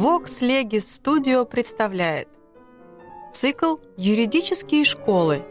Vox 0.00 0.42
Legis 0.42 0.86
Studio 1.02 1.44
представляет 1.44 2.28
Цикл 3.32 3.78
«Юридические 3.96 4.84
школы». 4.84 5.42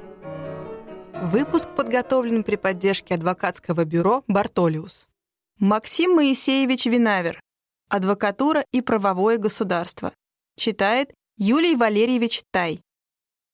Выпуск 1.21 1.67
подготовлен 1.75 2.45
при 2.45 2.55
поддержке 2.55 3.15
адвокатского 3.15 3.83
бюро 3.83 4.23
«Бартолиус». 4.29 5.09
Максим 5.59 6.15
Моисеевич 6.15 6.85
Винавер. 6.85 7.41
Адвокатура 7.89 8.63
и 8.71 8.79
правовое 8.79 9.37
государство. 9.37 10.13
Читает 10.55 11.13
Юлий 11.35 11.75
Валерьевич 11.75 12.43
Тай. 12.49 12.79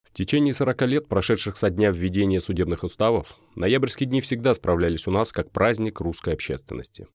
В 0.03 0.13
течение 0.13 0.53
40 0.53 0.81
лет, 0.83 1.07
прошедших 1.07 1.57
со 1.57 1.71
дня 1.71 1.89
введения 1.89 2.39
судебных 2.39 2.83
уставов, 2.83 3.39
ноябрьские 3.55 4.07
дни 4.07 4.21
всегда 4.21 4.53
справлялись 4.53 5.07
у 5.07 5.11
нас 5.11 5.31
как 5.31 5.49
праздник 5.49 6.01
русской 6.01 6.35
общественности. 6.35 7.07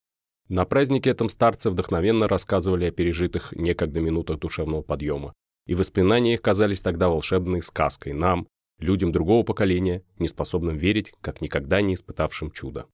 На 0.49 0.65
празднике 0.65 1.11
этом 1.11 1.29
старцы 1.29 1.69
вдохновенно 1.69 2.27
рассказывали 2.27 2.87
о 2.87 2.91
пережитых 2.91 3.53
некогда 3.53 4.01
минутах 4.01 4.39
душевного 4.39 4.81
подъема, 4.81 5.35
и 5.67 5.75
воспоминания 5.75 6.35
их 6.35 6.43
казались 6.43 6.81
тогда 6.81 7.11
волшебной 7.11 7.61
сказкой 7.61 8.15
нам, 8.15 8.49
людям 8.79 9.13
другого 9.13 9.45
поколения, 9.45 10.03
неспособным 10.19 10.79
верить, 10.79 11.13
как 11.21 11.43
никогда 11.43 11.83
не 11.83 11.95
испытавшим 11.95 12.51
чудо. 12.51 12.87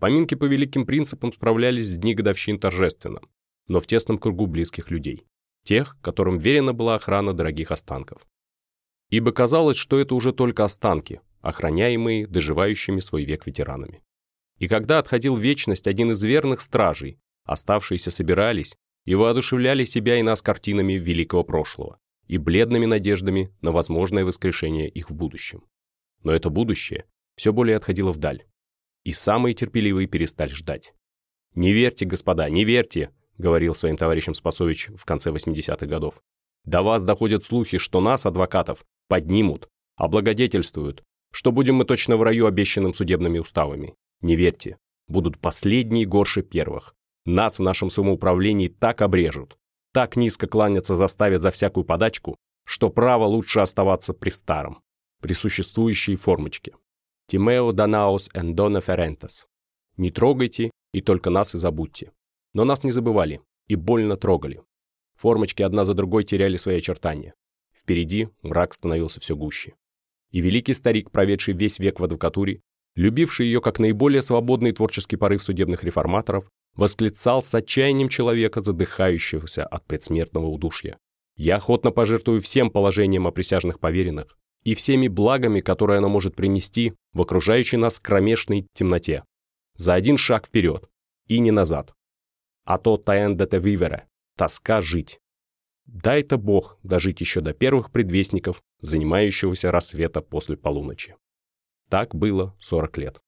Поминки 0.00 0.34
по 0.34 0.44
великим 0.44 0.86
принципам 0.86 1.32
справлялись 1.32 1.88
в 1.88 1.98
дни 1.98 2.14
годовщин 2.14 2.58
торжественно, 2.58 3.20
но 3.66 3.80
в 3.80 3.86
тесном 3.86 4.16
кругу 4.16 4.46
близких 4.46 4.90
людей, 4.90 5.26
тех, 5.64 5.98
которым 6.00 6.38
верена 6.38 6.72
была 6.72 6.94
охрана 6.94 7.34
дорогих 7.34 7.70
останков. 7.70 8.26
Ибо 9.10 9.32
казалось, 9.32 9.76
что 9.76 9.98
это 9.98 10.14
уже 10.14 10.32
только 10.32 10.64
останки, 10.64 11.20
охраняемые 11.42 12.26
доживающими 12.26 13.00
свой 13.00 13.24
век 13.24 13.46
ветеранами. 13.46 14.02
И 14.58 14.68
когда 14.68 14.98
отходил 14.98 15.36
вечность 15.36 15.86
один 15.86 16.12
из 16.12 16.22
верных 16.22 16.60
стражей, 16.60 17.18
оставшиеся 17.44 18.10
собирались 18.10 18.76
и 19.04 19.14
воодушевляли 19.14 19.84
себя 19.84 20.18
и 20.18 20.22
нас 20.22 20.42
картинами 20.42 20.94
великого 20.94 21.44
прошлого 21.44 21.98
и 22.26 22.36
бледными 22.36 22.84
надеждами 22.84 23.50
на 23.62 23.72
возможное 23.72 24.24
воскрешение 24.24 24.88
их 24.88 25.10
в 25.10 25.14
будущем. 25.14 25.64
Но 26.22 26.32
это 26.32 26.50
будущее 26.50 27.06
все 27.36 27.52
более 27.52 27.76
отходило 27.76 28.12
вдаль, 28.12 28.44
и 29.04 29.12
самые 29.12 29.54
терпеливые 29.54 30.08
перестали 30.08 30.50
ждать. 30.50 30.92
«Не 31.54 31.72
верьте, 31.72 32.04
господа, 32.04 32.48
не 32.50 32.64
верьте»,— 32.64 33.10
говорил 33.38 33.74
своим 33.74 33.96
товарищам 33.96 34.34
Спасович 34.34 34.90
в 34.96 35.04
конце 35.04 35.30
80-х 35.30 35.86
годов. 35.86 36.20
«До 36.64 36.82
вас 36.82 37.04
доходят 37.04 37.44
слухи, 37.44 37.78
что 37.78 38.00
нас, 38.00 38.26
адвокатов, 38.26 38.84
поднимут, 39.06 39.68
облагодетельствуют, 39.96 41.02
что 41.32 41.52
будем 41.52 41.76
мы 41.76 41.84
точно 41.84 42.16
в 42.16 42.22
раю 42.22 42.46
обещанным 42.46 42.92
судебными 42.92 43.38
уставами. 43.38 43.94
Не 44.20 44.36
верьте, 44.36 44.78
будут 45.06 45.38
последние 45.38 46.06
горше 46.06 46.42
первых. 46.42 46.94
Нас 47.24 47.58
в 47.58 47.62
нашем 47.62 47.90
самоуправлении 47.90 48.68
так 48.68 49.02
обрежут, 49.02 49.58
так 49.92 50.16
низко 50.16 50.46
кланяться 50.46 50.96
заставят 50.96 51.42
за 51.42 51.50
всякую 51.50 51.84
подачку, 51.84 52.36
что 52.64 52.90
право 52.90 53.24
лучше 53.24 53.60
оставаться 53.60 54.12
при 54.12 54.30
старом, 54.30 54.82
при 55.20 55.32
существующей 55.32 56.16
формочке. 56.16 56.74
Тимео 57.26 57.72
Данаус 57.72 58.30
эндона 58.34 58.80
ферентес. 58.80 59.46
Не 59.96 60.10
трогайте 60.10 60.70
и 60.92 61.00
только 61.00 61.30
нас 61.30 61.54
и 61.54 61.58
забудьте. 61.58 62.12
Но 62.54 62.64
нас 62.64 62.84
не 62.84 62.90
забывали 62.90 63.40
и 63.66 63.74
больно 63.74 64.16
трогали. 64.16 64.62
Формочки 65.16 65.62
одна 65.62 65.84
за 65.84 65.94
другой 65.94 66.24
теряли 66.24 66.56
свои 66.56 66.78
очертания. 66.78 67.34
Впереди 67.74 68.28
мрак 68.42 68.72
становился 68.72 69.20
все 69.20 69.34
гуще. 69.36 69.74
И 70.30 70.40
великий 70.40 70.74
старик, 70.74 71.10
проведший 71.10 71.54
весь 71.54 71.78
век 71.78 72.00
в 72.00 72.04
адвокатуре, 72.04 72.60
любивший 72.96 73.46
ее 73.46 73.60
как 73.60 73.78
наиболее 73.78 74.22
свободный 74.22 74.72
творческий 74.72 75.16
порыв 75.16 75.42
судебных 75.42 75.84
реформаторов, 75.84 76.48
восклицал 76.74 77.42
с 77.42 77.54
отчаянием 77.54 78.08
человека, 78.08 78.60
задыхающегося 78.60 79.64
от 79.64 79.84
предсмертного 79.86 80.46
удушья. 80.46 80.98
«Я 81.36 81.56
охотно 81.56 81.90
пожертвую 81.90 82.40
всем 82.40 82.70
положением 82.70 83.26
о 83.26 83.32
присяжных 83.32 83.80
поверенных 83.80 84.36
и 84.64 84.74
всеми 84.74 85.08
благами, 85.08 85.60
которые 85.60 85.98
она 85.98 86.08
может 86.08 86.34
принести 86.34 86.94
в 87.12 87.22
окружающей 87.22 87.76
нас 87.76 88.00
кромешной 88.00 88.66
темноте. 88.74 89.24
За 89.76 89.94
один 89.94 90.18
шаг 90.18 90.46
вперед 90.46 90.88
и 91.26 91.38
не 91.38 91.50
назад. 91.50 91.94
А 92.64 92.78
то 92.78 92.96
таэндете 92.96 93.58
вивере, 93.58 94.06
тоска 94.36 94.80
жить. 94.80 95.20
Дай-то 95.86 96.36
Бог 96.36 96.78
дожить 96.82 97.20
еще 97.20 97.40
до 97.40 97.54
первых 97.54 97.90
предвестников, 97.90 98.60
занимающегося 98.80 99.70
рассвета 99.70 100.20
после 100.20 100.56
полуночи. 100.56 101.16
Так 101.88 102.14
было 102.14 102.54
40 102.60 102.98
лет. 102.98 103.20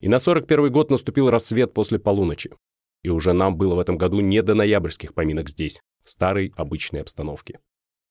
И 0.00 0.08
на 0.08 0.18
41 0.18 0.70
год 0.70 0.90
наступил 0.90 1.30
рассвет 1.30 1.74
после 1.74 1.98
полуночи. 1.98 2.54
И 3.02 3.08
уже 3.08 3.32
нам 3.32 3.56
было 3.56 3.74
в 3.74 3.80
этом 3.80 3.98
году 3.98 4.20
не 4.20 4.42
до 4.42 4.54
ноябрьских 4.54 5.14
поминок 5.14 5.48
здесь, 5.48 5.80
в 6.04 6.10
старой 6.10 6.52
обычной 6.56 7.00
обстановке. 7.00 7.58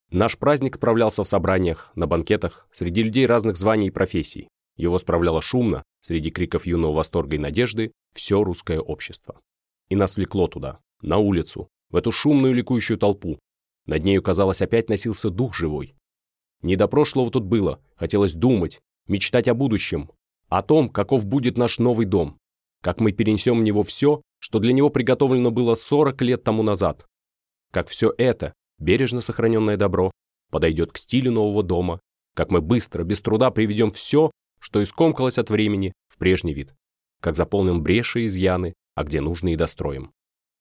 Наш 0.09 0.37
праздник 0.37 0.75
справлялся 0.75 1.23
в 1.23 1.27
собраниях, 1.27 1.91
на 1.95 2.05
банкетах, 2.05 2.67
среди 2.73 3.03
людей 3.03 3.25
разных 3.25 3.55
званий 3.55 3.87
и 3.87 3.91
профессий. 3.91 4.49
Его 4.75 4.99
справляло 4.99 5.41
шумно, 5.41 5.83
среди 6.01 6.31
криков 6.31 6.65
юного 6.65 6.93
восторга 6.93 7.35
и 7.35 7.39
надежды, 7.39 7.93
все 8.13 8.43
русское 8.43 8.79
общество. 8.79 9.39
И 9.87 9.95
нас 9.95 10.17
влекло 10.17 10.47
туда, 10.47 10.79
на 11.01 11.17
улицу, 11.17 11.69
в 11.89 11.95
эту 11.95 12.11
шумную 12.11 12.53
ликующую 12.53 12.97
толпу. 12.97 13.39
Над 13.85 14.03
нею, 14.03 14.21
казалось, 14.21 14.61
опять 14.61 14.89
носился 14.89 15.29
дух 15.29 15.55
живой. 15.55 15.95
Не 16.61 16.75
до 16.75 16.87
прошлого 16.87 17.31
тут 17.31 17.45
было, 17.45 17.81
хотелось 17.95 18.33
думать, 18.33 18.81
мечтать 19.07 19.47
о 19.47 19.53
будущем, 19.53 20.11
о 20.49 20.61
том, 20.61 20.89
каков 20.89 21.25
будет 21.25 21.57
наш 21.57 21.79
новый 21.79 22.05
дом, 22.05 22.37
как 22.81 22.99
мы 22.99 23.11
перенесем 23.11 23.59
в 23.59 23.63
него 23.63 23.83
все, 23.83 24.21
что 24.39 24.59
для 24.59 24.73
него 24.73 24.89
приготовлено 24.89 25.51
было 25.51 25.75
40 25.75 26.21
лет 26.21 26.43
тому 26.43 26.63
назад, 26.63 27.05
как 27.71 27.87
все 27.87 28.13
это, 28.17 28.53
бережно 28.79 29.21
сохраненное 29.21 29.77
добро, 29.77 30.11
подойдет 30.51 30.91
к 30.91 30.97
стилю 30.97 31.31
нового 31.31 31.63
дома, 31.63 32.01
как 32.35 32.51
мы 32.51 32.61
быстро, 32.61 33.03
без 33.03 33.21
труда 33.21 33.49
приведем 33.51 33.91
все, 33.91 34.31
что 34.59 34.83
искомкалось 34.83 35.37
от 35.37 35.49
времени, 35.49 35.93
в 36.07 36.17
прежний 36.17 36.53
вид, 36.53 36.75
как 37.21 37.35
заполним 37.35 37.81
бреши 37.81 38.21
и 38.21 38.25
изъяны, 38.27 38.73
а 38.95 39.03
где 39.03 39.21
нужно 39.21 39.53
и 39.53 39.55
достроим. 39.55 40.11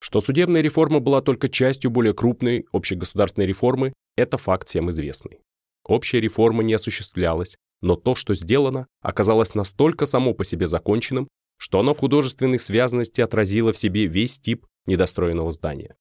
Что 0.00 0.20
судебная 0.20 0.62
реформа 0.62 1.00
была 1.00 1.20
только 1.20 1.48
частью 1.48 1.90
более 1.90 2.14
крупной 2.14 2.64
общегосударственной 2.72 3.46
реформы, 3.46 3.92
это 4.16 4.38
факт 4.38 4.68
всем 4.68 4.90
известный. 4.90 5.40
Общая 5.84 6.20
реформа 6.20 6.62
не 6.62 6.74
осуществлялась, 6.74 7.56
но 7.80 7.96
то, 7.96 8.14
что 8.14 8.34
сделано, 8.34 8.86
оказалось 9.00 9.54
настолько 9.54 10.06
само 10.06 10.34
по 10.34 10.44
себе 10.44 10.68
законченным, 10.68 11.28
что 11.58 11.80
оно 11.80 11.94
в 11.94 11.98
художественной 11.98 12.58
связанности 12.58 13.20
отразило 13.20 13.72
в 13.72 13.78
себе 13.78 14.06
весь 14.06 14.38
тип 14.38 14.66
недостроенного 14.86 15.52
здания. 15.52 15.96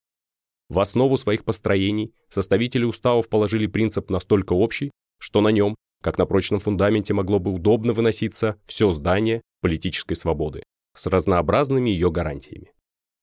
В 0.70 0.80
основу 0.80 1.18
своих 1.18 1.44
построений 1.44 2.14
составители 2.30 2.86
уставов 2.86 3.28
положили 3.28 3.68
принцип 3.68 4.10
настолько 4.10 4.54
общий, 4.54 4.92
что 5.20 5.42
на 5.42 5.50
нем, 5.50 5.76
как 6.02 6.18
на 6.18 6.26
прочном 6.26 6.60
фундаменте, 6.60 7.14
могло 7.14 7.40
бы 7.40 7.52
удобно 7.52 7.92
выноситься 7.92 8.58
все 8.66 8.92
здание 8.94 9.42
политической 9.62 10.16
свободы 10.16 10.64
с 10.96 11.08
разнообразными 11.08 11.90
ее 11.90 12.12
гарантиями. 12.12 12.72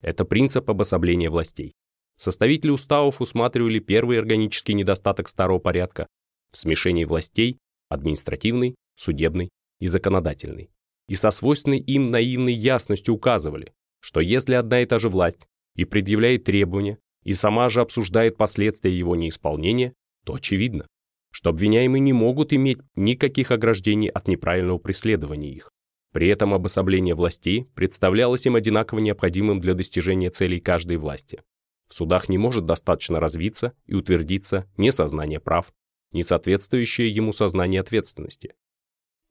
Это 0.01 0.25
принцип 0.25 0.69
обособления 0.69 1.29
властей. 1.29 1.73
Составители 2.17 2.71
уставов 2.71 3.21
усматривали 3.21 3.79
первый 3.79 4.19
органический 4.19 4.73
недостаток 4.73 5.27
старого 5.27 5.59
порядка 5.59 6.07
в 6.51 6.57
смешении 6.57 7.05
властей 7.05 7.57
административный, 7.89 8.75
судебный 8.95 9.49
и 9.79 9.87
законодательный. 9.87 10.69
И 11.07 11.15
со 11.15 11.31
свойственной 11.31 11.79
им 11.79 12.11
наивной 12.11 12.53
ясностью 12.53 13.13
указывали, 13.13 13.73
что 14.01 14.19
если 14.19 14.53
одна 14.53 14.81
и 14.81 14.85
та 14.85 14.99
же 14.99 15.09
власть 15.09 15.47
и 15.75 15.85
предъявляет 15.85 16.43
требования, 16.43 16.99
и 17.23 17.33
сама 17.33 17.69
же 17.69 17.81
обсуждает 17.81 18.37
последствия 18.37 18.97
его 18.97 19.15
неисполнения, 19.15 19.93
то 20.25 20.35
очевидно, 20.35 20.87
что 21.31 21.49
обвиняемые 21.49 21.99
не 21.99 22.13
могут 22.13 22.53
иметь 22.53 22.79
никаких 22.95 23.51
ограждений 23.51 24.09
от 24.09 24.27
неправильного 24.27 24.77
преследования 24.77 25.51
их. 25.51 25.69
При 26.13 26.29
этом 26.29 26.53
обособление 26.53 27.15
властей 27.15 27.65
представлялось 27.75 28.45
им 28.45 28.55
одинаково 28.55 28.99
необходимым 28.99 29.59
для 29.59 29.73
достижения 29.73 30.29
целей 30.29 30.59
каждой 30.59 30.97
власти. 30.97 31.41
В 31.87 31.93
судах 31.93 32.27
не 32.27 32.37
может 32.37 32.65
достаточно 32.65 33.19
развиться 33.19 33.73
и 33.85 33.93
утвердиться 33.93 34.65
несознание 34.77 35.39
прав, 35.39 35.71
несоответствующее 36.11 37.09
ему 37.09 37.33
сознание 37.33 37.81
ответственности. 37.81 38.53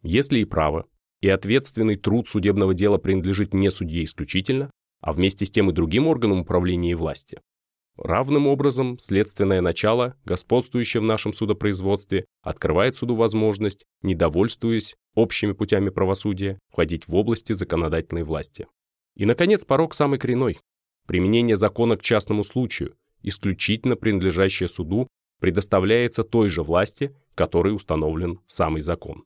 Если 0.02 0.40
и 0.40 0.44
право, 0.44 0.86
и 1.20 1.28
ответственный 1.28 1.96
труд 1.96 2.28
судебного 2.28 2.74
дела 2.74 2.98
принадлежит 2.98 3.54
не 3.54 3.70
судье 3.70 4.04
исключительно, 4.04 4.70
а 5.00 5.12
вместе 5.12 5.46
с 5.46 5.50
тем 5.50 5.70
и 5.70 5.72
другим 5.72 6.06
органам 6.06 6.40
управления 6.40 6.92
и 6.92 6.94
власти. 6.94 7.40
Равным 7.96 8.46
образом, 8.46 8.98
следственное 8.98 9.62
начало, 9.62 10.16
господствующее 10.26 11.00
в 11.00 11.04
нашем 11.04 11.32
судопроизводстве, 11.32 12.26
открывает 12.42 12.94
суду 12.94 13.14
возможность, 13.14 13.84
недовольствуясь 14.02 14.96
общими 15.14 15.52
путями 15.52 15.88
правосудия, 15.88 16.58
входить 16.70 17.08
в 17.08 17.14
области 17.16 17.54
законодательной 17.54 18.22
власти. 18.22 18.66
И, 19.14 19.24
наконец, 19.24 19.64
порог 19.64 19.94
самый 19.94 20.18
коренной. 20.18 20.60
Применение 21.06 21.56
закона 21.56 21.96
к 21.96 22.02
частному 22.02 22.44
случаю, 22.44 22.94
исключительно 23.22 23.96
принадлежащее 23.96 24.68
суду 24.68 25.08
предоставляется 25.40 26.24
той 26.24 26.48
же 26.48 26.62
власти, 26.62 27.14
которой 27.34 27.74
установлен 27.74 28.40
самый 28.46 28.80
закон. 28.80 29.24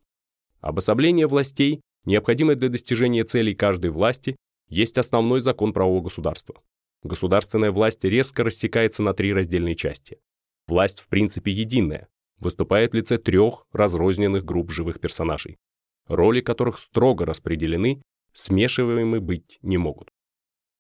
Обособление 0.60 1.26
властей, 1.26 1.80
необходимое 2.04 2.56
для 2.56 2.68
достижения 2.68 3.24
целей 3.24 3.54
каждой 3.54 3.90
власти, 3.90 4.36
есть 4.68 4.98
основной 4.98 5.40
закон 5.40 5.72
правового 5.72 6.02
государства. 6.02 6.60
государственная 7.02 7.72
власть 7.72 8.04
резко 8.04 8.44
рассекается 8.44 9.02
на 9.02 9.14
три 9.14 9.32
раздельные 9.32 9.74
части. 9.74 10.18
Власть 10.66 11.00
в 11.00 11.08
принципе 11.08 11.50
единая, 11.50 12.08
выступает 12.38 12.92
в 12.92 12.96
лице 12.96 13.18
трех 13.18 13.64
разрозненных 13.72 14.44
групп 14.44 14.70
живых 14.70 15.00
персонажей, 15.00 15.58
роли 16.06 16.40
которых 16.40 16.78
строго 16.78 17.24
распределены, 17.24 18.02
смешиваемы 18.32 19.20
быть 19.20 19.58
не 19.62 19.78
могут. 19.78 20.10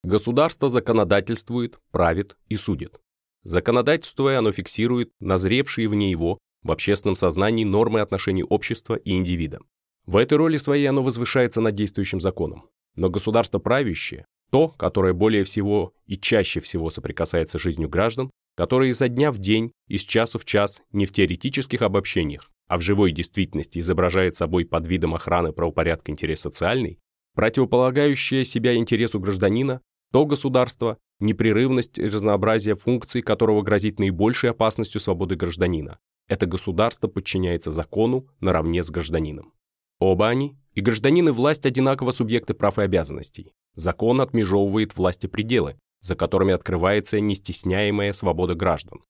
Государство 0.02 0.68
законодательствует, 0.68 1.78
правит 1.90 2.36
и 2.48 2.56
судит. 2.56 3.00
Законодательствуя, 3.42 4.38
оно 4.38 4.52
фиксирует 4.52 5.12
назревшие 5.20 5.88
вне 5.88 6.10
его 6.10 6.38
в 6.62 6.72
общественном 6.72 7.16
сознании 7.16 7.64
нормы 7.64 8.00
отношений 8.00 8.44
общества 8.44 8.94
и 8.94 9.12
индивида. 9.12 9.60
В 10.06 10.16
этой 10.16 10.36
роли 10.36 10.56
своей 10.56 10.86
оно 10.86 11.02
возвышается 11.02 11.60
над 11.60 11.74
действующим 11.74 12.20
законом. 12.20 12.68
Но 12.96 13.08
государство 13.08 13.58
правящее, 13.58 14.26
то, 14.50 14.68
которое 14.68 15.14
более 15.14 15.44
всего 15.44 15.94
и 16.06 16.18
чаще 16.18 16.60
всего 16.60 16.90
соприкасается 16.90 17.58
с 17.58 17.62
жизнью 17.62 17.88
граждан, 17.88 18.30
которое 18.56 18.90
изо 18.90 19.08
дня 19.08 19.30
в 19.30 19.38
день, 19.38 19.72
из 19.88 20.02
часа 20.02 20.38
в 20.38 20.44
час, 20.44 20.82
не 20.92 21.06
в 21.06 21.12
теоретических 21.12 21.82
обобщениях, 21.82 22.50
а 22.68 22.76
в 22.76 22.82
живой 22.82 23.12
действительности 23.12 23.78
изображает 23.78 24.34
собой 24.34 24.66
под 24.66 24.86
видом 24.86 25.14
охраны 25.14 25.52
правопорядка 25.52 26.10
интерес 26.10 26.40
социальный, 26.40 26.98
противополагающее 27.34 28.44
себя 28.44 28.74
интересу 28.74 29.20
гражданина, 29.20 29.80
то 30.12 30.26
государство, 30.26 30.98
непрерывность 31.20 31.98
и 31.98 32.06
разнообразие 32.06 32.76
функций 32.76 33.22
которого 33.22 33.62
грозит 33.62 33.98
наибольшей 33.98 34.50
опасностью 34.50 35.00
свободы 35.00 35.36
гражданина. 35.36 35.98
Это 36.28 36.46
государство 36.46 37.08
подчиняется 37.08 37.70
закону 37.70 38.26
наравне 38.40 38.82
с 38.82 38.90
гражданином. 38.90 39.52
Оба 39.98 40.28
они, 40.28 40.56
и 40.72 40.80
гражданин 40.80 41.28
и 41.28 41.32
власть 41.32 41.66
одинаково 41.66 42.10
субъекты 42.10 42.54
прав 42.54 42.78
и 42.78 42.82
обязанностей. 42.82 43.52
Закон 43.74 44.20
отмежевывает 44.20 44.96
власти 44.96 45.26
пределы, 45.26 45.76
за 46.00 46.16
которыми 46.16 46.54
открывается 46.54 47.20
нестесняемая 47.20 48.12
свобода 48.12 48.54
граждан. 48.54 49.00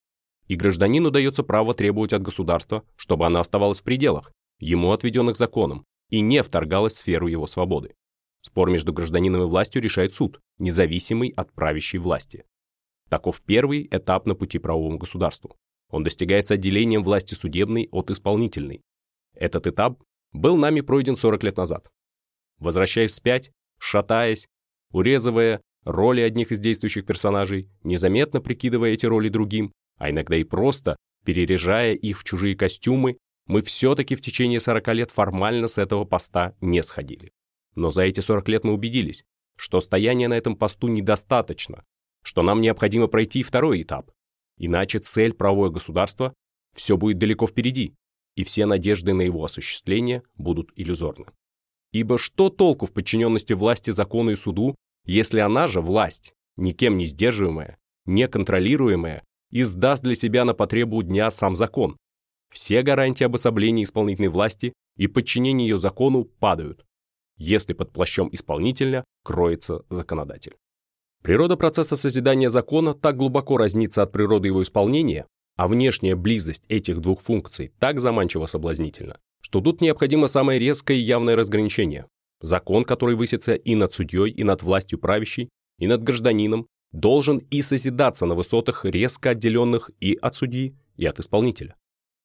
И 0.48 0.56
гражданину 0.56 1.10
дается 1.10 1.42
право 1.44 1.74
требовать 1.74 2.12
от 2.12 2.22
государства, 2.22 2.82
чтобы 2.96 3.26
оно 3.26 3.38
оставалось 3.38 3.80
в 3.80 3.84
пределах, 3.84 4.32
ему 4.58 4.92
отведенных 4.92 5.36
законом, 5.36 5.84
и 6.08 6.20
не 6.20 6.42
вторгалось 6.42 6.94
в 6.94 6.98
сферу 6.98 7.28
его 7.28 7.46
свободы. 7.46 7.94
Спор 8.42 8.70
между 8.70 8.92
гражданином 8.92 9.42
и 9.42 9.46
властью 9.46 9.82
решает 9.82 10.14
суд, 10.14 10.40
независимый 10.58 11.30
от 11.36 11.52
правящей 11.52 11.98
власти. 11.98 12.44
Таков 13.08 13.42
первый 13.42 13.86
этап 13.90 14.26
на 14.26 14.34
пути 14.34 14.58
правовому 14.58 14.98
государству. 14.98 15.56
Он 15.90 16.04
достигается 16.04 16.54
отделением 16.54 17.02
власти 17.02 17.34
судебной 17.34 17.88
от 17.90 18.10
исполнительной. 18.10 18.82
Этот 19.34 19.66
этап 19.66 20.00
был 20.32 20.56
нами 20.56 20.80
пройден 20.80 21.16
40 21.16 21.42
лет 21.42 21.56
назад. 21.56 21.90
Возвращаясь 22.58 23.12
вспять, 23.12 23.50
шатаясь, 23.78 24.46
урезывая 24.92 25.60
роли 25.84 26.20
одних 26.20 26.52
из 26.52 26.60
действующих 26.60 27.06
персонажей, 27.06 27.68
незаметно 27.82 28.40
прикидывая 28.40 28.90
эти 28.90 29.06
роли 29.06 29.28
другим, 29.28 29.72
а 29.98 30.10
иногда 30.10 30.36
и 30.36 30.44
просто 30.44 30.96
переряжая 31.24 31.94
их 31.94 32.18
в 32.18 32.24
чужие 32.24 32.56
костюмы, 32.56 33.18
мы 33.46 33.62
все-таки 33.62 34.14
в 34.14 34.20
течение 34.20 34.60
40 34.60 34.88
лет 34.94 35.10
формально 35.10 35.66
с 35.66 35.78
этого 35.78 36.04
поста 36.04 36.54
не 36.60 36.82
сходили. 36.82 37.32
Но 37.74 37.90
за 37.90 38.02
эти 38.02 38.20
40 38.20 38.48
лет 38.48 38.64
мы 38.64 38.72
убедились, 38.72 39.24
что 39.56 39.80
стояние 39.80 40.28
на 40.28 40.34
этом 40.34 40.56
посту 40.56 40.88
недостаточно, 40.88 41.84
что 42.22 42.42
нам 42.42 42.60
необходимо 42.60 43.06
пройти 43.06 43.42
второй 43.42 43.82
этап, 43.82 44.10
иначе 44.58 44.98
цель 44.98 45.32
правовое 45.32 45.70
государства 45.70 46.34
все 46.74 46.96
будет 46.96 47.18
далеко 47.18 47.46
впереди, 47.46 47.94
и 48.36 48.44
все 48.44 48.66
надежды 48.66 49.12
на 49.12 49.22
его 49.22 49.44
осуществление 49.44 50.22
будут 50.34 50.70
иллюзорны. 50.76 51.26
Ибо 51.92 52.18
что 52.18 52.50
толку 52.50 52.86
в 52.86 52.92
подчиненности 52.92 53.52
власти 53.52 53.90
закону 53.90 54.30
и 54.30 54.36
суду, 54.36 54.76
если 55.04 55.40
она 55.40 55.66
же, 55.66 55.80
власть, 55.80 56.34
никем 56.56 56.96
не 56.96 57.06
сдерживаемая, 57.06 57.78
неконтролируемая, 58.06 59.24
издаст 59.50 60.02
для 60.02 60.14
себя 60.14 60.44
на 60.44 60.54
потребу 60.54 61.02
дня 61.02 61.30
сам 61.30 61.56
закон? 61.56 61.96
Все 62.52 62.82
гарантии 62.82 63.24
обособления 63.24 63.82
исполнительной 63.82 64.28
власти 64.28 64.72
и 64.96 65.06
подчинения 65.06 65.66
ее 65.66 65.78
закону 65.78 66.24
падают, 66.24 66.84
если 67.40 67.72
под 67.72 67.90
плащом 67.90 68.28
исполнителя 68.32 69.02
кроется 69.24 69.82
законодатель. 69.88 70.54
Природа 71.22 71.56
процесса 71.56 71.96
созидания 71.96 72.48
закона 72.48 72.94
так 72.94 73.16
глубоко 73.16 73.56
разнится 73.56 74.02
от 74.02 74.12
природы 74.12 74.48
его 74.48 74.62
исполнения, 74.62 75.26
а 75.56 75.66
внешняя 75.66 76.14
близость 76.14 76.64
этих 76.68 77.00
двух 77.00 77.22
функций 77.22 77.72
так 77.78 78.00
заманчиво 78.00 78.46
соблазнительна, 78.46 79.18
что 79.40 79.60
тут 79.60 79.80
необходимо 79.80 80.28
самое 80.28 80.58
резкое 80.58 80.96
и 80.96 81.00
явное 81.00 81.34
разграничение. 81.34 82.06
Закон, 82.40 82.84
который 82.84 83.16
высится 83.16 83.54
и 83.54 83.74
над 83.74 83.92
судьей, 83.92 84.30
и 84.30 84.44
над 84.44 84.62
властью 84.62 84.98
правящей, 84.98 85.50
и 85.78 85.86
над 85.86 86.02
гражданином, 86.02 86.66
должен 86.92 87.38
и 87.38 87.62
созидаться 87.62 88.26
на 88.26 88.34
высотах, 88.34 88.84
резко 88.84 89.30
отделенных 89.30 89.90
и 90.00 90.14
от 90.14 90.34
судьи, 90.34 90.74
и 90.96 91.06
от 91.06 91.20
исполнителя. 91.20 91.76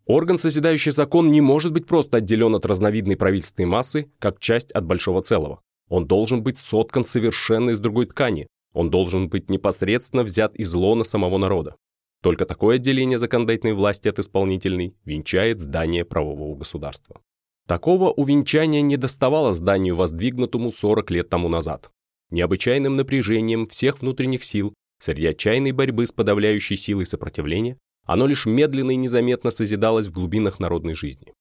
Орган, 0.05 0.37
созидающий 0.37 0.91
закон, 0.91 1.31
не 1.31 1.41
может 1.41 1.71
быть 1.71 1.87
просто 1.87 2.17
отделен 2.17 2.53
от 2.55 2.65
разновидной 2.65 3.17
правительственной 3.17 3.67
массы, 3.67 4.11
как 4.19 4.39
часть 4.39 4.71
от 4.71 4.85
большого 4.85 5.21
целого. 5.21 5.61
Он 5.89 6.05
должен 6.05 6.43
быть 6.43 6.59
соткан 6.59 7.05
совершенно 7.05 7.71
из 7.71 7.79
другой 7.79 8.05
ткани, 8.05 8.47
он 8.73 8.89
должен 8.89 9.29
быть 9.29 9.49
непосредственно 9.49 10.23
взят 10.23 10.55
из 10.55 10.73
лона 10.73 11.03
самого 11.03 11.37
народа. 11.37 11.75
Только 12.21 12.45
такое 12.45 12.75
отделение 12.75 13.17
законодательной 13.17 13.73
власти 13.73 14.07
от 14.07 14.19
исполнительной 14.19 14.95
венчает 15.05 15.59
здание 15.59 16.05
правового 16.05 16.55
государства. 16.55 17.21
Такого 17.67 18.11
увенчания 18.11 18.81
не 18.81 18.97
доставало 18.97 19.53
зданию, 19.53 19.95
воздвигнутому 19.95 20.71
40 20.71 21.11
лет 21.11 21.29
тому 21.29 21.49
назад. 21.49 21.89
Необычайным 22.29 22.95
напряжением 22.95 23.67
всех 23.67 24.01
внутренних 24.01 24.43
сил, 24.43 24.73
среди 24.99 25.27
отчаянной 25.27 25.71
борьбы 25.71 26.05
с 26.05 26.11
подавляющей 26.11 26.75
силой 26.75 27.05
сопротивления, 27.05 27.77
оно 28.05 28.27
лишь 28.27 28.45
медленно 28.45 28.91
и 28.91 28.95
незаметно 28.95 29.49
созидалось 29.49 30.07
в 30.07 30.13
глубинах 30.13 30.59
народной 30.59 30.93
жизни. 30.93 31.33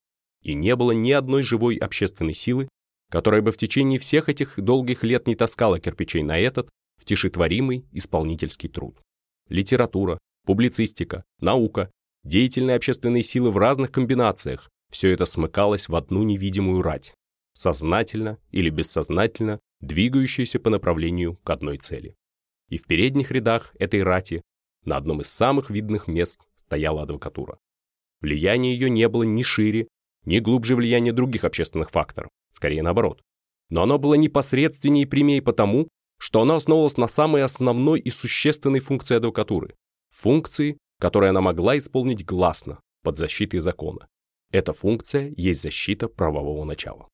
И 0.43 0.55
не 0.55 0.75
было 0.77 0.93
ни 0.93 1.13
одной 1.13 1.43
живой 1.43 1.77
общественной 1.77 2.35
силы, 2.35 2.69
которая 3.11 3.43
бы 3.43 3.53
в 3.53 3.57
течение 3.57 3.99
всех 3.99 4.29
этих 4.29 4.59
долгих 4.59 5.05
лет 5.05 5.27
не 5.27 5.37
таскала 5.37 5.79
кирпичей 5.79 6.23
на 6.23 6.39
этот, 6.39 6.69
в 7.01 7.05
тишетворимый 7.05 7.87
исполнительский 7.93 8.69
труд. 8.69 9.01
Литература, 9.49 10.19
публицистика, 10.47 11.25
наука, 11.41 11.91
деятельные 12.25 12.77
общественные 12.77 13.23
силы 13.23 13.51
в 13.51 13.59
разных 13.59 13.93
комбинациях, 13.93 14.71
все 14.91 15.13
это 15.13 15.27
смыкалось 15.27 15.89
в 15.89 15.97
одну 15.97 16.23
невидимую 16.23 16.83
рать, 16.83 17.15
сознательно 17.55 18.39
или 18.51 18.71
бессознательно 18.71 19.61
двигающуюся 19.81 20.61
по 20.61 20.71
направлению 20.71 21.37
к 21.45 21.51
одной 21.51 21.79
цели. 21.79 22.15
И 22.71 22.79
в 22.79 22.85
передних 22.85 23.31
рядах 23.31 23.75
этой 23.79 24.03
рати 24.03 24.43
на 24.85 24.97
одном 24.97 25.21
из 25.21 25.29
самых 25.29 25.71
видных 25.71 26.09
мест 26.09 26.41
стояла 26.57 27.03
адвокатура. 27.03 27.59
Влияние 28.21 28.75
ее 28.75 28.91
не 28.91 29.09
было 29.09 29.23
ни 29.23 29.43
шире, 29.43 29.89
ни 30.25 30.39
глубже 30.39 30.77
влияния 30.77 31.13
других 31.13 31.45
общественных 31.45 31.91
факторов, 31.91 32.31
скорее 32.53 32.83
наоборот. 32.83 33.23
Но 33.71 33.83
оно 33.83 33.99
было 33.99 34.15
непосредственнее 34.15 35.05
и 35.05 35.09
прямее 35.09 35.43
потому, 35.43 35.89
что 36.19 36.41
оно 36.41 36.57
основывалось 36.57 36.97
на 36.97 37.09
самой 37.09 37.43
основной 37.43 38.01
и 38.01 38.11
существенной 38.11 38.81
функции 38.81 39.17
адвокатуры 39.17 39.75
функции, 40.15 40.79
которые 41.01 41.31
она 41.31 41.41
могла 41.41 41.77
исполнить 41.77 42.25
гласно, 42.25 42.81
под 43.03 43.17
защитой 43.17 43.59
закона. 43.59 44.09
Эта 44.51 44.73
функция 44.73 45.35
есть 45.37 45.61
защита 45.61 46.09
правового 46.09 46.65
начала. 46.65 47.09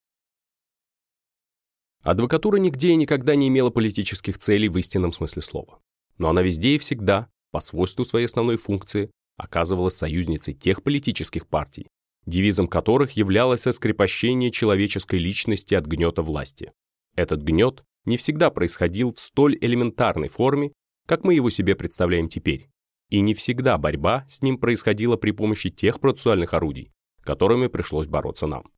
Адвокатура 2.03 2.57
нигде 2.59 2.91
и 2.91 2.97
никогда 2.97 3.35
не 3.35 3.49
имела 3.49 3.71
политических 3.71 4.39
целей 4.39 4.69
в 4.69 4.79
истинном 4.79 5.13
смысле 5.13 5.43
слова. 5.43 5.81
Но 6.19 6.31
она 6.31 6.43
везде 6.43 6.77
и 6.77 6.79
всегда, 6.79 7.29
по 7.51 7.61
свойству 7.61 8.05
своей 8.05 8.27
основной 8.27 8.57
функции, 8.57 9.11
оказывалась 9.37 9.97
союзницей 9.97 10.55
тех 10.55 10.83
политических 10.83 11.47
партий, 11.47 11.87
девизом 12.27 12.69
которых 12.69 13.13
являлось 13.13 13.63
скрепощение 13.63 14.51
человеческой 14.51 15.19
личности 15.19 15.75
от 15.75 15.87
гнета 15.87 16.23
власти. 16.23 16.73
Этот 17.17 17.43
гнет 17.43 17.83
не 18.05 18.17
всегда 18.17 18.51
происходил 18.51 19.13
в 19.13 19.21
столь 19.21 19.57
элементарной 19.61 20.29
форме, 20.29 20.73
как 21.07 21.25
мы 21.25 21.35
его 21.35 21.51
себе 21.51 21.75
представляем 21.75 22.29
теперь, 22.29 22.69
и 23.09 23.21
не 23.21 23.35
всегда 23.35 23.79
борьба 23.79 24.25
с 24.29 24.43
ним 24.43 24.59
происходила 24.59 25.17
при 25.17 25.33
помощи 25.33 25.71
тех 25.71 26.01
процессуальных 26.01 26.55
орудий, 26.55 26.93
которыми 27.23 27.67
пришлось 27.67 28.07
бороться 28.07 28.47
нам. 28.47 28.71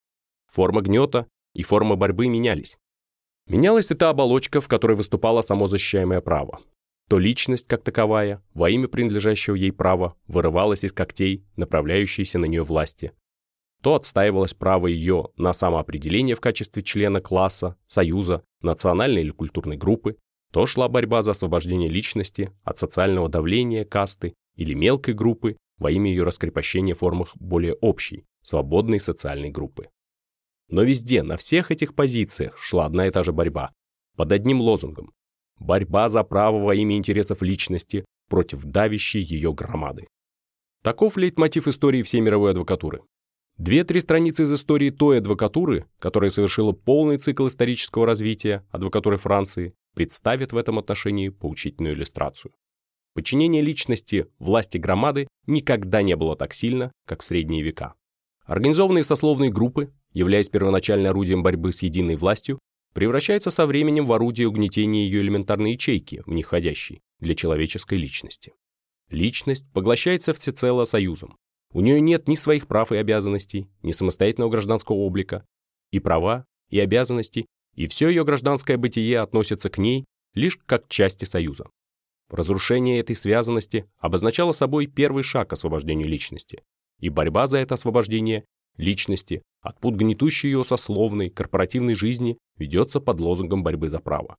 Форма 0.51 0.81
гнета 0.81 1.27
и 1.55 1.63
форма 1.63 1.97
борьбы 1.97 2.29
менялись. 2.29 2.79
Менялась 3.47 3.91
и 3.91 3.95
та 3.95 4.11
оболочка, 4.11 4.61
в 4.61 4.69
которой 4.69 4.97
выступало 4.97 5.43
само 5.43 5.67
защищаемое 5.67 6.21
право. 6.21 6.61
То 7.13 7.19
личность, 7.19 7.67
как 7.67 7.83
таковая, 7.83 8.43
во 8.55 8.71
имя 8.71 8.89
принадлежащего 8.89 9.55
ей 9.55 9.71
права, 9.71 10.17
вырывалась 10.29 10.83
из 10.83 10.95
когтей, 10.95 11.45
направляющейся 11.57 12.39
на 12.39 12.47
нее 12.47 12.63
власти. 12.63 13.13
То 13.83 13.97
отстаивалось 13.97 14.55
право 14.55 14.87
ее 14.87 15.29
на 15.37 15.53
самоопределение 15.53 16.35
в 16.35 16.41
качестве 16.41 16.83
члена 16.83 17.21
класса, 17.21 17.77
союза, 17.87 18.45
национальной 18.63 19.21
или 19.21 19.31
культурной 19.31 19.77
группы, 19.77 20.17
то 20.55 20.65
шла 20.65 20.89
борьба 20.89 21.23
за 21.23 21.33
освобождение 21.33 21.91
личности 21.91 22.51
от 22.65 22.79
социального 22.79 23.29
давления, 23.29 23.85
касты 23.85 24.33
или 24.57 24.73
мелкой 24.73 25.13
группы 25.13 25.59
во 25.77 25.91
имя 25.91 26.09
ее 26.09 26.23
раскрепощения 26.23 26.95
в 26.95 27.01
формах 27.01 27.37
более 27.37 27.75
общей, 27.75 28.25
свободной 28.41 29.01
социальной 29.01 29.51
группы. 29.51 29.91
Но 30.71 30.83
везде, 30.83 31.23
на 31.23 31.37
всех 31.37 31.71
этих 31.71 31.95
позициях 31.95 32.57
шла 32.57 32.87
одна 32.87 33.07
и 33.07 33.11
та 33.11 33.23
же 33.23 33.35
борьба, 33.35 33.71
под 34.17 34.33
одним 34.33 34.63
лозунгом. 34.63 35.13
Борьба 35.63 36.09
за 36.09 36.23
право 36.23 36.59
во 36.59 36.75
имя 36.75 36.97
интересов 36.97 37.43
личности 37.43 38.05
против 38.29 38.65
давящей 38.65 39.23
ее 39.23 39.53
громады. 39.53 40.07
Таков 40.83 41.17
лейтмотив 41.17 41.69
истории 41.69 42.03
всей 42.03 42.21
мировой 42.21 42.51
адвокатуры. 42.51 43.03
Две-три 43.59 44.01
страницы 44.01 44.45
из 44.45 44.53
истории 44.53 44.91
той 44.91 45.19
адвокатуры, 45.19 45.87
которая 45.99 46.31
совершила 46.31 46.73
полный 46.73 47.19
цикл 47.19 47.47
исторического 47.47 48.07
развития 48.07 48.67
адвокатуры 48.71 49.19
Франции, 49.19 49.75
представят 49.95 50.53
в 50.53 50.57
этом 50.57 50.79
отношении 50.79 51.29
поучительную 51.29 51.95
иллюстрацию. 51.95 52.53
Подчинение 53.15 53.63
личности 53.63 54.27
власти 54.39 54.79
громады 54.79 55.29
никогда 55.47 56.03
не 56.03 56.17
было 56.17 56.35
так 56.35 56.55
сильно, 56.55 56.91
как 57.07 57.23
в 57.23 57.27
средние 57.27 57.63
века. 57.63 57.95
Организованные 58.47 59.05
сословные 59.05 59.53
группы, 59.53 59.93
являясь 60.13 60.49
первоначально 60.49 61.11
орудием 61.11 61.43
борьбы 61.43 61.73
с 61.73 61.83
единой 61.83 62.17
властью, 62.17 62.59
превращаются 62.93 63.51
со 63.51 63.67
временем 63.67 64.07
в 64.07 64.13
орудие 64.13 64.49
угнетения 64.49 65.05
ее 65.05 65.21
элементарной 65.21 65.73
ячейки, 65.73 66.23
в 66.27 66.43
входящей, 66.43 67.01
для 67.21 67.35
человеческой 67.35 67.99
личности. 67.99 68.53
Личность 69.11 69.71
поглощается 69.73 70.33
всецело 70.33 70.85
союзом. 70.85 71.37
У 71.73 71.81
нее 71.81 72.01
нет 72.01 72.29
ни 72.29 72.35
своих 72.35 72.67
прав 72.67 72.93
и 72.93 72.97
обязанностей, 72.97 73.69
ни 73.83 73.93
самостоятельного 73.93 74.51
гражданского 74.51 74.97
облика, 74.97 75.47
и 75.91 76.01
права, 76.01 76.47
и 76.71 76.79
обязанности, 76.81 77.47
и 77.75 77.87
все 77.87 78.09
ее 78.09 78.25
гражданское 78.25 78.77
бытие 78.77 79.21
относится 79.21 79.71
к 79.71 79.79
ней 79.79 80.05
лишь 80.35 80.59
как 80.67 80.89
части 80.89 81.25
союза. 81.25 81.67
Разрушение 82.31 82.99
этой 82.99 83.15
связанности 83.15 83.87
обозначало 83.99 84.53
собой 84.53 84.87
первый 84.87 85.23
шаг 85.23 85.51
к 85.51 85.53
освобождению 85.53 86.09
личности, 86.09 86.63
и 86.99 87.11
борьба 87.11 87.47
за 87.47 87.59
это 87.59 87.75
освобождение 87.75 88.45
личности 88.83 89.43
от 89.63 89.81
пут 89.81 89.95
гнетущей 89.95 90.51
ее 90.51 90.65
сословной, 90.65 91.31
корпоративной 91.31 91.95
жизни 91.95 92.37
ведется 92.59 93.01
под 93.01 93.21
лозунгом 93.21 93.63
борьбы 93.63 93.89
за 93.89 94.01
право. 94.01 94.37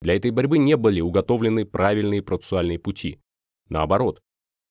Для 0.00 0.16
этой 0.16 0.30
борьбы 0.30 0.58
не 0.58 0.76
были 0.76 1.00
уготовлены 1.00 1.64
правильные 1.64 2.22
процессуальные 2.22 2.78
пути. 2.78 3.20
Наоборот, 3.68 4.20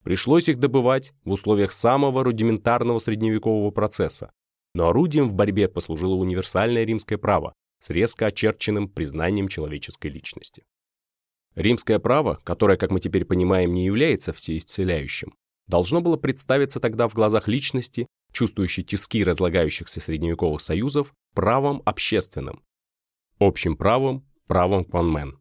пришлось 0.04 0.50
их 0.50 0.60
добывать 0.60 1.14
в 1.24 1.32
условиях 1.32 1.72
самого 1.72 2.24
рудиментарного 2.24 3.00
средневекового 3.00 3.72
процесса. 3.72 4.32
Но 4.76 4.90
орудием 4.90 5.30
в 5.30 5.36
борьбе 5.36 5.70
послужило 5.70 6.16
универсальное 6.16 6.84
римское 6.84 7.18
право 7.18 7.54
с 7.80 7.90
резко 7.90 8.28
очерченным 8.28 8.90
признанием 8.90 9.48
человеческой 9.48 10.08
личности. 10.08 10.64
Римское 11.56 12.00
право, 12.00 12.40
которое, 12.44 12.78
как 12.78 12.90
мы 12.90 13.00
теперь 13.00 13.26
понимаем, 13.26 13.74
не 13.74 13.86
является 13.86 14.34
всеисцеляющим, 14.34 15.36
должно 15.68 16.02
было 16.02 16.18
представиться 16.18 16.80
тогда 16.80 17.08
в 17.08 17.14
глазах 17.14 17.48
личности, 17.48 18.08
чувствующей 18.34 18.84
тиски 18.84 19.24
разлагающихся 19.24 20.02
средневековых 20.02 20.60
союзов, 20.60 21.14
правом 21.34 21.82
общественным, 21.86 22.64
общим 23.40 23.78
правом, 23.78 24.26
правом 24.48 24.84
конмен. 24.84 25.40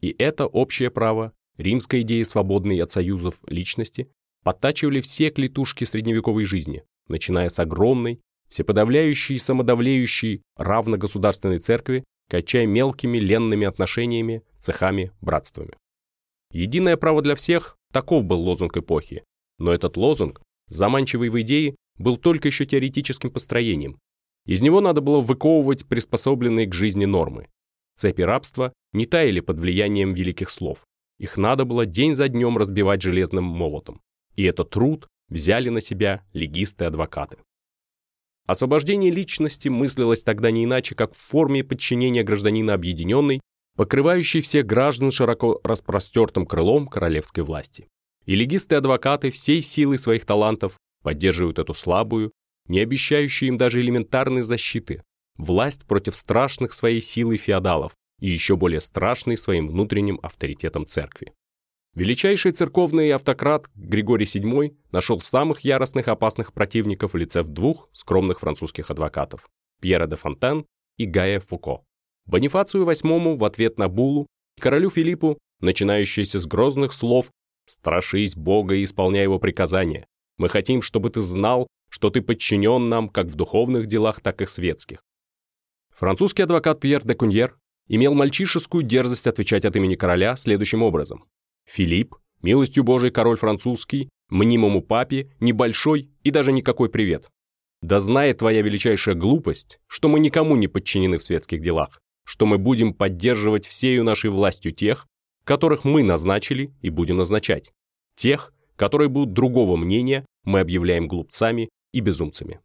И 0.00 0.14
это 0.18 0.46
общее 0.46 0.90
право, 0.90 1.32
римская 1.56 2.02
идея 2.02 2.24
свободной 2.24 2.78
от 2.82 2.90
союзов 2.90 3.40
личности, 3.46 4.10
подтачивали 4.44 5.00
все 5.00 5.30
клетушки 5.30 5.84
средневековой 5.84 6.44
жизни, 6.44 6.84
начиная 7.08 7.48
с 7.48 7.58
огромной, 7.58 8.20
всеподавляющей 8.48 9.36
и 9.36 9.38
самодавлеющей 9.38 10.42
равногосударственной 10.56 11.58
церкви, 11.58 12.04
качая 12.28 12.66
мелкими 12.66 13.18
ленными 13.18 13.66
отношениями, 13.66 14.42
цехами, 14.58 15.12
братствами. 15.20 15.74
Единое 16.52 16.96
право 16.96 17.22
для 17.22 17.34
всех– 17.34 17.76
таков 17.92 18.24
был 18.24 18.40
лозунг 18.40 18.76
эпохи, 18.76 19.24
но 19.58 19.72
этот 19.72 19.96
лозунг, 19.96 20.42
заманчивый 20.68 21.28
в 21.28 21.40
идее, 21.40 21.76
был 21.98 22.16
только 22.16 22.48
еще 22.48 22.66
теоретическим 22.66 23.30
построением. 23.30 23.98
Из 24.46 24.62
него 24.62 24.80
надо 24.80 25.00
было 25.00 25.20
выковывать 25.20 25.86
приспособленные 25.86 26.66
к 26.66 26.74
жизни 26.74 27.04
нормы. 27.04 27.48
Цепи 27.96 28.22
рабства 28.22 28.72
не 28.92 29.06
таяли 29.06 29.40
под 29.40 29.58
влиянием 29.58 30.12
великих 30.12 30.50
слов. 30.50 30.84
Их 31.18 31.36
надо 31.36 31.64
было 31.64 31.86
день 31.86 32.14
за 32.14 32.28
днем 32.28 32.58
разбивать 32.58 33.02
железным 33.02 33.44
молотом. 33.44 34.00
И 34.34 34.44
этот 34.44 34.70
труд 34.70 35.08
взяли 35.28 35.70
на 35.70 35.80
себя 35.80 36.22
легисты-адвокаты. 36.32 37.38
Освобождение 38.46 39.10
личности 39.10 39.68
мыслилось 39.68 40.22
тогда 40.22 40.50
не 40.50 40.64
иначе, 40.64 40.94
как 40.94 41.14
в 41.14 41.18
форме 41.18 41.64
подчинения 41.64 42.22
гражданина 42.22 42.74
объединенной, 42.74 43.40
покрывающей 43.76 44.40
всех 44.40 44.66
граждан 44.66 45.10
широко 45.10 45.60
распростертым 45.64 46.46
крылом 46.46 46.86
королевской 46.86 47.42
власти. 47.42 47.88
И 48.24 48.34
легисты-адвокаты 48.34 49.30
всей 49.30 49.62
силой 49.62 49.98
своих 49.98 50.24
талантов 50.24 50.76
поддерживают 51.06 51.60
эту 51.60 51.72
слабую, 51.72 52.32
не 52.66 52.80
обещающую 52.80 53.50
им 53.50 53.58
даже 53.58 53.80
элементарной 53.80 54.42
защиты, 54.42 55.04
власть 55.36 55.84
против 55.84 56.16
страшных 56.16 56.72
своей 56.72 57.00
силой 57.00 57.36
феодалов 57.36 57.92
и 58.18 58.28
еще 58.28 58.56
более 58.56 58.80
страшной 58.80 59.36
своим 59.36 59.68
внутренним 59.68 60.18
авторитетом 60.20 60.84
церкви. 60.84 61.32
Величайший 61.94 62.50
церковный 62.50 63.12
автократ 63.12 63.70
Григорий 63.76 64.24
VII 64.24 64.76
нашел 64.90 65.20
самых 65.20 65.60
яростных 65.60 66.08
опасных 66.08 66.52
противников 66.52 67.12
в 67.12 67.16
лице 67.16 67.44
двух 67.44 67.88
скромных 67.92 68.40
французских 68.40 68.90
адвокатов– 68.90 69.48
Пьера 69.80 70.08
де 70.08 70.16
Фонтен 70.16 70.66
и 70.96 71.06
Гая 71.06 71.38
Фуко. 71.38 71.84
Бонифацию 72.24 72.84
VIII 72.84 73.36
в 73.36 73.44
ответ 73.44 73.78
на 73.78 73.88
булу, 73.88 74.26
королю 74.58 74.90
Филиппу, 74.90 75.38
начинающийся 75.60 76.40
с 76.40 76.46
грозных 76.46 76.92
слов 76.92 77.30
Страшись 77.68 78.34
Бога 78.34 78.74
и 78.74 78.82
исполняй 78.82 79.22
Его 79.22 79.38
приказания. 79.38 80.06
Мы 80.38 80.48
хотим, 80.48 80.82
чтобы 80.82 81.10
ты 81.10 81.22
знал, 81.22 81.66
что 81.88 82.10
ты 82.10 82.20
подчинен 82.20 82.88
нам 82.88 83.08
как 83.08 83.26
в 83.26 83.34
духовных 83.34 83.86
делах, 83.86 84.20
так 84.20 84.42
и 84.42 84.44
в 84.44 84.50
светских. 84.50 85.02
Французский 85.94 86.42
адвокат 86.42 86.80
Пьер 86.80 87.02
де 87.04 87.14
Куньер 87.14 87.56
имел 87.88 88.14
мальчишескую 88.14 88.82
дерзость 88.82 89.26
отвечать 89.26 89.64
от 89.64 89.76
имени 89.76 89.94
короля 89.94 90.36
следующим 90.36 90.82
образом. 90.82 91.24
«Филипп, 91.64 92.16
милостью 92.42 92.84
Божией 92.84 93.12
король 93.12 93.38
французский, 93.38 94.10
мнимому 94.28 94.82
папе, 94.82 95.32
небольшой 95.40 96.10
и 96.22 96.30
даже 96.30 96.52
никакой 96.52 96.90
привет. 96.90 97.30
Да 97.82 98.00
знает 98.00 98.38
твоя 98.38 98.62
величайшая 98.62 99.14
глупость, 99.14 99.78
что 99.86 100.08
мы 100.08 100.20
никому 100.20 100.56
не 100.56 100.68
подчинены 100.68 101.18
в 101.18 101.24
светских 101.24 101.60
делах, 101.60 102.00
что 102.24 102.46
мы 102.46 102.58
будем 102.58 102.92
поддерживать 102.92 103.66
всею 103.66 104.04
нашей 104.04 104.30
властью 104.30 104.72
тех, 104.72 105.06
которых 105.44 105.84
мы 105.84 106.02
назначили 106.02 106.74
и 106.82 106.90
будем 106.90 107.18
назначать. 107.18 107.72
Тех, 108.16 108.52
которые 108.76 109.08
будут 109.08 109.32
другого 109.32 109.76
мнения, 109.76 110.24
мы 110.44 110.60
объявляем 110.60 111.08
глупцами 111.08 111.68
и 111.92 112.00
безумцами. 112.00 112.60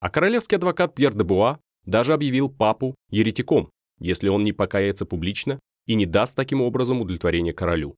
А 0.00 0.08
королевский 0.08 0.56
адвокат 0.56 0.94
Пьер 0.94 1.14
де 1.14 1.24
Буа 1.24 1.58
даже 1.84 2.14
объявил 2.14 2.48
папу 2.48 2.94
еретиком, 3.10 3.70
если 3.98 4.28
он 4.28 4.44
не 4.44 4.52
покается 4.52 5.04
публично 5.04 5.60
и 5.86 5.94
не 5.94 6.06
даст 6.06 6.36
таким 6.36 6.62
образом 6.62 7.00
удовлетворения 7.00 7.52
королю. 7.52 7.96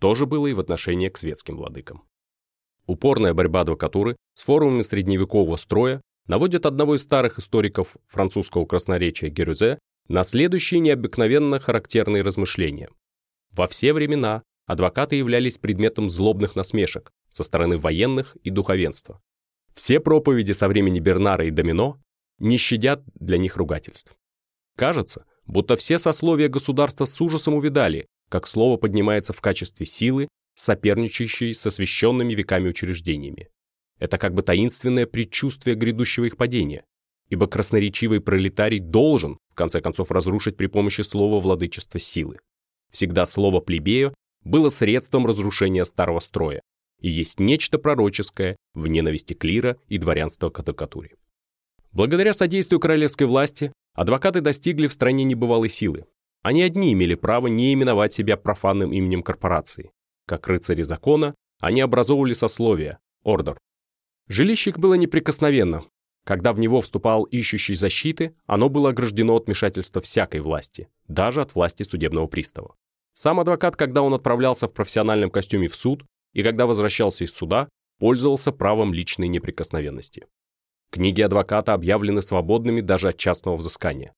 То 0.00 0.14
же 0.14 0.26
было 0.26 0.46
и 0.46 0.52
в 0.52 0.60
отношении 0.60 1.08
к 1.08 1.16
светским 1.16 1.56
владыкам. 1.56 2.02
Упорная 2.86 3.34
борьба 3.34 3.60
адвокатуры 3.60 4.16
с 4.34 4.42
формами 4.42 4.82
средневекового 4.82 5.56
строя 5.56 6.00
наводит 6.26 6.66
одного 6.66 6.96
из 6.96 7.02
старых 7.02 7.38
историков 7.38 7.96
французского 8.08 8.66
красноречия 8.66 9.30
Герюзе 9.30 9.78
на 10.08 10.22
следующие 10.24 10.80
необыкновенно 10.80 11.60
характерные 11.60 12.22
размышления. 12.22 12.88
Во 13.52 13.66
все 13.66 13.92
времена 13.92 14.42
адвокаты 14.72 15.16
являлись 15.16 15.58
предметом 15.58 16.10
злобных 16.10 16.56
насмешек 16.56 17.12
со 17.30 17.44
стороны 17.44 17.78
военных 17.78 18.36
и 18.42 18.50
духовенства. 18.50 19.20
Все 19.74 20.00
проповеди 20.00 20.52
со 20.52 20.68
времени 20.68 21.00
Бернара 21.00 21.46
и 21.46 21.50
Домино 21.50 22.00
не 22.38 22.56
щадят 22.56 23.02
для 23.14 23.38
них 23.38 23.56
ругательств. 23.56 24.14
Кажется, 24.76 25.24
будто 25.46 25.76
все 25.76 25.98
сословия 25.98 26.48
государства 26.48 27.04
с 27.04 27.20
ужасом 27.20 27.54
увидали, 27.54 28.06
как 28.28 28.46
слово 28.46 28.76
поднимается 28.76 29.32
в 29.32 29.40
качестве 29.40 29.86
силы, 29.86 30.28
соперничающей 30.54 31.54
с 31.54 31.64
освященными 31.66 32.34
веками 32.34 32.68
учреждениями. 32.68 33.48
Это 33.98 34.18
как 34.18 34.34
бы 34.34 34.42
таинственное 34.42 35.06
предчувствие 35.06 35.76
грядущего 35.76 36.24
их 36.24 36.36
падения, 36.36 36.84
ибо 37.28 37.46
красноречивый 37.46 38.20
пролетарий 38.20 38.80
должен, 38.80 39.38
в 39.50 39.54
конце 39.54 39.80
концов, 39.80 40.10
разрушить 40.10 40.56
при 40.56 40.66
помощи 40.66 41.02
слова 41.02 41.40
владычества 41.40 42.00
силы. 42.00 42.38
Всегда 42.90 43.24
слово 43.26 43.60
«плебею» 43.60 44.14
было 44.44 44.68
средством 44.68 45.26
разрушения 45.26 45.84
старого 45.84 46.20
строя 46.20 46.62
и 47.00 47.10
есть 47.10 47.40
нечто 47.40 47.78
пророческое 47.78 48.56
в 48.74 48.86
ненависти 48.86 49.34
клира 49.34 49.76
и 49.88 49.98
дворянства 49.98 50.50
к 50.50 50.60
адвокатуре. 50.60 51.16
Благодаря 51.90 52.32
содействию 52.32 52.80
королевской 52.80 53.26
власти 53.26 53.72
адвокаты 53.94 54.40
достигли 54.40 54.86
в 54.86 54.92
стране 54.92 55.24
небывалой 55.24 55.68
силы. 55.68 56.06
Они 56.42 56.62
одни 56.62 56.92
имели 56.92 57.14
право 57.14 57.48
не 57.48 57.74
именовать 57.74 58.14
себя 58.14 58.36
профанным 58.36 58.92
именем 58.92 59.22
корпорации. 59.22 59.90
Как 60.26 60.46
рыцари 60.46 60.82
закона, 60.82 61.34
они 61.60 61.80
образовывали 61.80 62.32
сословие, 62.32 62.98
ордер. 63.22 63.58
Жилище 64.28 64.72
было 64.72 64.94
неприкосновенно. 64.94 65.84
Когда 66.24 66.52
в 66.52 66.60
него 66.60 66.80
вступал 66.80 67.24
ищущий 67.24 67.74
защиты, 67.74 68.34
оно 68.46 68.68
было 68.68 68.90
ограждено 68.90 69.34
от 69.34 69.46
вмешательства 69.46 70.00
всякой 70.00 70.40
власти, 70.40 70.88
даже 71.08 71.42
от 71.42 71.54
власти 71.54 71.82
судебного 71.82 72.28
пристава. 72.28 72.76
Сам 73.14 73.40
адвокат, 73.40 73.76
когда 73.76 74.02
он 74.02 74.14
отправлялся 74.14 74.66
в 74.66 74.72
профессиональном 74.72 75.30
костюме 75.30 75.68
в 75.68 75.76
суд 75.76 76.04
и 76.32 76.42
когда 76.42 76.66
возвращался 76.66 77.24
из 77.24 77.34
суда, 77.34 77.68
пользовался 77.98 78.52
правом 78.52 78.94
личной 78.94 79.28
неприкосновенности. 79.28 80.26
Книги 80.90 81.22
адвоката 81.22 81.74
объявлены 81.74 82.22
свободными 82.22 82.80
даже 82.80 83.08
от 83.10 83.16
частного 83.16 83.56
взыскания. 83.56 84.12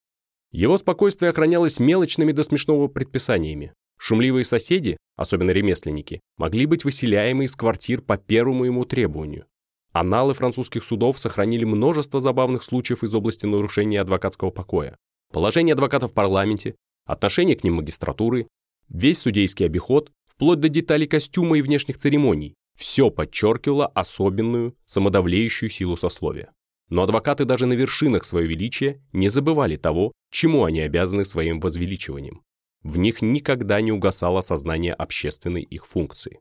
Его 0.52 0.76
спокойствие 0.78 1.30
охранялось 1.30 1.80
мелочными 1.80 2.32
до 2.32 2.44
смешного 2.44 2.88
предписаниями. 2.88 3.72
Шумливые 3.98 4.44
соседи, 4.44 4.96
особенно 5.16 5.50
ремесленники, 5.50 6.20
могли 6.36 6.66
быть 6.66 6.84
выселяемы 6.84 7.44
из 7.44 7.56
квартир 7.56 8.00
по 8.00 8.16
первому 8.16 8.64
ему 8.64 8.84
требованию. 8.84 9.46
Аналы 9.92 10.34
французских 10.34 10.82
судов 10.84 11.18
сохранили 11.18 11.64
множество 11.64 12.20
забавных 12.20 12.64
случаев 12.64 13.04
из 13.04 13.14
области 13.14 13.46
нарушения 13.46 14.00
адвокатского 14.00 14.50
покоя. 14.50 14.96
Положение 15.32 15.72
адвокатов 15.74 16.10
в 16.10 16.14
парламенте, 16.14 16.74
отношение 17.06 17.56
к 17.56 17.64
ним 17.64 17.74
магистратуры, 17.74 18.48
весь 18.88 19.18
судейский 19.18 19.66
обиход, 19.66 20.12
вплоть 20.26 20.60
до 20.60 20.68
деталей 20.68 21.06
костюма 21.06 21.58
и 21.58 21.62
внешних 21.62 21.98
церемоний, 21.98 22.54
все 22.76 23.10
подчеркивало 23.10 23.86
особенную, 23.86 24.76
самодавлеющую 24.86 25.70
силу 25.70 25.96
сословия. 25.96 26.52
Но 26.88 27.02
адвокаты 27.02 27.44
даже 27.44 27.66
на 27.66 27.72
вершинах 27.72 28.24
своего 28.24 28.50
величия 28.50 29.02
не 29.12 29.28
забывали 29.28 29.76
того, 29.76 30.12
чему 30.30 30.64
они 30.64 30.80
обязаны 30.80 31.24
своим 31.24 31.60
возвеличиванием. 31.60 32.42
В 32.82 32.98
них 32.98 33.22
никогда 33.22 33.80
не 33.80 33.92
угасало 33.92 34.42
сознание 34.42 34.92
общественной 34.92 35.62
их 35.62 35.86
функции. 35.86 36.40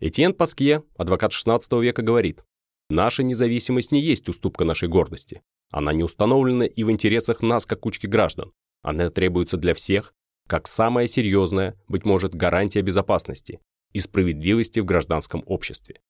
Этьен 0.00 0.32
Паскье, 0.32 0.84
адвокат 0.96 1.32
XVI 1.32 1.60
века, 1.82 2.02
говорит, 2.02 2.42
«Наша 2.88 3.22
независимость 3.22 3.92
не 3.92 4.00
есть 4.00 4.28
уступка 4.28 4.64
нашей 4.64 4.88
гордости. 4.88 5.42
Она 5.70 5.92
не 5.92 6.02
установлена 6.02 6.66
и 6.66 6.82
в 6.84 6.90
интересах 6.90 7.42
нас, 7.42 7.66
как 7.66 7.80
кучки 7.80 8.06
граждан. 8.06 8.52
Она 8.82 9.10
требуется 9.10 9.56
для 9.56 9.74
всех, 9.74 10.14
как 10.48 10.68
самая 10.68 11.06
серьезная, 11.06 11.76
быть 11.88 12.04
может, 12.04 12.34
гарантия 12.34 12.82
безопасности 12.82 13.60
и 13.92 14.00
справедливости 14.00 14.80
в 14.80 14.84
гражданском 14.84 15.42
обществе. 15.46 16.00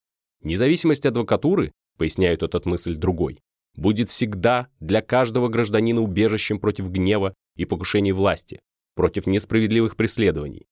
Независимость 0.43 1.07
адвокатуры 1.07 1.73
поясняют 1.99 2.43
этот 2.43 2.67
мысль 2.67 2.97
другой, 2.97 3.39
будет 3.77 4.09
всегда 4.09 4.69
для 4.81 5.03
каждого 5.03 5.49
гражданина 5.49 6.01
убежищем 6.01 6.59
против 6.59 6.91
гнева 6.91 7.35
и 7.57 7.65
покушений 7.65 8.13
власти, 8.13 8.61
против 8.95 9.27
несправедливых 9.27 9.97
преследований. 9.97 10.67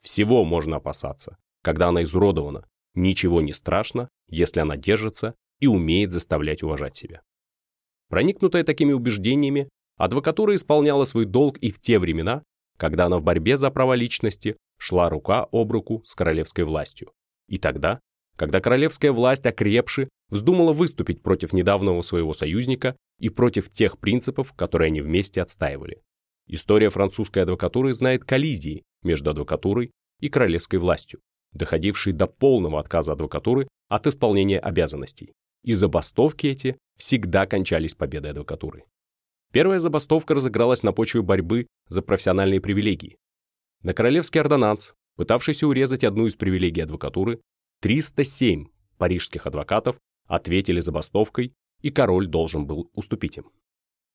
Всего 0.00 0.44
можно 0.44 0.76
опасаться, 0.76 1.36
когда 1.62 1.88
она 1.88 2.02
изуродована, 2.04 2.66
ничего 2.94 3.40
не 3.40 3.52
страшно, 3.52 4.08
если 4.28 4.60
она 4.60 4.76
держится 4.76 5.34
и 5.60 5.66
умеет 5.66 6.12
заставлять 6.12 6.62
уважать 6.62 6.96
себя. 6.96 7.22
Проникнутая 8.08 8.64
такими 8.64 8.92
убеждениями, 8.92 9.68
адвокатура 9.96 10.54
исполняла 10.54 11.04
свой 11.04 11.24
долг 11.24 11.58
и 11.58 11.70
в 11.70 11.80
те 11.80 11.98
времена, 11.98 12.42
когда 12.78 13.06
она 13.06 13.18
в 13.18 13.22
борьбе 13.22 13.58
за 13.58 13.70
права 13.70 13.94
личности 13.94 14.56
шла 14.78 15.10
рука 15.10 15.46
об 15.52 15.70
руку 15.72 16.02
с 16.06 16.14
королевской 16.14 16.64
властью, 16.64 17.12
и 17.48 17.58
тогда, 17.58 18.00
когда 18.36 18.60
королевская 18.60 19.12
власть, 19.12 19.44
окрепши, 19.44 20.08
вздумала 20.30 20.72
выступить 20.72 21.22
против 21.22 21.52
недавнего 21.52 22.00
своего 22.02 22.32
союзника 22.32 22.96
и 23.18 23.28
против 23.28 23.70
тех 23.70 23.98
принципов, 23.98 24.52
которые 24.52 24.86
они 24.86 25.00
вместе 25.00 25.42
отстаивали. 25.42 26.00
История 26.46 26.88
французской 26.88 27.40
адвокатуры 27.40 27.92
знает 27.92 28.24
коллизии 28.24 28.84
между 29.02 29.30
адвокатурой 29.30 29.90
и 30.20 30.28
королевской 30.28 30.78
властью, 30.78 31.20
доходившей 31.52 32.12
до 32.12 32.26
полного 32.26 32.80
отказа 32.80 33.12
адвокатуры 33.12 33.68
от 33.88 34.06
исполнения 34.06 34.58
обязанностей. 34.58 35.32
И 35.64 35.74
забастовки 35.74 36.46
эти 36.46 36.76
всегда 36.96 37.46
кончались 37.46 37.94
победой 37.94 38.30
адвокатуры. 38.30 38.84
Первая 39.52 39.78
забастовка 39.78 40.34
разыгралась 40.34 40.82
на 40.82 40.92
почве 40.92 41.22
борьбы 41.22 41.66
за 41.88 42.02
профессиональные 42.02 42.60
привилегии. 42.60 43.16
На 43.82 43.94
королевский 43.94 44.40
ордонанс, 44.40 44.94
пытавшийся 45.16 45.66
урезать 45.66 46.04
одну 46.04 46.26
из 46.26 46.36
привилегий 46.36 46.82
адвокатуры, 46.82 47.40
307 47.80 48.66
парижских 48.98 49.46
адвокатов 49.46 49.98
ответили 50.26 50.80
забастовкой, 50.80 51.54
и 51.80 51.90
король 51.90 52.26
должен 52.26 52.66
был 52.66 52.90
уступить 52.92 53.38
им. 53.38 53.50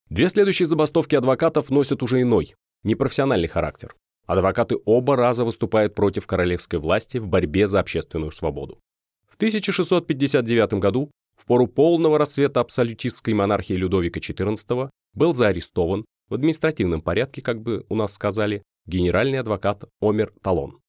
Две 0.09 0.29
следующие 0.29 0.67
забастовки 0.67 1.15
адвокатов 1.15 1.69
носят 1.71 2.03
уже 2.03 2.21
иной, 2.21 2.55
непрофессиональный 2.83 3.47
характер. 3.47 3.95
Адвокаты 4.25 4.77
оба 4.85 5.15
раза 5.15 5.43
выступают 5.43 5.95
против 5.95 6.27
королевской 6.27 6.79
власти 6.79 7.17
в 7.17 7.27
борьбе 7.27 7.67
за 7.67 7.79
общественную 7.79 8.31
свободу. 8.31 8.79
В 9.27 9.35
1659 9.35 10.73
году, 10.73 11.09
в 11.35 11.45
пору 11.45 11.67
полного 11.67 12.17
расцвета 12.17 12.59
абсолютистской 12.59 13.33
монархии 13.33 13.73
Людовика 13.73 14.19
XIV, 14.19 14.89
был 15.13 15.33
заарестован 15.33 16.05
в 16.29 16.33
административном 16.33 17.01
порядке, 17.01 17.41
как 17.41 17.61
бы 17.61 17.85
у 17.89 17.95
нас 17.95 18.13
сказали, 18.13 18.63
генеральный 18.85 19.39
адвокат 19.39 19.85
Омер 20.01 20.33
Талон. 20.41 20.79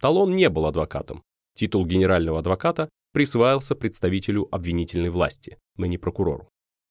Талон 0.00 0.36
не 0.36 0.48
был 0.48 0.66
адвокатом, 0.66 1.22
Титул 1.54 1.86
генерального 1.86 2.40
адвоката 2.40 2.88
присваивался 3.12 3.76
представителю 3.76 4.48
обвинительной 4.50 5.10
власти, 5.10 5.56
ныне 5.76 5.98
прокурору. 5.98 6.48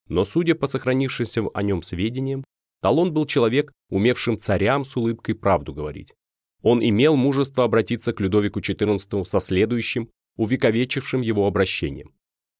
Но 0.07 0.23
судя 0.23 0.55
по 0.55 0.67
сохранившимся 0.67 1.43
о 1.53 1.63
нем 1.63 1.81
сведениям, 1.81 2.45
Талон 2.81 3.13
был 3.13 3.25
человек, 3.25 3.71
умевшим 3.89 4.37
царям 4.37 4.85
с 4.85 4.95
улыбкой 4.95 5.35
правду 5.35 5.73
говорить. 5.73 6.13
Он 6.61 6.81
имел 6.83 7.15
мужество 7.17 7.65
обратиться 7.65 8.13
к 8.13 8.21
Людовику 8.21 8.59
XIV 8.59 9.25
со 9.25 9.39
следующим, 9.39 10.09
увековечившим 10.37 11.21
его 11.21 11.45
обращением. 11.45 12.13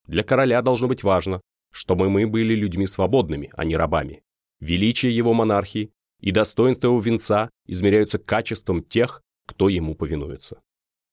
Для 0.08 0.24
короля 0.24 0.62
должно 0.62 0.88
быть 0.88 1.04
важно, 1.04 1.42
чтобы 1.72 2.10
мы 2.10 2.28
были 2.28 2.54
людьми 2.54 2.86
свободными, 2.86 3.52
а 3.54 3.66
не 3.66 3.76
рабами. 3.76 4.24
Величие 4.60 5.16
его 5.16 5.34
монархии 5.34 5.92
и 6.20 6.32
достоинство 6.32 6.88
его 6.88 7.00
венца 7.00 7.50
измеряются 7.66 8.20
качеством 8.20 8.84
тех, 8.84 9.22
кто 9.46 9.70
ему 9.70 9.96
повинуется. 9.96 10.62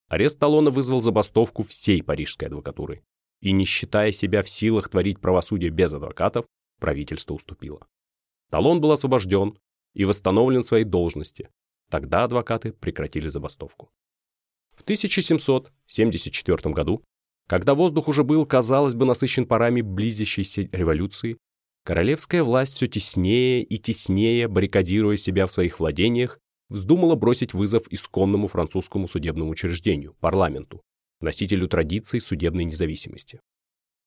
Арест 0.08 0.38
Талона 0.38 0.70
вызвал 0.70 1.00
забастовку 1.00 1.62
всей 1.62 2.02
парижской 2.02 2.48
адвокатуры. 2.48 3.02
И 3.40 3.52
не 3.52 3.64
считая 3.64 4.12
себя 4.12 4.42
в 4.42 4.48
силах 4.48 4.88
творить 4.88 5.20
правосудие 5.20 5.70
без 5.70 5.92
адвокатов, 5.92 6.46
правительство 6.78 7.34
уступило. 7.34 7.86
Талон 8.50 8.80
был 8.80 8.92
освобожден 8.92 9.58
и 9.94 10.04
восстановлен 10.04 10.62
в 10.62 10.66
своей 10.66 10.84
должности. 10.84 11.48
Тогда 11.90 12.24
адвокаты 12.24 12.72
прекратили 12.72 13.28
забастовку. 13.28 13.90
В 14.76 14.82
1774 14.82 16.74
году, 16.74 17.02
когда 17.50 17.74
воздух 17.74 18.06
уже 18.06 18.22
был, 18.22 18.46
казалось 18.46 18.94
бы, 18.94 19.04
насыщен 19.04 19.44
парами 19.44 19.80
близящейся 19.80 20.68
революции, 20.70 21.36
королевская 21.84 22.44
власть 22.44 22.76
все 22.76 22.86
теснее 22.86 23.64
и 23.64 23.76
теснее, 23.76 24.46
баррикадируя 24.46 25.16
себя 25.16 25.48
в 25.48 25.50
своих 25.50 25.80
владениях, 25.80 26.38
вздумала 26.68 27.16
бросить 27.16 27.52
вызов 27.52 27.88
исконному 27.90 28.46
французскому 28.46 29.08
судебному 29.08 29.50
учреждению, 29.50 30.14
парламенту, 30.20 30.80
носителю 31.20 31.66
традиций 31.66 32.20
судебной 32.20 32.66
независимости. 32.66 33.40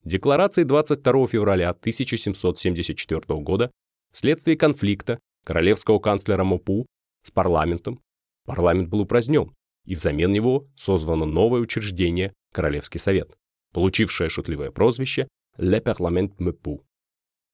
Декларацией 0.06 0.66
22 0.66 1.28
февраля 1.28 1.72
1774 1.72 3.42
года 3.42 3.72
вследствие 4.14 4.56
конфликта 4.56 5.20
королевского 5.44 6.00
канцлера 6.00 6.46
Мопу 6.46 6.86
с 7.24 7.32
парламентом 7.32 8.00
парламент 8.46 8.88
был 8.88 9.02
упразднен, 9.02 9.52
и 9.84 9.96
взамен 9.96 10.32
него 10.32 10.66
созвано 10.78 11.26
новое 11.26 11.60
учреждение 11.60 12.32
Королевский 12.54 13.00
совет, 13.00 13.36
получившее 13.74 14.30
шутливое 14.30 14.72
прозвище 14.72 15.28
«Le 15.58 15.84
Parlement 15.84 16.38
Mepou». 16.38 16.84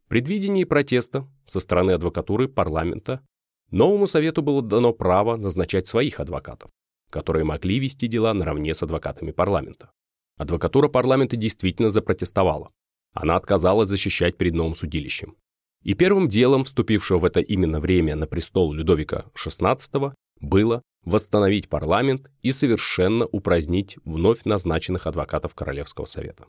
При 0.07 0.19
предвидении 0.19 0.63
протеста 0.63 1.27
со 1.47 1.59
стороны 1.59 1.91
адвокатуры 1.91 2.47
парламента 2.47 3.21
Новому 3.71 4.07
совету 4.07 4.41
было 4.41 4.62
дано 4.62 4.93
право 4.93 5.38
назначать 5.38 5.88
своих 5.88 6.19
адвокатов, 6.19 6.71
которые 7.12 7.45
могли 7.45 7.79
вести 7.79 8.07
дела 8.07 8.33
наравне 8.33 8.73
с 8.73 8.81
адвокатами 8.81 9.31
парламента. 9.31 9.91
Адвокатура 10.38 10.88
парламента 10.88 11.35
действительно 11.35 11.89
запротестовала. 11.89 12.71
Она 13.13 13.35
отказалась 13.35 13.89
защищать 13.89 14.38
перед 14.38 14.53
новым 14.55 14.73
судилищем. 14.73 15.35
И 15.83 15.93
первым 15.93 16.27
делом, 16.27 16.63
вступившего 16.63 17.19
в 17.19 17.25
это 17.25 17.41
именно 17.41 17.79
время 17.79 18.15
на 18.15 18.25
престол 18.25 18.73
Людовика 18.73 19.25
XVI, 19.35 20.13
было 20.39 20.81
восстановить 21.03 21.69
парламент 21.69 22.29
и 22.41 22.51
совершенно 22.51 23.25
упразднить 23.25 23.97
вновь 24.05 24.43
назначенных 24.45 25.07
адвокатов 25.07 25.55
Королевского 25.55 26.05
совета. 26.05 26.47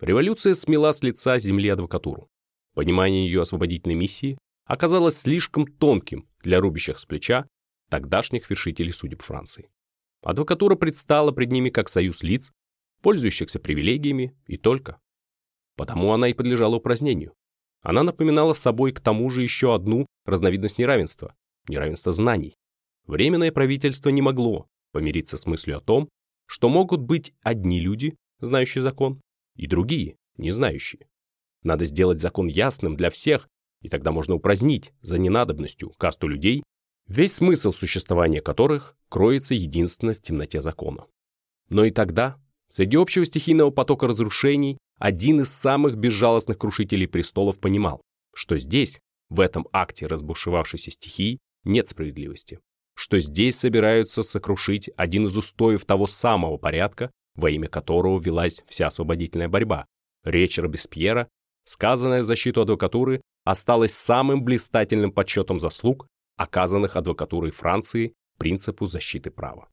Революция 0.00 0.54
смела 0.54 0.92
с 0.92 1.02
лица 1.02 1.38
земли 1.38 1.68
адвокатуру. 1.68 2.28
Понимание 2.74 3.26
ее 3.26 3.42
освободительной 3.42 3.96
миссии 3.96 4.38
оказалось 4.64 5.18
слишком 5.18 5.66
тонким 5.66 6.28
для 6.42 6.60
рубящих 6.60 6.98
с 6.98 7.04
плеча 7.04 7.46
тогдашних 7.90 8.48
вершителей 8.48 8.92
судеб 8.92 9.22
Франции. 9.22 9.68
Адвокатура 10.22 10.76
предстала 10.76 11.32
пред 11.32 11.50
ними 11.50 11.70
как 11.70 11.88
союз 11.88 12.22
лиц, 12.22 12.52
пользующихся 13.02 13.58
привилегиями 13.58 14.36
и 14.46 14.56
только. 14.56 15.00
Потому 15.76 16.12
она 16.12 16.28
и 16.28 16.34
подлежала 16.34 16.76
упразднению. 16.76 17.34
Она 17.82 18.02
напоминала 18.02 18.52
собой 18.52 18.92
к 18.92 19.00
тому 19.00 19.30
же 19.30 19.42
еще 19.42 19.74
одну 19.74 20.06
разновидность 20.24 20.78
неравенства– 20.78 21.34
неравенство 21.68 22.12
знаний. 22.12 22.54
Временное 23.10 23.50
правительство 23.50 24.10
не 24.10 24.22
могло 24.22 24.68
помириться 24.92 25.36
с 25.36 25.44
мыслью 25.44 25.78
о 25.78 25.80
том, 25.80 26.08
что 26.46 26.68
могут 26.68 27.00
быть 27.00 27.32
одни 27.42 27.80
люди, 27.80 28.14
знающие 28.38 28.82
закон, 28.82 29.20
и 29.56 29.66
другие, 29.66 30.14
не 30.36 30.52
знающие. 30.52 31.08
Надо 31.64 31.86
сделать 31.86 32.20
закон 32.20 32.46
ясным 32.46 32.96
для 32.96 33.10
всех 33.10 33.48
и 33.82 33.88
тогда 33.88 34.12
можно 34.12 34.36
упразднить 34.36 34.92
за 35.00 35.18
ненадобностью 35.18 35.90
касту 35.98 36.28
людей, 36.28 36.62
весь 37.08 37.34
смысл 37.34 37.72
существования 37.72 38.40
которых 38.40 38.96
кроется 39.08 39.54
единственно 39.54 40.14
в 40.14 40.20
темноте 40.20 40.62
закона. 40.62 41.06
Но 41.68 41.84
и 41.84 41.90
тогда, 41.90 42.36
среди 42.68 42.96
общего 42.96 43.24
стихийного 43.24 43.70
потока 43.70 44.06
разрушений, 44.06 44.78
один 45.00 45.40
из 45.40 45.48
самых 45.48 45.96
безжалостных 45.96 46.58
крушителей 46.58 47.08
престолов 47.08 47.58
понимал, 47.58 48.02
что 48.32 48.56
здесь, 48.60 49.00
в 49.30 49.40
этом 49.40 49.66
акте 49.72 50.06
разбушевавшейся 50.06 50.92
стихии 50.92 51.40
нет 51.64 51.88
справедливости, 51.88 52.60
что 53.00 53.18
здесь 53.18 53.58
собираются 53.58 54.22
сокрушить 54.22 54.90
один 54.94 55.26
из 55.26 55.34
устоев 55.34 55.86
того 55.86 56.06
самого 56.06 56.58
порядка, 56.58 57.10
во 57.34 57.48
имя 57.48 57.66
которого 57.66 58.20
велась 58.20 58.62
вся 58.68 58.88
освободительная 58.88 59.48
борьба. 59.48 59.86
Речь 60.22 60.58
Робеспьера, 60.58 61.26
сказанная 61.64 62.20
в 62.20 62.26
защиту 62.26 62.60
адвокатуры, 62.60 63.22
осталась 63.42 63.94
самым 63.94 64.44
блистательным 64.44 65.12
подсчетом 65.12 65.60
заслуг, 65.60 66.06
оказанных 66.36 66.94
адвокатурой 66.94 67.52
Франции 67.52 68.12
принципу 68.36 68.84
защиты 68.84 69.30
права. 69.30 69.70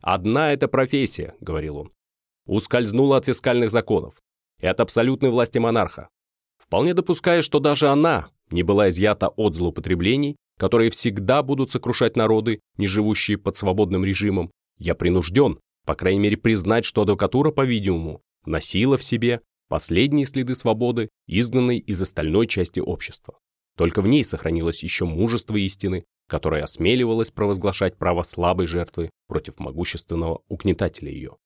«Одна 0.00 0.54
эта 0.54 0.66
профессия»,— 0.66 1.34
говорил 1.40 1.76
он,— 1.76 1.92
ускользнула 2.46 3.18
от 3.18 3.26
фискальных 3.26 3.70
законов 3.72 4.22
и 4.62 4.66
от 4.66 4.80
абсолютной 4.80 5.28
власти 5.28 5.58
монарха, 5.58 6.08
вполне 6.56 6.94
допуская, 6.94 7.42
что 7.42 7.60
даже 7.60 7.88
она 7.88 8.30
не 8.50 8.62
была 8.62 8.88
изъята 8.88 9.28
от 9.28 9.54
злоупотреблений, 9.54 10.36
которые 10.58 10.90
всегда 10.90 11.42
будут 11.42 11.70
сокрушать 11.70 12.16
народы, 12.16 12.60
не 12.76 12.86
живущие 12.86 13.38
под 13.38 13.56
свободным 13.56 14.04
режимом, 14.04 14.50
я 14.78 14.94
принужден, 14.94 15.58
по 15.84 15.94
крайней 15.94 16.20
мере, 16.20 16.36
признать, 16.36 16.84
что 16.84 17.02
адвокатура, 17.02 17.50
по-видимому, 17.50 18.22
носила 18.44 18.96
в 18.96 19.04
себе 19.04 19.40
последние 19.68 20.26
следы 20.26 20.54
свободы, 20.54 21.08
изгнанной 21.26 21.78
из 21.78 22.00
остальной 22.00 22.46
части 22.46 22.80
общества. 22.80 23.38
Только 23.76 24.00
в 24.00 24.06
ней 24.06 24.22
сохранилось 24.22 24.82
еще 24.82 25.04
мужество 25.04 25.56
истины, 25.56 26.04
которое 26.28 26.62
осмеливалось 26.62 27.30
провозглашать 27.30 27.96
право 27.98 28.22
слабой 28.22 28.66
жертвы 28.66 29.10
против 29.26 29.58
могущественного 29.58 30.42
угнетателя 30.48 31.10
ее. 31.10 31.36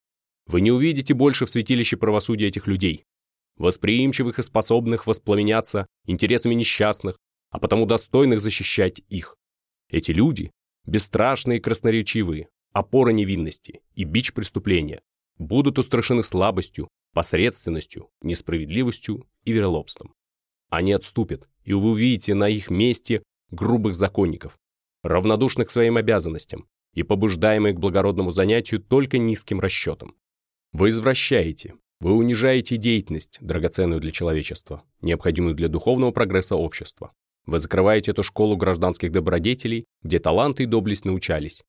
Вы 0.46 0.60
не 0.60 0.70
увидите 0.70 1.14
больше 1.14 1.46
в 1.46 1.50
святилище 1.50 1.96
правосудия 1.96 2.48
этих 2.48 2.66
людей, 2.66 3.04
восприимчивых 3.56 4.38
и 4.38 4.42
способных 4.42 5.06
воспламеняться 5.06 5.86
интересами 6.06 6.54
несчастных, 6.54 7.18
а 7.50 7.58
потому 7.58 7.86
достойных 7.86 8.40
защищать 8.40 9.02
их. 9.08 9.36
Эти 9.88 10.10
люди, 10.10 10.50
бесстрашные 10.86 11.58
и 11.58 11.60
красноречивые, 11.60 12.48
опора 12.72 13.10
невинности 13.10 13.80
и 13.94 14.04
бич 14.04 14.32
преступления, 14.32 15.00
будут 15.38 15.78
устрашены 15.78 16.22
слабостью, 16.22 16.88
посредственностью, 17.14 18.10
несправедливостью 18.22 19.26
и 19.44 19.52
вероломством. 19.52 20.14
Они 20.68 20.92
отступят, 20.92 21.48
и 21.64 21.72
вы 21.72 21.90
увидите 21.90 22.34
на 22.34 22.48
их 22.48 22.70
месте 22.70 23.22
грубых 23.50 23.94
законников, 23.94 24.58
равнодушных 25.02 25.68
к 25.68 25.70
своим 25.70 25.96
обязанностям 25.96 26.68
и 26.94 27.02
побуждаемых 27.02 27.76
к 27.76 27.78
благородному 27.78 28.32
занятию 28.32 28.80
только 28.80 29.18
низким 29.18 29.60
расчетом. 29.60 30.16
Вы 30.72 30.90
извращаете, 30.90 31.74
вы 32.00 32.12
унижаете 32.12 32.76
деятельность, 32.76 33.38
драгоценную 33.40 34.00
для 34.00 34.12
человечества, 34.12 34.84
необходимую 35.00 35.54
для 35.54 35.68
духовного 35.68 36.10
прогресса 36.10 36.56
общества. 36.56 37.12
Вы 37.48 37.60
закрываете 37.60 38.10
эту 38.10 38.22
школу 38.22 38.58
гражданских 38.58 39.10
добродетелей, 39.10 39.86
где 40.02 40.18
таланты 40.18 40.64
и 40.64 40.66
доблесть 40.66 41.06
научались, 41.06 41.64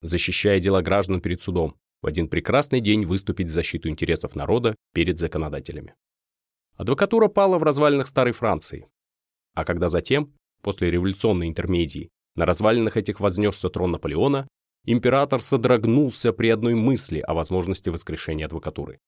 защищая 0.00 0.60
дела 0.60 0.80
граждан 0.80 1.20
перед 1.20 1.42
судом, 1.42 1.74
в 2.02 2.06
один 2.06 2.28
прекрасный 2.28 2.80
день 2.80 3.04
выступить 3.04 3.48
в 3.48 3.52
защиту 3.52 3.88
интересов 3.88 4.36
народа 4.36 4.76
перед 4.92 5.18
законодателями. 5.18 5.96
Адвокатура 6.76 7.26
пала 7.26 7.58
в 7.58 7.64
развалинах 7.64 8.06
Старой 8.06 8.32
Франции. 8.32 8.86
А 9.54 9.64
когда 9.64 9.88
затем, 9.88 10.32
после 10.62 10.92
революционной 10.92 11.48
интермедии, 11.48 12.10
на 12.36 12.46
развалинах 12.46 12.96
этих 12.96 13.18
вознесся 13.18 13.68
трон 13.70 13.90
Наполеона, 13.90 14.46
император 14.84 15.42
содрогнулся 15.42 16.32
при 16.32 16.48
одной 16.50 16.74
мысли 16.74 17.18
о 17.18 17.34
возможности 17.34 17.88
воскрешения 17.88 18.46
адвокатуры. 18.46 19.00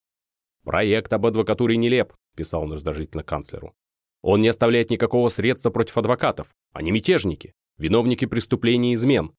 «Проект 0.65 1.13
об 1.13 1.25
адвокатуре 1.25 1.77
нелеп»,– 1.77 2.15
писал 2.37 2.65
он 2.65 2.73
раздражительно 2.73 3.23
канцлеру. 3.23 3.77
«Он 4.23 4.41
не 4.43 4.49
оставляет 4.49 4.91
никакого 4.91 5.29
средства 5.29 5.71
против 5.71 5.99
адвокатов. 5.99 6.49
Они 6.73 6.91
мятежники, 6.91 7.53
виновники 7.79 8.25
преступлений 8.25 8.93
и 8.93 8.95
измен. 8.95 9.33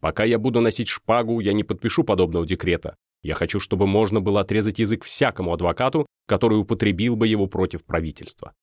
Пока 0.00 0.24
я 0.24 0.38
буду 0.38 0.60
носить 0.60 0.88
шпагу, 0.88 1.40
я 1.40 1.52
не 1.52 1.64
подпишу 1.64 2.04
подобного 2.04 2.46
декрета. 2.46 2.96
Я 3.22 3.34
хочу, 3.34 3.60
чтобы 3.60 3.86
можно 3.86 4.20
было 4.20 4.40
отрезать 4.40 4.78
язык 4.78 5.04
всякому 5.04 5.52
адвокату, 5.52 6.06
который 6.26 6.58
употребил 6.58 7.16
бы 7.16 7.28
его 7.28 7.46
против 7.46 7.84
правительства». 7.84 8.54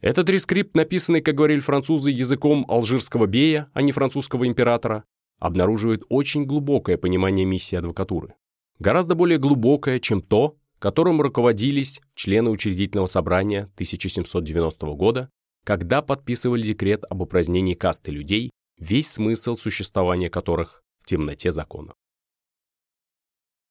Этот 0.00 0.28
рескрипт, 0.28 0.74
написанный, 0.76 1.22
как 1.22 1.34
говорили 1.34 1.60
французы, 1.60 2.10
языком 2.10 2.66
алжирского 2.68 3.26
бея, 3.26 3.70
а 3.72 3.80
не 3.80 3.92
французского 3.92 4.46
императора, 4.46 5.04
обнаруживает 5.38 6.02
очень 6.08 6.44
глубокое 6.44 6.98
понимание 6.98 7.46
миссии 7.46 7.76
адвокатуры. 7.76 8.34
Гораздо 8.78 9.14
более 9.14 9.38
глубокое, 9.38 10.00
чем 10.00 10.20
то, 10.20 10.56
которым 10.84 11.22
руководились 11.22 12.02
члены 12.14 12.50
учредительного 12.50 13.06
собрания 13.06 13.70
1790 13.76 14.86
года, 14.88 15.30
когда 15.64 16.02
подписывали 16.02 16.60
декрет 16.60 17.04
об 17.08 17.22
упразднении 17.22 17.72
касты 17.72 18.10
людей, 18.10 18.50
весь 18.78 19.10
смысл 19.10 19.56
существования 19.56 20.28
которых 20.28 20.82
в 21.00 21.06
темноте 21.06 21.52
закона. 21.52 21.94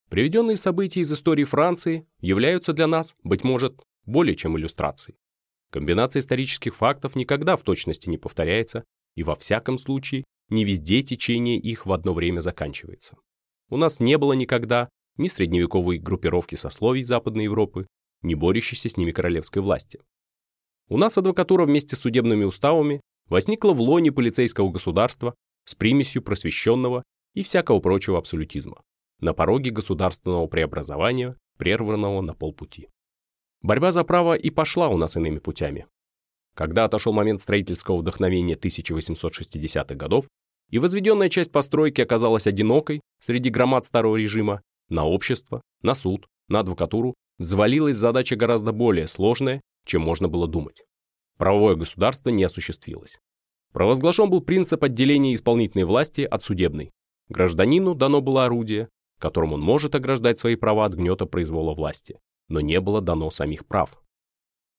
Приведенные 0.10 0.58
события 0.58 1.02
из 1.02 1.14
истории 1.14 1.44
Франции 1.44 2.08
являются 2.20 2.74
для 2.74 2.88
нас, 2.88 3.16
быть 3.24 3.44
может, 3.44 3.84
более 4.08 4.36
чем 4.36 4.58
иллюстрацией. 4.58 5.16
Комбинация 5.70 6.20
исторических 6.20 6.76
фактов 6.76 7.16
никогда 7.16 7.58
в 7.58 7.62
точности 7.62 8.10
не 8.10 8.18
повторяется, 8.18 8.86
и 9.14 9.22
во 9.22 9.36
всяком 9.36 9.78
случае 9.78 10.24
не 10.50 10.66
везде 10.66 11.04
течение 11.04 11.60
их 11.60 11.86
в 11.86 11.92
одно 11.92 12.16
время 12.16 12.40
заканчивается. 12.40 13.18
У 13.70 13.78
нас 13.78 14.00
не 14.00 14.18
было 14.18 14.34
никогда 14.34 14.90
ни 15.18 15.28
средневековой 15.28 15.98
группировки 15.98 16.56
сословий 16.56 17.04
Западной 17.04 17.46
Европы, 17.46 17.88
ни 18.22 18.36
борющейся 18.36 18.90
с 18.90 18.98
ними 18.98 19.12
королевской 19.12 19.62
власти. 19.62 20.00
У 20.90 20.98
нас 20.98 21.18
адвокатура 21.18 21.66
вместе 21.66 21.96
с 21.96 22.00
судебными 22.00 22.44
уставами 22.44 23.02
возникла 23.28 23.74
в 23.74 23.82
лоне 23.82 24.12
полицейского 24.12 24.70
государства 24.70 25.36
с 25.66 25.76
примесью 25.76 26.22
просвещенного 26.22 27.04
и 27.34 27.44
всякого 27.44 27.80
прочего 27.80 28.18
абсолютизма, 28.18 28.82
на 29.20 29.34
пороге 29.34 29.72
государственного 29.72 30.48
преобразования, 30.48 31.38
прерванного 31.58 32.22
на 32.22 32.34
полпути. 32.34 32.90
Борьба 33.62 33.92
за 33.92 34.04
право 34.04 34.36
и 34.36 34.50
пошла 34.50 34.90
у 34.90 34.98
нас 34.98 35.16
иными 35.16 35.40
путями. 35.40 35.88
Когда 36.54 36.86
отошел 36.86 37.14
момент 37.14 37.40
строительского 37.40 37.98
вдохновения 37.98 38.56
1860-х 38.56 39.96
годов, 39.96 40.28
и 40.70 40.80
возведенная 40.80 41.30
часть 41.30 41.52
постройки 41.52 42.02
оказалась 42.02 42.48
одинокой 42.48 43.02
среди 43.20 43.50
громад 43.50 43.86
старого 43.86 44.18
режима, 44.18 44.62
на 44.90 45.06
общество, 45.06 45.62
на 45.82 45.96
суд, 45.96 46.28
на 46.48 46.60
адвокатуру 46.60 47.16
взвалилась 47.40 47.98
задача 47.98 48.36
гораздо 48.36 48.72
более 48.72 49.08
сложная, 49.08 49.62
чем 49.86 50.02
можно 50.02 50.28
было 50.28 50.48
думать. 50.48 50.84
Правовое 51.38 51.76
государство 51.76 52.30
не 52.30 52.44
осуществилось. 52.44 53.18
Провозглашен 53.74 54.30
был 54.30 54.42
принцип 54.42 54.84
отделения 54.84 55.34
исполнительной 55.34 55.86
власти 55.86 56.22
от 56.22 56.44
судебной. 56.44 56.92
Гражданину 57.30 57.96
дано 57.96 58.22
было 58.22 58.46
орудие, 58.46 58.90
которым 59.20 59.54
он 59.54 59.62
может 59.62 59.96
ограждать 59.96 60.38
свои 60.38 60.56
права 60.56 60.86
от 60.86 60.94
гнета 60.94 61.26
произвола 61.26 61.74
власти, 61.74 62.20
но 62.50 62.62
не 62.62 62.80
было 62.80 63.02
дано 63.02 63.32
самих 63.32 63.66
прав. 63.66 63.98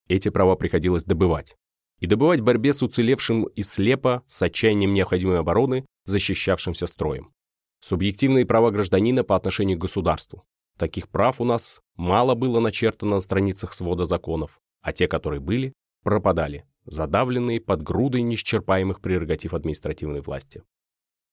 Эти 0.09 0.29
права 0.29 0.55
приходилось 0.55 1.05
добывать. 1.05 1.57
И 2.01 2.07
добывать 2.07 2.41
в 2.41 2.45
борьбе 2.45 2.73
с 2.73 2.83
уцелевшим 2.83 3.45
и 3.45 3.63
слепо, 3.63 4.23
с 4.27 4.43
отчаянием 4.43 4.93
необходимой 4.93 5.39
обороны, 5.39 5.87
защищавшимся 6.05 6.87
строем. 6.87 7.33
Субъективные 7.87 8.47
права 8.47 8.71
гражданина 8.71 9.25
по 9.25 9.37
отношению 9.37 9.77
к 9.77 9.83
государству. 9.83 10.47
Таких 10.79 11.07
прав 11.07 11.39
у 11.39 11.45
нас 11.45 11.83
мало 11.97 12.35
было 12.35 12.59
начертано 12.59 13.17
на 13.17 13.21
страницах 13.21 13.75
свода 13.75 14.07
законов, 14.07 14.59
а 14.81 14.95
те, 14.95 15.07
которые 15.07 15.41
были, 15.41 15.75
пропадали, 16.03 16.65
задавленные 16.87 17.61
под 17.61 17.83
грудой 17.83 18.23
неисчерпаемых 18.23 19.03
прерогатив 19.03 19.53
административной 19.53 20.23
власти. 20.23 20.63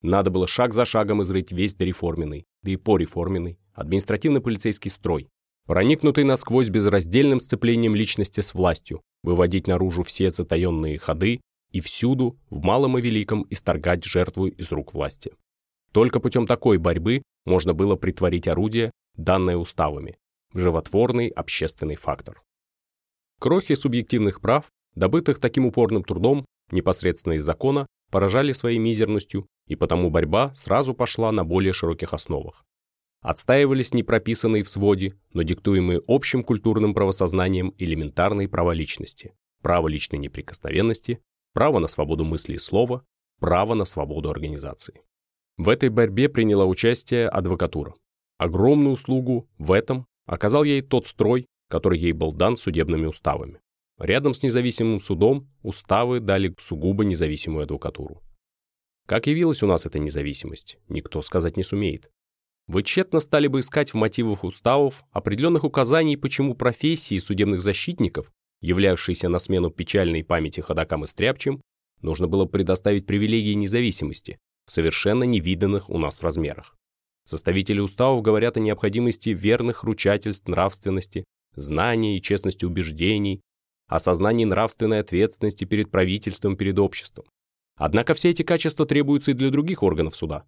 Надо 0.02 0.30
было 0.30 0.46
шаг 0.46 0.74
за 0.74 0.84
шагом 0.84 1.24
изрыть 1.24 1.54
весь 1.54 1.74
дореформенный, 1.74 2.44
да 2.64 2.72
и 2.72 2.76
пореформенный, 2.76 3.58
административно-полицейский 3.74 4.92
строй, 4.92 5.30
проникнутый 5.68 6.26
насквозь 6.26 6.68
безраздельным 6.68 7.40
сцеплением 7.40 7.96
личности 7.96 8.42
с 8.42 8.54
властью, 8.54 9.00
выводить 9.24 9.68
наружу 9.68 10.04
все 10.04 10.30
затаенные 10.30 11.00
ходы 11.00 11.40
и 11.72 11.80
всюду, 11.80 12.38
в 12.50 12.62
малом 12.62 12.98
и 12.98 13.02
великом, 13.02 13.48
исторгать 13.50 14.04
жертву 14.04 14.48
из 14.48 14.70
рук 14.74 14.94
власти. 14.94 15.32
Только 15.92 16.20
путем 16.20 16.48
такой 16.48 16.78
борьбы 16.78 17.24
можно 17.46 17.74
было 17.74 17.96
притворить 17.96 18.48
орудие, 18.48 18.92
данное 19.16 19.58
уставами, 19.58 20.18
в 20.54 20.60
животворный 20.60 21.28
общественный 21.28 21.96
фактор. 21.96 22.42
Крохи 23.40 23.76
субъективных 23.76 24.40
прав, 24.40 24.70
добытых 24.96 25.40
таким 25.40 25.66
упорным 25.66 26.04
трудом, 26.04 26.46
непосредственно 26.72 27.34
из 27.34 27.46
закона, 27.46 27.88
поражали 28.10 28.52
своей 28.52 28.78
мизерностью, 28.78 29.48
и 29.68 29.76
потому 29.76 30.10
борьба 30.10 30.54
сразу 30.56 30.94
пошла 30.94 31.32
на 31.32 31.44
более 31.44 31.74
широких 31.74 32.14
основах. 32.14 32.64
Отстаивались 33.22 33.94
не 33.94 34.04
прописанные 34.04 34.64
в 34.64 34.70
своде, 34.70 35.16
но 35.34 35.44
диктуемые 35.44 36.02
общим 36.08 36.44
культурным 36.44 36.94
правосознанием 36.94 37.74
элементарные 37.78 38.48
права 38.48 38.74
личности, 38.74 39.34
право 39.62 39.88
личной 39.88 40.20
неприкосновенности, 40.20 41.22
право 41.54 41.80
на 41.80 41.88
свободу 41.88 42.26
мысли 42.26 42.56
и 42.56 42.60
слова, 42.60 43.06
право 43.40 43.76
на 43.76 43.86
свободу 43.86 44.30
организации. 44.30 45.02
В 45.58 45.70
этой 45.70 45.90
борьбе 45.90 46.30
приняла 46.30 46.66
участие 46.66 47.28
адвокатура. 47.28 47.94
Огромную 48.38 48.94
услугу 48.94 49.48
в 49.58 49.72
этом 49.72 50.08
оказал 50.26 50.64
ей 50.64 50.82
тот 50.82 51.06
строй, 51.06 51.46
который 51.70 52.00
ей 52.00 52.14
был 52.14 52.32
дан 52.32 52.58
судебными 52.58 53.06
уставами. 53.06 53.60
Рядом 54.00 54.34
с 54.34 54.42
независимым 54.42 55.00
судом 55.00 55.48
уставы 55.62 56.20
дали 56.20 56.56
сугубо 56.60 57.04
независимую 57.04 57.64
адвокатуру. 57.64 58.22
Как 59.08 59.28
явилась 59.28 59.62
у 59.62 59.68
нас 59.68 59.86
эта 59.86 60.00
независимость, 60.00 60.80
никто 60.90 61.22
сказать 61.22 61.58
не 61.58 61.64
сумеет. 61.64 62.10
Вы 62.68 62.84
тщетно 62.84 63.20
стали 63.20 63.48
бы 63.48 63.60
искать 63.60 63.92
в 63.92 63.96
мотивах 63.96 64.44
уставов 64.44 65.04
определенных 65.12 65.64
указаний, 65.64 66.18
почему 66.18 66.56
профессии 66.56 67.20
судебных 67.20 67.62
защитников, 67.62 68.32
являвшиеся 68.62 69.30
на 69.30 69.40
смену 69.40 69.70
печальной 69.70 70.24
памяти 70.24 70.62
ходакам 70.62 71.04
и 71.04 71.08
стряпчим, 71.08 71.62
нужно 72.02 72.28
было 72.28 72.46
предоставить 72.46 73.06
привилегии 73.06 73.54
независимости 73.54 74.40
в 74.66 74.72
совершенно 74.72 75.24
невиданных 75.24 75.90
у 75.90 75.98
нас 75.98 76.22
размерах. 76.22 76.76
Составители 77.24 77.80
уставов 77.80 78.22
говорят 78.22 78.58
о 78.58 78.62
необходимости 78.62 79.30
верных 79.30 79.84
ручательств 79.84 80.48
нравственности, 80.48 81.24
знания 81.56 82.18
и 82.18 82.22
честности 82.22 82.66
убеждений, 82.66 83.42
осознании 83.88 84.46
нравственной 84.46 85.00
ответственности 85.00 85.66
перед 85.66 85.92
правительством, 85.92 86.56
перед 86.56 86.80
обществом. 86.80 87.26
Однако 87.76 88.14
все 88.14 88.30
эти 88.30 88.44
качества 88.44 88.86
требуются 88.86 89.32
и 89.32 89.34
для 89.34 89.50
других 89.50 89.84
органов 89.84 90.16
суда. 90.16 90.46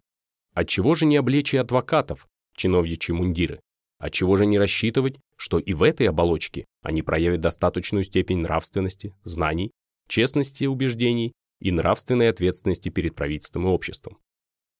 Отчего 0.54 0.94
же 0.94 1.04
не 1.04 1.16
облечь 1.16 1.52
и 1.52 1.58
адвокатов, 1.58 2.26
чиновничьи 2.56 3.14
мундиры? 3.14 3.60
Отчего 3.98 4.36
же 4.36 4.46
не 4.46 4.58
рассчитывать, 4.58 5.18
что 5.36 5.58
и 5.58 5.72
в 5.72 5.82
этой 5.82 6.08
оболочке 6.08 6.64
они 6.82 7.02
проявят 7.02 7.40
достаточную 7.40 8.04
степень 8.04 8.38
нравственности, 8.38 9.14
знаний, 9.24 9.72
честности 10.08 10.64
убеждений 10.64 11.32
и 11.64 11.72
нравственной 11.72 12.28
ответственности 12.28 12.90
перед 12.90 13.16
правительством 13.16 13.66
и 13.66 13.70
обществом? 13.70 14.18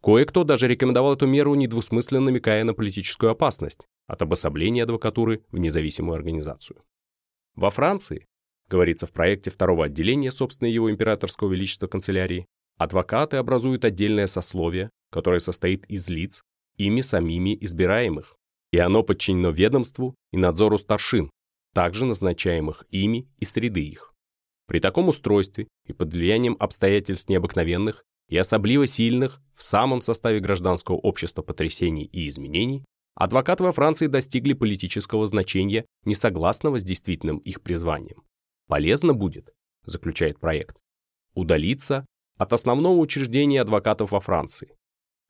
Кое-кто 0.03 0.44
даже 0.44 0.68
рекомендовал 0.68 1.14
эту 1.14 1.27
меру, 1.27 1.55
недвусмысленно 1.55 2.20
намекая 2.20 2.62
на 2.62 2.75
политическую 2.75 3.33
опасность 3.33 3.81
от 4.07 4.20
обособления 4.20 4.83
адвокатуры 4.83 5.42
в 5.51 5.59
независимую 5.59 6.14
организацию. 6.14 6.83
Во 7.57 7.70
Франции 7.70 8.27
говорится 8.68 9.07
в 9.07 9.12
проекте 9.12 9.51
второго 9.51 9.87
отделения, 9.87 10.31
собственно, 10.31 10.68
его 10.68 10.90
императорского 10.90 11.51
величества 11.53 11.87
канцелярии, 11.87 12.47
адвокаты 12.77 13.38
образуют 13.38 13.85
отдельное 13.87 14.27
сословие, 14.27 14.90
которое 15.11 15.40
состоит 15.40 15.87
из 15.87 16.09
лиц, 16.11 16.42
ими 16.77 17.01
самими 17.01 17.57
избираемых, 17.62 18.37
и 18.73 18.79
оно 18.79 19.03
подчинено 19.03 19.51
ведомству 19.51 20.14
и 20.33 20.37
надзору 20.37 20.77
старшин, 20.77 21.31
также 21.73 22.05
назначаемых 22.05 22.85
ими 22.90 23.27
и 23.38 23.44
среды 23.44 23.81
их. 23.81 24.13
При 24.66 24.81
таком 24.81 25.09
устройстве 25.09 25.68
и 25.87 25.92
под 25.92 26.12
влиянием 26.12 26.57
обстоятельств 26.59 27.29
необыкновенных 27.29 28.05
и 28.29 28.37
особливо 28.37 28.87
сильных 28.87 29.40
в 29.55 29.62
самом 29.62 30.00
составе 30.00 30.40
гражданского 30.40 30.96
общества 30.96 31.42
потрясений 31.42 32.05
и 32.05 32.29
изменений, 32.29 32.85
адвокаты 33.14 33.62
во 33.62 33.72
Франции 33.72 34.07
достигли 34.07 34.55
политического 34.55 35.27
значения, 35.27 35.85
несогласного 36.05 36.79
с 36.79 36.83
действительным 36.83 37.38
их 37.38 37.62
призванием. 37.62 38.22
Полезно 38.66 39.12
будет, 39.12 39.53
заключает 39.85 40.40
проект, 40.40 40.77
удалиться 41.35 42.07
от 42.38 42.53
основного 42.53 42.98
учреждения 42.98 43.61
адвокатов 43.61 44.12
во 44.12 44.20
Франции. 44.20 44.74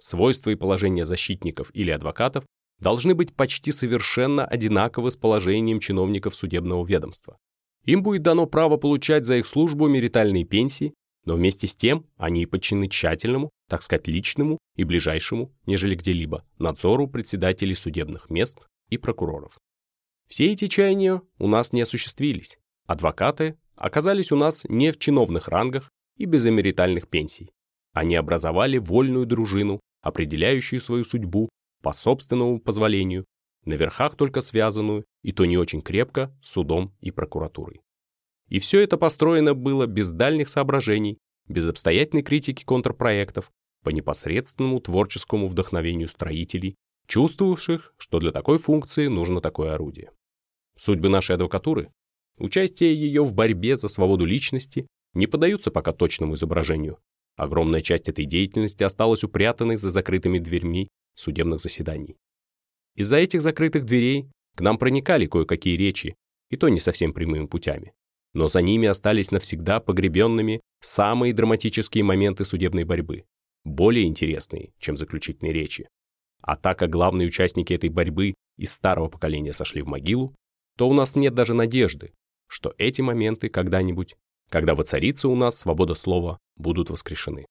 Свойства 0.01 0.51
и 0.51 0.55
положение 0.55 1.05
защитников 1.05 1.71
или 1.75 1.91
адвокатов 1.91 2.45
должны 2.79 3.15
быть 3.15 3.35
почти 3.35 3.73
совершенно 3.73 4.45
одинаковы 4.45 5.11
с 5.11 5.17
положением 5.17 5.81
чиновников 5.81 6.35
судебного 6.35 6.85
ведомства. 6.87 7.39
Им 7.85 8.03
будет 8.03 8.23
дано 8.23 8.47
право 8.47 8.77
получать 8.77 9.25
за 9.25 9.37
их 9.37 9.47
службу 9.47 9.89
меритальные 9.89 10.45
пенсии, 10.45 10.95
но 11.25 11.35
вместе 11.35 11.67
с 11.67 11.75
тем 11.75 12.07
они 12.17 12.43
и 12.43 12.47
подчинены 12.47 12.89
тщательному, 12.89 13.51
так 13.69 13.83
сказать, 13.83 14.07
личному 14.09 14.59
и 14.77 14.85
ближайшему, 14.85 15.53
нежели 15.67 15.95
где-либо, 15.95 16.45
надзору 16.59 17.09
председателей 17.09 17.75
судебных 17.75 18.31
мест 18.31 18.59
и 18.91 18.99
прокуроров. 18.99 19.59
Все 20.29 20.53
эти 20.53 20.69
чаяния 20.69 21.23
у 21.39 21.47
нас 21.47 21.73
не 21.73 21.83
осуществились. 21.83 22.59
Адвокаты 22.87 23.57
оказались 23.77 24.33
у 24.33 24.37
нас 24.37 24.65
не 24.69 24.91
в 24.91 24.99
чиновных 24.99 25.49
рангах 25.49 25.91
и 26.17 26.25
без 26.25 26.47
эмеритальных 26.47 27.09
пенсий. 27.09 27.51
Они 27.93 28.17
образовали 28.17 28.79
вольную 28.79 29.27
дружину, 29.27 29.81
определяющую 30.03 30.81
свою 30.81 31.05
судьбу 31.05 31.49
по 31.83 31.93
собственному 31.93 32.61
позволению, 32.61 33.25
на 33.65 33.75
верхах 33.75 34.17
только 34.17 34.41
связанную, 34.41 35.05
и 35.23 35.33
то 35.33 35.45
не 35.45 35.57
очень 35.59 35.83
крепко, 35.83 36.37
судом 36.41 36.95
и 37.01 37.11
прокуратурой. 37.11 37.81
И 38.49 38.59
все 38.59 38.81
это 38.81 38.97
построено 38.97 39.55
было 39.55 39.87
без 39.87 40.13
дальних 40.13 40.49
соображений, 40.49 41.19
без 41.49 41.69
обстоятельной 41.69 42.23
критики 42.23 42.65
контрпроектов, 42.65 43.51
по 43.83 43.91
непосредственному 43.91 44.81
творческому 44.81 45.49
вдохновению 45.49 46.09
строителей, 46.09 46.77
чувствовавших, 47.07 47.95
что 47.99 48.19
для 48.19 48.33
такой 48.33 48.59
функции 48.59 49.09
нужно 49.09 49.41
такое 49.41 49.75
орудие. 49.75 50.11
Судьбы 50.79 51.09
нашей 51.09 51.37
адвокатуры 51.37 51.91
Участие 52.39 52.95
ее 52.95 53.25
в 53.25 53.33
борьбе 53.33 53.77
за 53.77 53.89
свободу 53.89 54.25
личности 54.25 54.89
не 55.13 55.27
поддаются 55.27 55.71
пока 55.71 55.93
точному 55.93 56.35
изображению. 56.35 56.99
Огромная 57.37 57.81
часть 57.81 58.09
этой 58.09 58.25
деятельности 58.25 58.83
осталась 58.83 59.23
упрятанной 59.23 59.77
за 59.77 59.91
закрытыми 59.91 60.39
дверьми 60.39 60.89
судебных 61.15 61.61
заседаний. 61.61 62.17
Из-за 62.97 63.17
этих 63.17 63.43
закрытых 63.43 63.85
дверей 63.85 64.29
к 64.57 64.61
нам 64.61 64.79
проникали 64.79 65.27
кое-какие 65.27 65.77
речи, 65.77 66.15
и 66.51 66.57
то 66.57 66.69
не 66.69 66.79
совсем 66.79 67.13
прямыми 67.13 67.47
путями. 67.47 67.93
Но 68.33 68.49
за 68.49 68.63
ними 68.63 68.87
остались 68.87 69.31
навсегда 69.31 69.81
погребенными 69.81 70.61
самые 70.81 71.33
драматические 71.33 72.05
моменты 72.05 72.45
судебной 72.45 72.85
борьбы, 72.85 73.25
более 73.65 74.05
интересные, 74.05 74.73
чем 74.79 74.97
заключительные 74.97 75.53
речи. 75.53 75.89
А 76.43 76.57
так 76.57 76.79
как 76.79 76.91
главные 76.91 77.29
участники 77.29 77.73
этой 77.73 77.91
борьбы 77.91 78.35
из 78.57 78.73
старого 78.73 79.09
поколения 79.09 79.53
сошли 79.53 79.83
в 79.83 79.87
могилу, 79.87 80.35
то 80.77 80.89
у 80.89 80.93
нас 80.93 81.17
нет 81.17 81.35
даже 81.35 81.55
надежды, 81.55 82.13
что 82.49 82.75
эти 82.79 83.01
моменты 83.01 83.49
когда-нибудь, 83.49 84.17
когда 84.51 84.75
воцарится 84.75 85.29
у 85.29 85.35
нас 85.35 85.59
свобода 85.59 85.95
слова, 85.95 86.39
будут 86.57 86.91
воскрешены. 86.91 87.47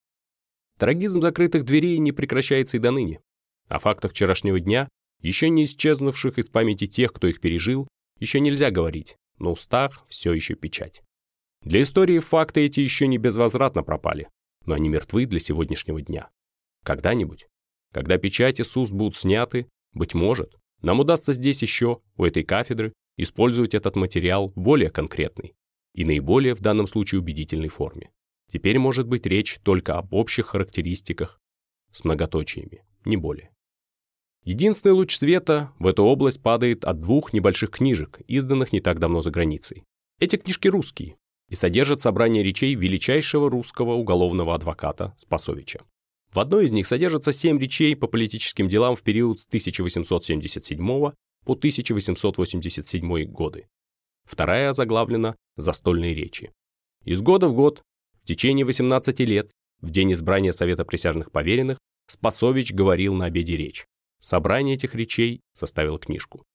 Трагизм 0.77 1.21
закрытых 1.21 1.63
дверей 1.65 1.97
не 1.97 2.11
прекращается 2.11 2.77
и 2.77 2.79
до 2.79 2.91
ныне. 2.91 3.19
О 3.67 3.79
фактах 3.79 4.11
вчерашнего 4.11 4.59
дня, 4.59 4.89
еще 5.23 5.49
не 5.49 5.63
исчезнувших 5.63 6.37
из 6.37 6.49
памяти 6.49 6.85
тех, 6.85 7.11
кто 7.11 7.27
их 7.27 7.39
пережил, 7.39 7.87
еще 8.19 8.39
нельзя 8.39 8.69
говорить, 8.69 9.15
но 9.39 9.53
устах 9.53 10.05
все 10.07 10.33
еще 10.33 10.53
печать. 10.53 11.01
Для 11.61 11.81
истории 11.81 12.19
факты 12.19 12.65
эти 12.65 12.81
еще 12.81 13.07
не 13.07 13.17
безвозвратно 13.17 13.83
пропали, 13.83 14.29
но 14.65 14.75
они 14.75 14.89
мертвы 14.89 15.25
для 15.25 15.39
сегодняшнего 15.39 16.01
дня. 16.01 16.29
Когда-нибудь, 16.83 17.47
когда 17.93 18.17
печати 18.17 18.61
с 18.61 18.75
уст 18.75 18.91
будут 18.91 19.15
сняты, 19.15 19.67
быть 19.93 20.13
может, 20.13 20.55
нам 20.81 20.99
удастся 20.99 21.31
здесь 21.31 21.61
еще, 21.61 22.01
у 22.17 22.25
этой 22.25 22.43
кафедры, 22.43 22.91
использовать 23.15 23.73
этот 23.73 23.95
материал 23.95 24.51
более 24.55 24.89
конкретный 24.89 25.53
и 25.93 26.03
наиболее 26.03 26.55
в 26.55 26.59
данном 26.59 26.87
случае 26.87 27.21
убедительной 27.21 27.69
форме. 27.69 28.11
Теперь 28.51 28.77
может 28.77 29.07
быть 29.07 29.25
речь 29.25 29.59
только 29.63 29.97
об 29.97 30.13
общих 30.13 30.47
характеристиках 30.47 31.39
с 31.91 32.03
многоточиями, 32.03 32.83
не 33.05 33.15
более. 33.15 33.52
Единственный 34.45 34.91
луч 34.91 35.15
света 35.15 35.71
в 35.79 35.87
эту 35.87 36.03
область 36.03 36.41
падает 36.41 36.83
от 36.83 36.99
двух 36.99 37.31
небольших 37.31 37.71
книжек, 37.71 38.19
изданных 38.27 38.73
не 38.73 38.81
так 38.81 38.99
давно 38.99 39.21
за 39.21 39.31
границей. 39.31 39.83
Эти 40.19 40.35
книжки 40.35 40.67
русские 40.67 41.15
и 41.49 41.55
содержат 41.55 42.01
собрание 42.01 42.43
речей 42.43 42.75
величайшего 42.75 43.49
русского 43.49 43.93
уголовного 43.93 44.55
адвоката 44.55 45.13
Спасовича. 45.17 45.81
В 46.33 46.39
одной 46.39 46.65
из 46.65 46.71
них 46.71 46.87
содержатся 46.87 47.31
семь 47.31 47.59
речей 47.59 47.95
по 47.95 48.07
политическим 48.07 48.67
делам 48.67 48.95
в 48.95 49.03
период 49.03 49.39
с 49.39 49.45
1877 49.45 50.77
по 51.45 51.53
1887 51.53 53.25
годы. 53.25 53.67
Вторая 54.25 54.71
заглавлена 54.71 55.35
«Застольные 55.57 56.13
речи». 56.13 56.51
Из 57.05 57.21
года 57.21 57.47
в 57.47 57.53
год, 57.53 57.81
в 58.23 58.27
течение 58.27 58.65
18 58.65 59.19
лет, 59.21 59.51
в 59.81 59.89
день 59.89 60.13
избрания 60.13 60.51
Совета 60.51 60.85
присяжных 60.85 61.31
поверенных, 61.31 61.77
Спасович 62.07 62.73
говорил 62.73 63.13
на 63.13 63.25
обеде 63.25 63.55
речь. 63.57 63.85
Собрание 64.23 64.75
этих 64.75 64.95
речей 64.95 65.41
составил 65.53 65.99
книжку. 65.99 66.45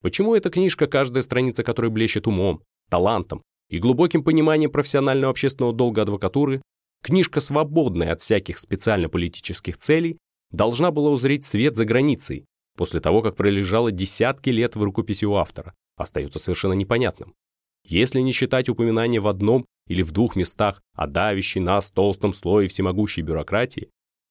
Почему 0.00 0.34
эта 0.34 0.48
книжка, 0.48 0.86
каждая 0.86 1.22
страница 1.22 1.62
которой 1.62 1.90
блещет 1.90 2.26
умом, 2.26 2.62
талантом 2.88 3.42
и 3.68 3.78
глубоким 3.78 4.24
пониманием 4.24 4.70
профессионального 4.70 5.30
общественного 5.30 5.74
долга 5.74 6.00
адвокатуры, 6.02 6.62
книжка, 7.02 7.40
свободная 7.40 8.12
от 8.12 8.20
всяких 8.22 8.58
специально-политических 8.58 9.76
целей, 9.76 10.16
должна 10.50 10.90
была 10.90 11.10
узреть 11.10 11.44
свет 11.44 11.76
за 11.76 11.84
границей, 11.84 12.46
после 12.78 13.00
того, 13.00 13.20
как 13.20 13.36
пролежало 13.36 13.92
десятки 13.92 14.48
лет 14.48 14.74
в 14.74 14.82
рукописи 14.82 15.26
у 15.26 15.34
автора, 15.34 15.74
остается 15.96 16.38
совершенно 16.38 16.72
непонятным. 16.72 17.34
Если 17.84 18.20
не 18.20 18.32
считать 18.32 18.70
упоминания 18.70 19.20
в 19.20 19.28
одном 19.28 19.66
или 19.86 20.00
в 20.00 20.12
двух 20.12 20.36
местах 20.36 20.80
о 20.94 21.06
давящей 21.06 21.60
нас 21.60 21.90
толстом 21.90 22.32
слое 22.32 22.68
всемогущей 22.68 23.22
бюрократии, 23.22 23.90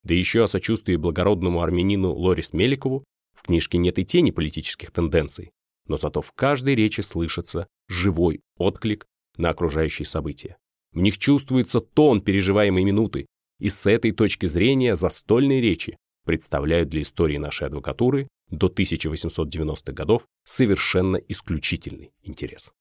да 0.09 0.15
еще 0.15 0.43
о 0.43 0.47
сочувствии 0.47 0.95
благородному 0.95 1.61
армянину 1.61 2.11
Лорис 2.11 2.51
Меликову, 2.51 3.03
в 3.35 3.43
книжке 3.43 3.77
нет 3.77 3.99
и 3.99 4.05
тени 4.05 4.31
политических 4.31 4.89
тенденций, 4.89 5.51
но 5.85 5.97
зато 5.97 6.21
в 6.21 6.31
каждой 6.31 6.73
речи 6.73 7.01
слышится 7.01 7.67
живой 7.87 8.41
отклик 8.57 9.05
на 9.37 9.51
окружающие 9.51 10.07
события. 10.07 10.57
В 10.93 10.97
них 10.97 11.19
чувствуется 11.19 11.79
тон 11.79 12.21
переживаемой 12.21 12.83
минуты, 12.85 13.27
и 13.59 13.69
с 13.69 13.85
этой 13.85 14.11
точки 14.11 14.47
зрения 14.47 14.95
застольные 14.95 15.61
речи 15.61 15.95
представляют 16.25 16.89
для 16.89 17.03
истории 17.03 17.37
нашей 17.37 17.67
адвокатуры 17.67 18.27
до 18.49 18.65
1890-х 18.65 19.93
годов 19.93 20.25
совершенно 20.43 21.17
исключительный 21.17 22.09
интерес. 22.23 22.71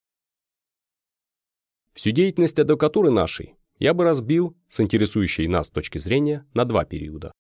Всю 1.92 2.10
деятельность 2.10 2.58
адвокатуры 2.58 3.10
нашей 3.10 3.54
я 3.78 3.94
бы 3.94 4.04
разбил 4.04 4.56
с 4.66 4.80
интересующей 4.80 5.46
нас 5.46 5.70
точки 5.70 5.98
зрения 5.98 6.46
на 6.54 6.64
два 6.64 6.84
периода, 6.84 7.32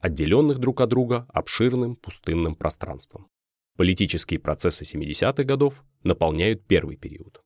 отделенных 0.00 0.58
друг 0.58 0.80
от 0.80 0.90
друга 0.90 1.26
обширным 1.28 1.96
пустынным 1.96 2.56
пространством. 2.56 3.28
Политические 3.76 4.38
процессы 4.38 4.84
70-х 4.84 5.44
годов 5.44 5.84
наполняют 6.02 6.66
первый 6.66 6.96
период. 6.96 7.40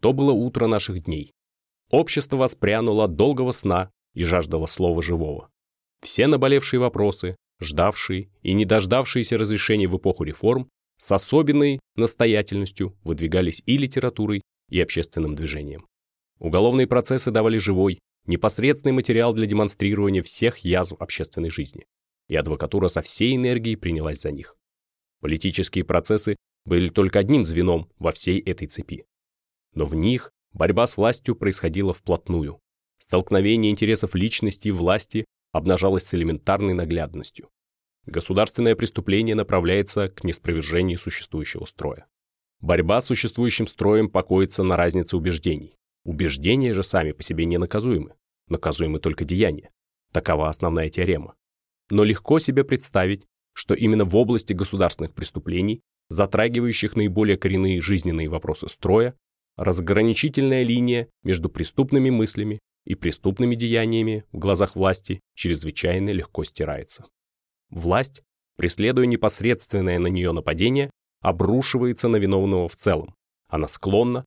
То 0.00 0.12
было 0.12 0.32
утро 0.32 0.66
наших 0.66 1.04
дней. 1.04 1.32
Общество 1.90 2.36
воспрянуло 2.36 3.04
от 3.04 3.16
долгого 3.16 3.52
сна 3.52 3.90
и 4.14 4.24
жаждало 4.24 4.66
слова 4.66 5.02
живого. 5.02 5.50
Все 6.02 6.26
наболевшие 6.26 6.80
вопросы, 6.80 7.36
ждавшие 7.60 8.30
и 8.42 8.52
не 8.52 8.64
дождавшиеся 8.64 9.38
разрешения 9.38 9.88
в 9.88 9.96
эпоху 9.96 10.24
реформ, 10.24 10.68
с 10.98 11.12
особенной 11.12 11.80
настоятельностью 11.96 12.96
выдвигались 13.02 13.62
и 13.66 13.76
литературой, 13.78 14.42
и 14.70 14.80
общественным 14.80 15.34
движением. 15.34 15.86
Уголовные 16.44 16.86
процессы 16.86 17.30
давали 17.30 17.56
живой, 17.56 18.00
непосредственный 18.26 18.92
материал 18.92 19.32
для 19.32 19.46
демонстрирования 19.46 20.20
всех 20.20 20.58
язв 20.58 20.92
общественной 21.00 21.48
жизни, 21.48 21.86
и 22.28 22.36
адвокатура 22.36 22.88
со 22.88 23.00
всей 23.00 23.34
энергией 23.34 23.76
принялась 23.76 24.20
за 24.20 24.30
них. 24.30 24.54
Политические 25.22 25.84
процессы 25.84 26.36
были 26.66 26.90
только 26.90 27.18
одним 27.18 27.46
звеном 27.46 27.90
во 27.98 28.12
всей 28.12 28.40
этой 28.40 28.68
цепи. 28.68 29.06
Но 29.72 29.86
в 29.86 29.94
них 29.94 30.32
борьба 30.52 30.86
с 30.86 30.98
властью 30.98 31.34
происходила 31.34 31.94
вплотную. 31.94 32.60
Столкновение 32.98 33.72
интересов 33.72 34.14
личности 34.14 34.68
и 34.68 34.70
власти 34.70 35.24
обнажалось 35.52 36.04
с 36.04 36.12
элементарной 36.12 36.74
наглядностью. 36.74 37.48
Государственное 38.04 38.76
преступление 38.76 39.34
направляется 39.34 40.10
к 40.10 40.24
неспровержению 40.24 40.98
существующего 40.98 41.64
строя. 41.64 42.04
Борьба 42.60 43.00
с 43.00 43.06
существующим 43.06 43.66
строем 43.66 44.10
покоится 44.10 44.62
на 44.62 44.76
разнице 44.76 45.16
убеждений. 45.16 45.78
Убеждения 46.04 46.74
же 46.74 46.82
сами 46.82 47.12
по 47.12 47.22
себе 47.22 47.44
не 47.46 47.58
наказуемы. 47.58 48.14
Наказуемы 48.48 49.00
только 49.00 49.24
деяния. 49.24 49.70
Такова 50.12 50.48
основная 50.48 50.90
теорема. 50.90 51.34
Но 51.90 52.04
легко 52.04 52.38
себе 52.38 52.64
представить, 52.64 53.26
что 53.54 53.74
именно 53.74 54.04
в 54.04 54.14
области 54.16 54.52
государственных 54.52 55.14
преступлений, 55.14 55.82
затрагивающих 56.10 56.96
наиболее 56.96 57.36
коренные 57.36 57.80
жизненные 57.80 58.28
вопросы 58.28 58.68
строя, 58.68 59.14
разграничительная 59.56 60.62
линия 60.62 61.08
между 61.22 61.48
преступными 61.48 62.10
мыслями 62.10 62.58
и 62.84 62.94
преступными 62.94 63.54
деяниями 63.54 64.24
в 64.32 64.38
глазах 64.38 64.76
власти 64.76 65.20
чрезвычайно 65.34 66.10
легко 66.10 66.44
стирается. 66.44 67.06
Власть, 67.70 68.22
преследуя 68.56 69.06
непосредственное 69.06 69.98
на 69.98 70.08
нее 70.08 70.32
нападение, 70.32 70.90
обрушивается 71.20 72.08
на 72.08 72.16
виновного 72.16 72.68
в 72.68 72.76
целом. 72.76 73.14
Она 73.48 73.68
склонна, 73.68 74.24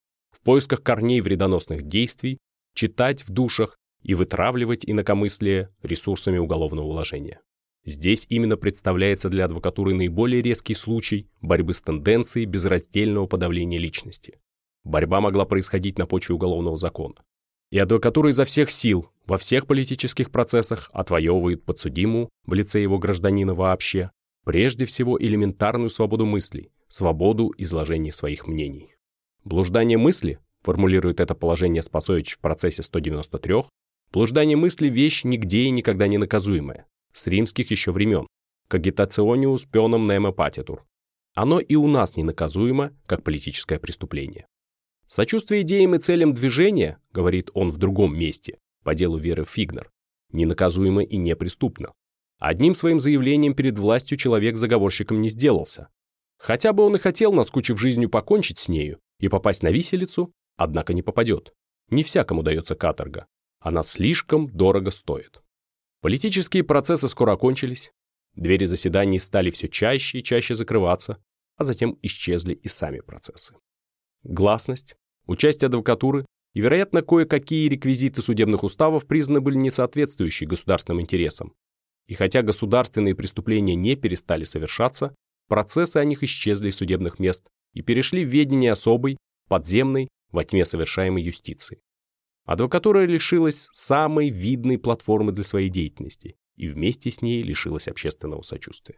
поисках 0.48 0.82
корней 0.82 1.20
вредоносных 1.20 1.82
действий, 1.90 2.38
читать 2.74 3.28
в 3.28 3.32
душах 3.32 3.76
и 4.02 4.16
вытравливать 4.16 4.86
инакомыслие 4.86 5.72
ресурсами 5.84 6.38
уголовного 6.38 6.86
уложения. 6.86 7.42
Здесь 7.84 8.26
именно 8.30 8.56
представляется 8.56 9.28
для 9.28 9.44
адвокатуры 9.44 9.94
наиболее 9.94 10.42
резкий 10.42 10.74
случай 10.74 11.28
борьбы 11.42 11.74
с 11.74 11.82
тенденцией 11.82 12.46
безраздельного 12.46 13.28
подавления 13.28 13.78
личности. 13.78 14.40
Борьба 14.86 15.20
могла 15.20 15.44
происходить 15.44 15.98
на 15.98 16.06
почве 16.06 16.36
уголовного 16.36 16.78
закона. 16.78 17.16
И 17.70 17.78
адвокатура 17.78 18.30
изо 18.30 18.46
всех 18.46 18.72
сил 18.72 19.10
во 19.26 19.36
всех 19.36 19.68
политических 19.68 20.32
процессах 20.32 20.90
отвоевывает 20.94 21.66
подсудимую 21.66 22.30
в 22.46 22.54
лице 22.54 22.82
его 22.82 23.00
гражданина 23.00 23.54
вообще, 23.54 24.12
прежде 24.46 24.86
всего 24.86 25.22
элементарную 25.22 25.90
свободу 25.90 26.26
мыслей, 26.26 26.72
свободу 26.88 27.54
изложения 27.58 28.14
своих 28.14 28.48
мнений. 28.48 28.97
Блуждание 29.48 29.98
мысли, 29.98 30.40
формулирует 30.62 31.22
это 31.22 31.34
положение 31.34 31.82
Спасович 31.82 32.34
в 32.34 32.40
процессе 32.40 32.84
193, 32.84 33.64
блуждание 34.12 34.58
мысли– 34.58 34.90
вещь 34.90 35.24
нигде 35.24 35.62
и 35.62 35.70
никогда 35.70 36.10
не 36.10 36.18
наказуемая, 36.18 36.86
с 37.14 37.28
римских 37.28 37.72
еще 37.72 37.94
времен, 37.94 38.28
когитациониус 38.68 39.64
пеном 39.64 40.06
немо 40.06 40.34
патитур. 40.34 40.86
Оно 41.34 41.62
и 41.62 41.76
у 41.76 41.88
нас 41.88 42.18
не 42.18 42.24
наказуемо, 42.24 42.92
как 43.06 43.24
политическое 43.24 43.80
преступление. 43.80 44.48
Сочувствие 45.08 45.62
идеям 45.62 45.96
и 45.96 46.00
целям 46.00 46.34
движения, 46.34 47.00
говорит 47.14 47.50
он 47.54 47.70
в 47.70 47.78
другом 47.78 48.20
месте, 48.20 48.58
по 48.84 48.96
делу 48.96 49.18
Веры 49.18 49.46
Фигнер, 49.46 49.90
ненаказуемо 50.34 51.04
и 51.04 51.16
неприступно. 51.16 51.94
Одним 52.38 52.76
своим 52.76 53.00
заявлением 53.00 53.54
перед 53.54 53.80
властью 53.80 54.18
человек 54.18 54.58
заговорщиком 54.58 55.22
не 55.22 55.30
сделался. 55.30 55.88
Хотя 56.38 56.74
бы 56.74 56.84
он 56.84 56.98
и 56.98 57.00
хотел, 57.00 57.32
наскучив 57.32 57.80
жизнью, 57.80 58.10
покончить 58.10 58.60
с 58.60 58.68
нею 58.68 59.00
и 59.20 59.28
попасть 59.28 59.64
на 59.64 59.70
виселицу, 59.70 60.32
однако 60.56 60.94
не 60.94 61.02
попадет. 61.02 61.54
Не 61.90 62.04
всякому 62.04 62.44
дается 62.44 62.76
каторга. 62.76 63.28
Она 63.60 63.84
слишком 63.84 64.50
дорого 64.50 64.92
стоит. 64.92 65.42
Политические 66.02 66.64
процессы 66.64 67.08
скоро 67.08 67.34
окончились. 67.34 67.92
Двери 68.36 68.66
заседаний 68.66 69.20
стали 69.20 69.50
все 69.50 69.68
чаще 69.68 70.20
и 70.20 70.24
чаще 70.24 70.54
закрываться, 70.54 71.18
а 71.56 71.64
затем 71.64 71.98
исчезли 72.04 72.54
и 72.54 72.68
сами 72.68 73.00
процессы. 73.00 73.56
Гласность, 74.24 74.96
участие 75.26 75.68
адвокатуры 75.68 76.26
и, 76.54 76.62
вероятно, 76.62 77.02
кое-какие 77.02 77.68
реквизиты 77.68 78.22
судебных 78.22 78.64
уставов 78.64 79.08
признаны 79.08 79.42
были 79.42 79.58
несоответствующие 79.58 80.48
государственным 80.48 81.02
интересам. 81.02 81.54
И 82.06 82.14
хотя 82.14 82.42
государственные 82.42 83.16
преступления 83.16 83.76
не 83.76 83.96
перестали 83.96 84.44
совершаться, 84.44 85.16
процессы 85.48 85.98
о 85.98 86.06
них 86.06 86.24
исчезли 86.24 86.70
из 86.70 86.76
судебных 86.76 87.20
мест 87.20 87.48
и 87.78 87.84
перешли 87.84 88.26
в 88.26 88.30
ведение 88.30 88.72
особой, 88.72 89.18
подземной, 89.48 90.08
во 90.32 90.44
тьме 90.44 90.66
совершаемой 90.66 91.22
юстиции. 91.22 91.80
Адвокатура 92.44 93.06
лишилась 93.06 93.70
самой 93.72 94.30
видной 94.30 94.80
платформы 94.80 95.32
для 95.32 95.44
своей 95.44 95.70
деятельности 95.70 96.38
и 96.56 96.70
вместе 96.70 97.12
с 97.12 97.22
ней 97.22 97.44
лишилась 97.44 97.88
общественного 97.88 98.42
сочувствия. 98.42 98.98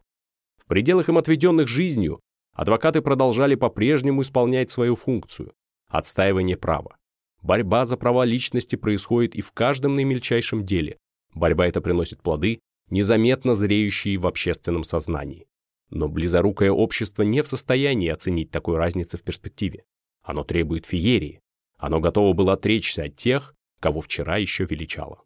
В 0.58 0.66
пределах 0.66 1.10
им 1.10 1.18
отведенных 1.18 1.68
жизнью 1.68 2.22
адвокаты 2.54 3.02
продолжали 3.02 3.56
по-прежнему 3.56 4.22
исполнять 4.22 4.70
свою 4.70 4.96
функцию– 4.96 5.52
отстаивание 5.90 6.56
права. 6.56 6.96
Борьба 7.42 7.84
за 7.86 7.98
права 7.98 8.24
личности 8.24 8.78
происходит 8.78 9.36
и 9.36 9.42
в 9.42 9.52
каждом 9.52 9.96
наимельчайшем 9.98 10.64
деле. 10.64 10.98
Борьба 11.34 11.68
эта 11.68 11.82
приносит 11.82 12.22
плоды, 12.22 12.60
незаметно 12.90 13.56
зреющие 13.56 14.18
в 14.18 14.26
общественном 14.26 14.86
сознании. 14.86 15.49
Но 15.90 16.08
близорукое 16.08 16.72
общество 16.72 17.24
не 17.24 17.42
в 17.42 17.48
состоянии 17.48 18.10
оценить 18.10 18.52
такой 18.52 18.78
разницы 18.78 19.18
в 19.18 19.24
перспективе. 19.24 19.84
Оно 20.22 20.44
требует 20.44 20.86
феерии. 20.86 21.42
Оно 21.78 22.00
готово 22.00 22.34
было 22.34 22.54
отречься 22.54 23.04
от 23.04 23.16
тех, 23.16 23.56
кого 23.80 24.02
вчера 24.02 24.38
еще 24.38 24.66
величало. 24.66 25.24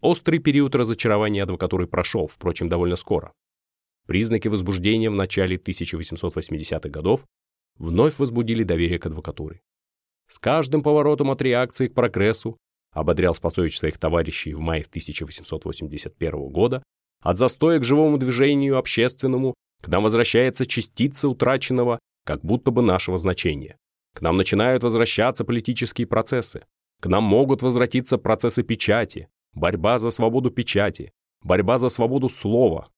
Острый 0.00 0.38
период 0.38 0.74
разочарования 0.74 1.42
адвокатуры 1.42 1.86
прошел, 1.86 2.26
впрочем, 2.26 2.68
довольно 2.68 2.96
скоро. 2.96 3.32
Признаки 4.06 4.48
возбуждения 4.48 5.10
в 5.10 5.14
начале 5.14 5.56
1880-х 5.56 6.88
годов 6.88 7.26
вновь 7.78 8.18
возбудили 8.18 8.62
доверие 8.62 8.98
к 8.98 9.06
адвокатуре. 9.06 9.60
С 10.28 10.38
каждым 10.38 10.82
поворотом 10.82 11.30
от 11.30 11.40
реакции 11.42 11.88
к 11.88 11.94
прогрессу, 11.94 12.58
ободрял 12.92 13.34
Спасович 13.34 13.78
своих 13.78 13.98
товарищей 13.98 14.54
в 14.54 14.60
мае 14.60 14.82
1881 14.82 16.48
года, 16.48 16.82
от 17.20 17.36
застоя 17.36 17.78
к 17.78 17.84
живому 17.84 18.18
движению 18.18 18.78
общественному 18.78 19.54
к 19.82 19.88
нам 19.88 20.02
возвращается 20.02 20.66
частица 20.66 21.28
утраченного, 21.28 21.98
как 22.24 22.44
будто 22.44 22.70
бы 22.70 22.82
нашего 22.82 23.18
значения. 23.18 23.76
К 24.14 24.20
нам 24.20 24.36
начинают 24.36 24.82
возвращаться 24.82 25.44
политические 25.44 26.06
процессы. 26.06 26.64
К 27.00 27.06
нам 27.06 27.24
могут 27.24 27.62
возвратиться 27.62 28.18
процессы 28.18 28.62
печати, 28.62 29.28
борьба 29.52 29.98
за 29.98 30.10
свободу 30.10 30.50
печати, 30.50 31.12
борьба 31.42 31.78
за 31.78 31.88
свободу 31.88 32.28
слова, 32.28 32.88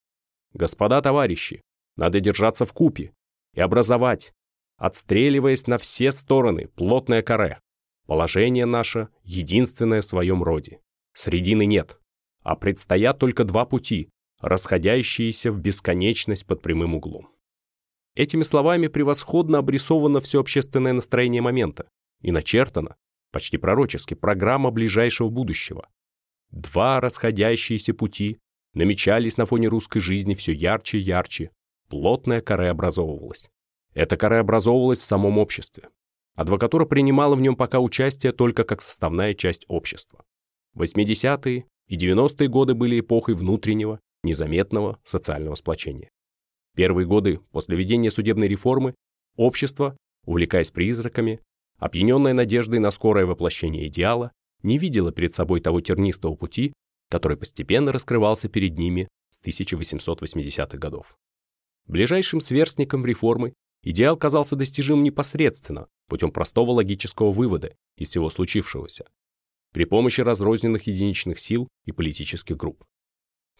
Господа 0.52 1.00
товарищи, 1.00 1.62
надо 1.96 2.20
держаться 2.20 2.66
в 2.66 2.72
купе 2.72 3.12
и 3.54 3.60
образовать, 3.60 4.32
отстреливаясь 4.76 5.66
на 5.66 5.78
все 5.78 6.10
стороны, 6.10 6.68
плотное 6.68 7.22
каре. 7.22 7.60
Положение 8.06 8.66
наше 8.66 9.08
единственное 9.22 10.00
в 10.00 10.04
своем 10.04 10.42
роде. 10.42 10.80
Средины 11.12 11.66
нет, 11.66 12.00
а 12.42 12.56
предстоят 12.56 13.18
только 13.18 13.44
два 13.44 13.64
пути, 13.64 14.10
расходящиеся 14.40 15.52
в 15.52 15.58
бесконечность 15.58 16.46
под 16.46 16.62
прямым 16.62 16.94
углом. 16.94 17.28
Этими 18.14 18.42
словами 18.42 18.88
превосходно 18.88 19.58
обрисовано 19.58 20.20
все 20.20 20.40
общественное 20.40 20.92
настроение 20.92 21.42
момента 21.42 21.88
и 22.20 22.32
начертано, 22.32 22.96
почти 23.32 23.56
пророчески, 23.56 24.14
программа 24.14 24.70
ближайшего 24.70 25.28
будущего. 25.28 25.88
Два 26.50 27.00
расходящиеся 27.00 27.94
пути 27.94 28.38
намечались 28.74 29.36
на 29.36 29.46
фоне 29.46 29.68
русской 29.68 30.00
жизни 30.00 30.34
все 30.34 30.52
ярче 30.52 30.98
и 30.98 31.02
ярче, 31.02 31.50
плотная 31.88 32.40
коре 32.40 32.70
образовывалась. 32.70 33.48
Эта 33.94 34.16
коре 34.16 34.38
образовывалась 34.38 35.00
в 35.00 35.04
самом 35.04 35.38
обществе. 35.38 35.88
Адвокатура 36.34 36.86
принимала 36.86 37.34
в 37.36 37.40
нем 37.40 37.56
пока 37.56 37.80
участие 37.80 38.32
только 38.32 38.64
как 38.64 38.80
составная 38.80 39.34
часть 39.34 39.64
общества. 39.68 40.24
80-е 40.76 41.66
и 41.88 41.96
90-е 41.96 42.48
годы 42.48 42.74
были 42.74 43.00
эпохой 43.00 43.34
внутреннего, 43.34 44.00
незаметного 44.22 44.98
социального 45.04 45.54
сплочения. 45.54 46.10
Первые 46.76 47.06
годы 47.06 47.40
после 47.50 47.76
введения 47.76 48.10
судебной 48.10 48.48
реформы 48.48 48.94
общество, 49.36 49.96
увлекаясь 50.24 50.70
призраками, 50.70 51.40
опьяненная 51.78 52.32
надеждой 52.32 52.78
на 52.78 52.90
скорое 52.90 53.26
воплощение 53.26 53.88
идеала, 53.88 54.32
не 54.62 54.78
видела 54.78 55.12
перед 55.12 55.34
собой 55.34 55.60
того 55.60 55.80
тернистого 55.80 56.34
пути, 56.34 56.72
который 57.10 57.36
постепенно 57.36 57.92
раскрывался 57.92 58.48
перед 58.48 58.78
ними 58.78 59.08
с 59.30 59.40
1880-х 59.42 60.78
годов. 60.78 61.16
Ближайшим 61.86 62.40
сверстником 62.40 63.04
реформы 63.04 63.54
идеал 63.82 64.16
казался 64.16 64.56
достижим 64.56 65.02
непосредственно, 65.02 65.88
путем 66.08 66.30
простого 66.30 66.72
логического 66.72 67.32
вывода 67.32 67.74
из 67.96 68.10
всего 68.10 68.30
случившегося, 68.30 69.06
при 69.72 69.84
помощи 69.84 70.20
разрозненных 70.20 70.86
единичных 70.86 71.38
сил 71.38 71.68
и 71.86 71.92
политических 71.92 72.56
групп. 72.56 72.84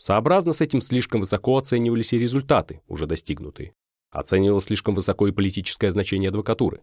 Сообразно 0.00 0.54
с 0.54 0.62
этим 0.62 0.80
слишком 0.80 1.20
высоко 1.20 1.58
оценивались 1.58 2.14
и 2.14 2.18
результаты, 2.18 2.80
уже 2.88 3.06
достигнутые. 3.06 3.74
Оценивалось 4.10 4.64
слишком 4.64 4.94
высоко 4.94 5.28
и 5.28 5.30
политическое 5.30 5.90
значение 5.90 6.30
адвокатуры. 6.30 6.80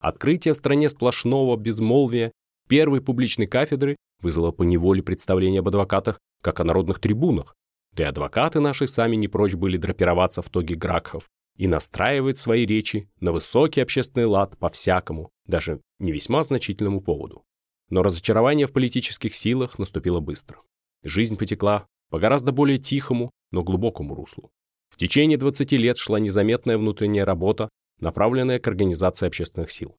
Открытие 0.00 0.52
в 0.52 0.58
стране 0.58 0.90
сплошного 0.90 1.56
безмолвия 1.56 2.30
первой 2.68 3.00
публичной 3.00 3.46
кафедры 3.46 3.96
вызвало 4.20 4.50
по 4.50 4.64
неволе 4.64 5.02
представление 5.02 5.60
об 5.60 5.68
адвокатах 5.68 6.18
как 6.42 6.60
о 6.60 6.64
народных 6.64 7.00
трибунах, 7.00 7.54
да 7.96 8.02
и 8.02 8.06
адвокаты 8.06 8.60
наши 8.60 8.86
сами 8.86 9.16
не 9.16 9.28
прочь 9.28 9.54
были 9.54 9.78
драпироваться 9.78 10.42
в 10.42 10.50
тоге 10.50 10.74
Гракхов 10.74 11.26
и 11.56 11.66
настраивать 11.66 12.36
свои 12.36 12.66
речи 12.66 13.08
на 13.18 13.32
высокий 13.32 13.80
общественный 13.80 14.26
лад 14.26 14.58
по 14.58 14.68
всякому, 14.68 15.30
даже 15.46 15.80
не 16.00 16.12
весьма 16.12 16.42
значительному 16.42 17.00
поводу. 17.00 17.44
Но 17.88 18.02
разочарование 18.02 18.66
в 18.66 18.74
политических 18.74 19.34
силах 19.34 19.78
наступило 19.78 20.20
быстро. 20.20 20.60
Жизнь 21.02 21.38
потекла 21.38 21.86
по 22.10 22.18
гораздо 22.18 22.52
более 22.52 22.78
тихому, 22.78 23.30
но 23.50 23.62
глубокому 23.62 24.14
руслу. 24.14 24.50
В 24.88 24.96
течение 24.96 25.38
20 25.38 25.72
лет 25.72 25.98
шла 25.98 26.18
незаметная 26.18 26.78
внутренняя 26.78 27.24
работа, 27.24 27.68
направленная 28.00 28.58
к 28.58 28.66
организации 28.66 29.26
общественных 29.26 29.70
сил. 29.70 29.96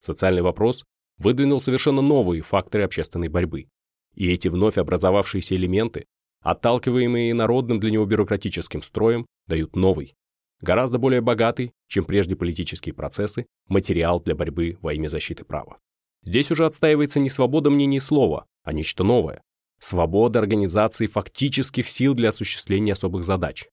Социальный 0.00 0.42
вопрос 0.42 0.84
выдвинул 1.18 1.60
совершенно 1.60 2.00
новые 2.00 2.42
факторы 2.42 2.84
общественной 2.84 3.28
борьбы. 3.28 3.66
И 4.14 4.32
эти 4.32 4.48
вновь 4.48 4.78
образовавшиеся 4.78 5.54
элементы, 5.54 6.06
отталкиваемые 6.42 7.34
народным 7.34 7.78
для 7.78 7.90
него 7.90 8.06
бюрократическим 8.06 8.82
строем, 8.82 9.26
дают 9.46 9.76
новый, 9.76 10.14
гораздо 10.60 10.98
более 10.98 11.20
богатый, 11.20 11.72
чем 11.86 12.04
прежде 12.04 12.36
политические 12.36 12.94
процессы, 12.94 13.46
материал 13.68 14.20
для 14.20 14.34
борьбы 14.34 14.78
во 14.80 14.94
имя 14.94 15.08
защиты 15.08 15.44
права. 15.44 15.78
Здесь 16.22 16.50
уже 16.50 16.66
отстаивается 16.66 17.20
не 17.20 17.28
свобода 17.28 17.70
мнений 17.70 17.96
и 17.96 18.00
слова, 18.00 18.46
а 18.62 18.72
нечто 18.72 19.04
новое. 19.04 19.42
Свобода 19.80 20.38
организации 20.38 21.06
фактических 21.06 21.88
сил 21.88 22.14
для 22.14 22.28
осуществления 22.28 22.92
особых 22.92 23.24
задач. 23.24 23.66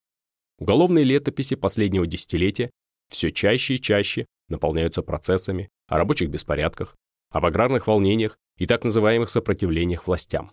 Уголовные 0.57 1.03
летописи 1.03 1.55
последнего 1.55 2.07
десятилетия 2.07 2.71
все 3.09 3.31
чаще 3.31 3.75
и 3.75 3.81
чаще 3.81 4.25
наполняются 4.47 5.01
процессами 5.01 5.69
о 5.87 5.97
рабочих 5.97 6.29
беспорядках, 6.29 6.95
об 7.29 7.45
аграрных 7.45 7.87
волнениях 7.87 8.37
и 8.57 8.65
так 8.65 8.85
называемых 8.85 9.29
сопротивлениях 9.29 10.07
властям. 10.07 10.51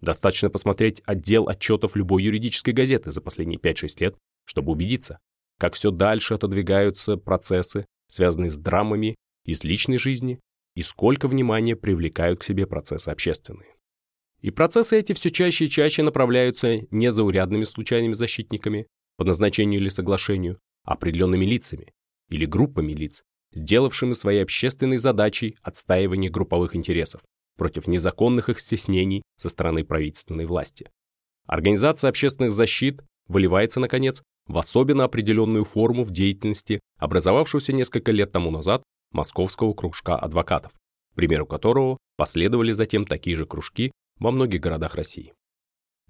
Достаточно 0.00 0.50
посмотреть 0.50 1.02
отдел 1.06 1.48
отчетов 1.48 1.94
любой 1.94 2.24
юридической 2.24 2.72
газеты 2.72 3.12
за 3.12 3.20
последние 3.20 3.60
5-6 3.60 4.00
лет, 4.00 4.16
чтобы 4.44 4.72
убедиться, 4.72 5.20
как 5.58 5.74
все 5.74 5.92
дальше 5.92 6.34
отодвигаются 6.34 7.16
процессы, 7.16 7.86
связанные 8.08 8.50
с 8.50 8.58
драмами 8.58 9.14
из 9.44 9.62
личной 9.62 9.98
жизни, 9.98 10.40
и 10.74 10.82
сколько 10.82 11.28
внимания 11.28 11.76
привлекают 11.76 12.40
к 12.40 12.44
себе 12.44 12.66
процессы 12.66 13.08
общественные. 13.08 13.75
И 14.40 14.50
процессы 14.50 14.98
эти 14.98 15.12
все 15.12 15.30
чаще 15.30 15.64
и 15.64 15.70
чаще 15.70 16.02
направляются 16.02 16.80
не 16.90 17.10
заурядными 17.10 17.64
случайными 17.64 18.12
защитниками 18.12 18.86
по 19.16 19.24
назначению 19.24 19.80
или 19.80 19.88
соглашению, 19.88 20.58
а 20.84 20.92
определенными 20.92 21.44
лицами 21.44 21.92
или 22.28 22.44
группами 22.44 22.92
лиц, 22.92 23.22
сделавшими 23.52 24.12
своей 24.12 24.42
общественной 24.42 24.98
задачей 24.98 25.56
отстаивание 25.62 26.30
групповых 26.30 26.76
интересов 26.76 27.22
против 27.56 27.86
незаконных 27.86 28.50
их 28.50 28.60
стеснений 28.60 29.22
со 29.36 29.48
стороны 29.48 29.84
правительственной 29.84 30.44
власти. 30.44 30.90
Организация 31.46 32.10
общественных 32.10 32.52
защит 32.52 33.02
выливается, 33.28 33.80
наконец, 33.80 34.22
в 34.46 34.58
особенно 34.58 35.04
определенную 35.04 35.64
форму 35.64 36.04
в 36.04 36.10
деятельности, 36.10 36.80
образовавшуюся 36.98 37.72
несколько 37.72 38.12
лет 38.12 38.30
тому 38.32 38.50
назад 38.50 38.82
Московского 39.12 39.72
кружка 39.72 40.16
адвокатов, 40.16 40.72
примеру 41.16 41.46
которого 41.46 41.98
последовали 42.16 42.72
затем 42.72 43.06
такие 43.06 43.36
же 43.36 43.46
кружки 43.46 43.90
во 44.18 44.30
многих 44.30 44.60
городах 44.60 44.94
России. 44.94 45.34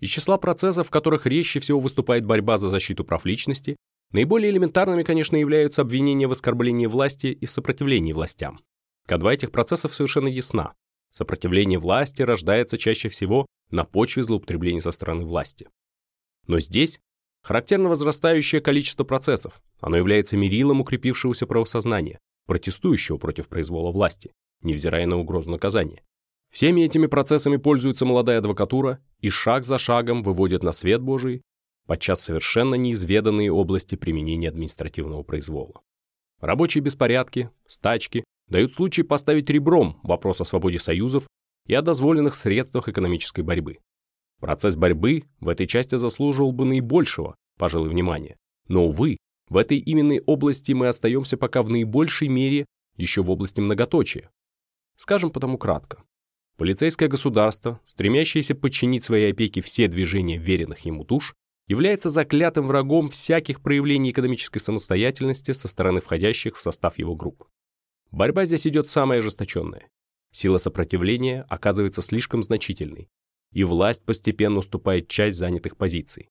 Из 0.01 0.09
числа 0.09 0.39
процессов, 0.39 0.89
в 0.89 0.91
которых 0.91 1.27
резче 1.27 1.61
всего 1.61 1.81
выступает 1.81 2.25
борьба 2.27 2.59
за 2.59 2.69
защиту 2.69 3.05
прав 3.05 3.25
личности, 3.25 3.77
Наиболее 4.13 4.51
элементарными, 4.51 5.03
конечно, 5.03 5.37
являются 5.37 5.83
обвинения 5.83 6.27
в 6.27 6.33
оскорблении 6.33 6.87
власти 6.87 7.27
и 7.27 7.45
в 7.47 7.51
сопротивлении 7.51 8.13
властям. 8.13 8.61
Кадва 9.07 9.31
этих 9.31 9.51
процессов 9.51 9.95
совершенно 9.95 10.29
ясна. 10.29 10.75
Сопротивление 11.11 11.79
власти 11.79 12.23
рождается 12.23 12.79
чаще 12.79 13.09
всего 13.09 13.47
на 13.71 13.85
почве 13.85 14.23
злоупотреблений 14.23 14.81
со 14.81 14.91
стороны 14.91 15.25
власти. 15.25 15.69
Но 16.47 16.61
здесь 16.61 17.01
характерно 17.43 17.89
возрастающее 17.89 18.61
количество 18.61 19.05
процессов. 19.05 19.61
Оно 19.81 19.97
является 19.97 20.37
мерилом 20.37 20.81
укрепившегося 20.81 21.47
правосознания, 21.47 22.19
протестующего 22.47 23.19
против 23.19 23.49
произвола 23.49 23.91
власти, 23.91 24.33
невзирая 24.63 25.07
на 25.07 25.17
угрозу 25.17 25.51
наказания. 25.51 26.03
Всеми 26.51 26.83
этими 26.83 27.07
процессами 27.07 27.57
пользуется 27.57 28.07
молодая 28.07 28.39
адвокатура 28.39 29.01
и 29.21 29.29
шаг 29.29 29.65
за 29.65 29.79
шагом 29.79 30.23
выводит 30.23 30.63
на 30.63 30.73
свет 30.73 31.03
Божий 31.03 31.43
подчас 31.87 32.21
совершенно 32.21 32.75
неизведанные 32.75 33.53
области 33.53 33.95
применения 33.95 34.49
административного 34.49 35.23
произвола. 35.23 35.81
Рабочие 36.41 36.83
беспорядки, 36.83 37.51
стачки 37.67 38.25
дают 38.49 38.73
случай 38.73 39.03
поставить 39.03 39.49
ребром 39.51 39.99
вопрос 40.03 40.41
о 40.41 40.45
свободе 40.45 40.79
союзов 40.79 41.27
и 41.67 41.75
о 41.75 41.83
дозволенных 41.83 42.35
средствах 42.35 42.89
экономической 42.89 43.43
борьбы. 43.43 43.79
Процесс 44.41 44.77
борьбы 44.77 45.25
в 45.41 45.49
этой 45.49 45.67
части 45.67 45.97
заслуживал 45.97 46.53
бы 46.53 46.65
наибольшего, 46.65 47.37
пожалуй, 47.59 47.89
внимания. 47.89 48.37
Но, 48.69 48.87
увы, 48.87 49.17
в 49.49 49.57
этой 49.57 49.83
именной 49.85 50.21
области 50.21 50.73
мы 50.73 50.89
остаемся 50.89 51.37
пока 51.37 51.63
в 51.63 51.71
наибольшей 51.71 52.29
мере 52.29 52.67
еще 52.97 53.23
в 53.23 53.31
области 53.31 53.61
многоточия. 53.61 54.31
Скажем 54.97 55.31
потому 55.31 55.57
кратко. 55.57 56.03
Полицейское 56.57 57.09
государство, 57.09 57.81
стремящееся 57.85 58.55
подчинить 58.55 59.05
своей 59.05 59.33
опеке 59.33 59.61
все 59.61 59.89
движения 59.89 60.39
веренных 60.39 60.81
ему 60.81 61.05
душ, 61.05 61.35
является 61.69 62.09
заклятым 62.09 62.67
врагом 62.67 63.11
всяких 63.11 63.61
проявлений 63.61 64.11
экономической 64.11 64.59
самостоятельности 64.59 65.53
со 65.53 65.69
стороны 65.69 66.01
входящих 66.01 66.57
в 66.57 66.61
состав 66.63 66.99
его 66.99 67.15
групп. 67.15 67.45
Борьба 68.11 68.45
здесь 68.45 68.67
идет 68.67 68.89
самая 68.89 69.19
ожесточенная. 69.19 69.89
Сила 70.33 70.59
сопротивления 70.59 71.45
оказывается 71.49 72.03
слишком 72.03 72.43
значительной, 72.43 73.09
и 73.53 73.65
власть 73.65 74.05
постепенно 74.05 74.59
уступает 74.59 75.09
часть 75.09 75.37
занятых 75.37 75.77
позиций. 75.77 76.31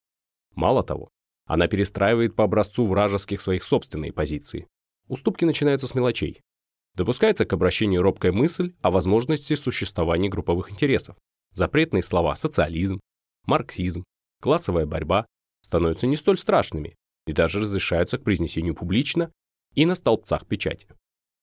Мало 0.55 0.83
того, 0.83 1.09
она 1.45 1.67
перестраивает 1.67 2.35
по 2.35 2.45
образцу 2.45 2.87
вражеских 2.87 3.41
своих 3.41 3.63
собственные 3.63 4.13
позиции. 4.13 4.67
Уступки 5.07 5.45
начинаются 5.45 5.87
с 5.87 5.93
мелочей. 5.93 6.41
Допускается 6.95 7.45
к 7.45 7.53
обращению 7.53 8.01
робкая 8.01 8.31
мысль 8.31 8.73
о 8.81 8.89
возможности 8.89 9.53
существования 9.53 10.29
групповых 10.29 10.71
интересов. 10.71 11.17
Запретные 11.53 12.01
слова 12.01 12.35
«социализм», 12.35 12.99
«марксизм», 13.45 14.03
классовая 14.41 14.85
борьба 14.85 15.25
становятся 15.61 16.07
не 16.07 16.15
столь 16.15 16.37
страшными 16.37 16.95
и 17.27 17.33
даже 17.33 17.59
разрешаются 17.59 18.17
к 18.17 18.23
произнесению 18.23 18.75
публично 18.75 19.31
и 19.73 19.85
на 19.85 19.95
столбцах 19.95 20.47
печати. 20.47 20.87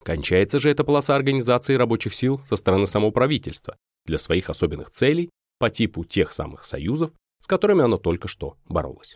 Кончается 0.03 0.59
же 0.59 0.69
эта 0.69 0.83
полоса 0.83 1.15
организации 1.15 1.75
рабочих 1.75 2.13
сил 2.13 2.41
со 2.45 2.55
стороны 2.55 2.87
самого 2.87 3.11
правительства 3.11 3.77
для 4.05 4.17
своих 4.17 4.49
особенных 4.49 4.89
целей 4.89 5.29
по 5.59 5.69
типу 5.69 6.03
тех 6.03 6.33
самых 6.33 6.65
союзов, 6.65 7.11
с 7.39 7.47
которыми 7.47 7.83
оно 7.83 7.97
только 7.97 8.27
что 8.27 8.57
боролось. 8.65 9.15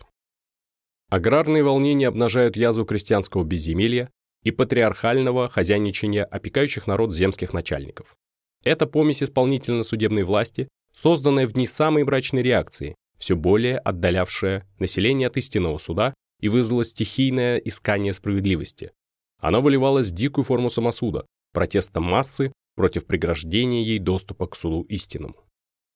Аграрные 1.10 1.64
волнения 1.64 2.06
обнажают 2.06 2.56
язву 2.56 2.84
крестьянского 2.84 3.44
безземелья 3.44 4.10
и 4.44 4.50
патриархального 4.50 5.48
хозяйничания 5.48 6.24
опекающих 6.24 6.86
народ 6.86 7.14
земских 7.14 7.52
начальников. 7.52 8.16
Это 8.64 8.86
помесь 8.86 9.22
исполнительно-судебной 9.22 10.24
власти, 10.24 10.68
созданная 10.92 11.46
в 11.46 11.52
дни 11.52 11.66
самой 11.66 12.04
мрачной 12.04 12.42
реакции 12.42 12.94
все 13.18 13.36
более 13.36 13.78
отдалявшее 13.78 14.64
население 14.78 15.26
от 15.26 15.36
истинного 15.36 15.78
суда 15.78 16.14
и 16.40 16.48
вызвало 16.48 16.84
стихийное 16.84 17.58
искание 17.58 18.12
справедливости. 18.12 18.92
Оно 19.40 19.60
выливалось 19.60 20.08
в 20.08 20.14
дикую 20.14 20.44
форму 20.44 20.70
самосуда, 20.70 21.26
протеста 21.52 22.00
массы 22.00 22.52
против 22.76 23.06
преграждения 23.06 23.82
ей 23.82 23.98
доступа 23.98 24.46
к 24.46 24.54
суду 24.54 24.82
истинному. 24.82 25.36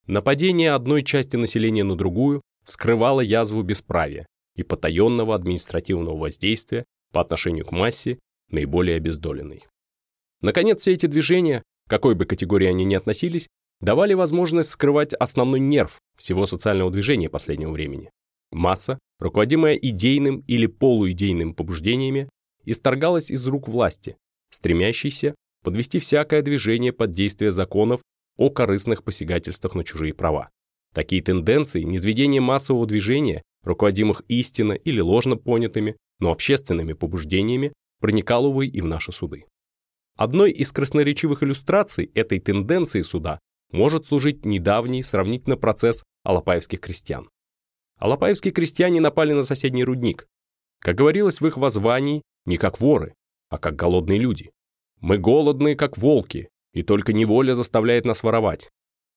Нападение 0.06 0.72
одной 0.72 1.04
части 1.04 1.36
населения 1.36 1.84
на 1.84 1.96
другую 1.96 2.42
вскрывало 2.64 3.20
язву 3.20 3.62
бесправия 3.62 4.26
и 4.56 4.64
потаенного 4.64 5.34
административного 5.34 6.16
воздействия 6.16 6.84
по 7.12 7.20
отношению 7.20 7.64
к 7.64 7.72
массе, 7.72 8.18
наиболее 8.52 8.96
обездоленной. 8.96 9.64
Наконец, 10.40 10.80
все 10.80 10.92
эти 10.92 11.06
движения, 11.06 11.62
какой 11.88 12.14
бы 12.14 12.24
категории 12.24 12.68
они 12.68 12.84
ни 12.84 12.94
относились, 12.94 13.48
давали 13.80 14.14
возможность 14.14 14.70
скрывать 14.70 15.14
основной 15.14 15.60
нерв 15.60 15.98
всего 16.16 16.46
социального 16.46 16.90
движения 16.90 17.28
последнего 17.28 17.72
времени. 17.72 18.10
Масса, 18.50 18.98
руководимая 19.18 19.74
идейным 19.74 20.44
или 20.46 20.66
полуидейным 20.66 21.54
побуждениями, 21.54 22.28
исторгалась 22.64 23.30
из 23.30 23.46
рук 23.46 23.68
власти, 23.68 24.16
стремящейся 24.50 25.34
подвести 25.62 25.98
всякое 25.98 26.42
движение 26.42 26.92
под 26.92 27.12
действие 27.12 27.50
законов 27.50 28.02
о 28.36 28.50
корыстных 28.50 29.04
посягательствах 29.04 29.74
на 29.74 29.84
чужие 29.84 30.12
права. 30.12 30.50
Такие 30.94 31.22
тенденции, 31.22 31.82
низведение 31.82 32.40
массового 32.40 32.86
движения, 32.86 33.42
руководимых 33.64 34.22
истинно 34.28 34.72
или 34.72 35.00
ложно 35.00 35.36
понятыми, 35.36 35.96
но 36.18 36.30
общественными 36.30 36.92
побуждениями, 36.92 37.72
проникал, 38.02 38.44
увы, 38.44 38.66
и 38.66 38.82
в 38.82 38.84
наши 38.84 39.12
суды. 39.12 39.46
Одной 40.16 40.50
из 40.50 40.72
красноречивых 40.72 41.42
иллюстраций 41.42 42.10
этой 42.14 42.38
тенденции 42.38 43.00
суда 43.00 43.38
может 43.70 44.04
служить 44.04 44.44
недавний 44.44 45.02
сравнительно 45.02 45.56
процесс 45.56 46.04
алапаевских 46.24 46.80
крестьян. 46.80 47.30
Алапаевские 47.98 48.52
крестьяне 48.52 49.00
напали 49.00 49.32
на 49.32 49.42
соседний 49.42 49.84
рудник. 49.84 50.26
Как 50.80 50.96
говорилось 50.96 51.40
в 51.40 51.46
их 51.46 51.56
воззвании, 51.56 52.22
не 52.44 52.58
как 52.58 52.80
воры, 52.80 53.14
а 53.48 53.58
как 53.58 53.76
голодные 53.76 54.18
люди. 54.18 54.50
Мы 55.00 55.16
голодные, 55.16 55.76
как 55.76 55.96
волки, 55.96 56.48
и 56.74 56.82
только 56.82 57.12
неволя 57.12 57.54
заставляет 57.54 58.04
нас 58.04 58.22
воровать. 58.22 58.68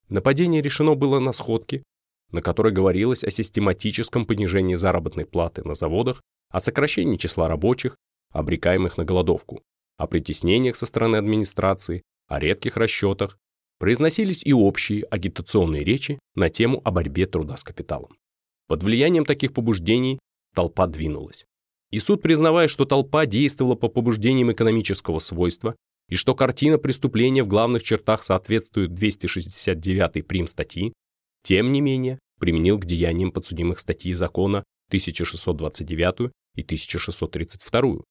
Нападение 0.08 0.62
решено 0.62 0.96
было 0.96 1.20
на 1.20 1.34
сходке, 1.34 1.84
на 2.32 2.42
которой 2.42 2.72
говорилось 2.72 3.24
о 3.24 3.32
систематическом 3.32 4.26
понижении 4.26 4.76
заработной 4.76 5.26
платы 5.26 5.64
на 5.64 5.74
заводах, 5.74 6.22
о 6.50 6.60
сокращении 6.60 7.18
числа 7.18 7.48
рабочих, 7.48 7.96
обрекаемых 8.36 8.98
на 8.98 9.06
голодовку, 9.06 9.64
о 9.98 10.08
притеснениях 10.08 10.76
со 10.76 10.86
стороны 10.86 11.16
администрации, 11.16 12.04
о 12.28 12.40
редких 12.40 12.78
расчетах, 12.78 13.38
произносились 13.80 14.44
и 14.44 14.54
общие 14.54 15.04
агитационные 15.04 15.84
речи 15.84 16.20
на 16.36 16.50
тему 16.50 16.82
о 16.84 16.92
борьбе 16.92 17.26
труда 17.26 17.58
с 17.58 17.64
капиталом. 17.64 18.18
Под 18.68 18.84
влиянием 18.84 19.26
таких 19.26 19.54
побуждений 19.54 20.20
толпа 20.54 20.88
двинулась. 20.88 21.46
И 21.92 22.00
суд, 22.00 22.22
признавая, 22.22 22.68
что 22.68 22.86
толпа 22.86 23.26
действовала 23.26 23.76
по 23.76 23.90
побуждениям 23.90 24.52
экономического 24.52 25.20
свойства 25.20 25.76
и 26.10 26.16
что 26.16 26.36
картина 26.36 26.78
преступления 26.78 27.44
в 27.44 27.48
главных 27.48 27.84
чертах 27.84 28.24
соответствует 28.24 28.94
269 28.94 30.28
прим 30.28 30.48
статьи, 30.48 30.94
тем 31.44 31.72
не 31.72 31.82
менее 31.82 32.20
применил 32.40 32.80
к 32.80 32.86
деяниям 32.86 33.32
подсудимых 33.32 33.80
статьи 33.80 34.14
закона 34.14 34.64
1629 34.90 36.32
и 36.56 36.62
1632, 36.62 38.02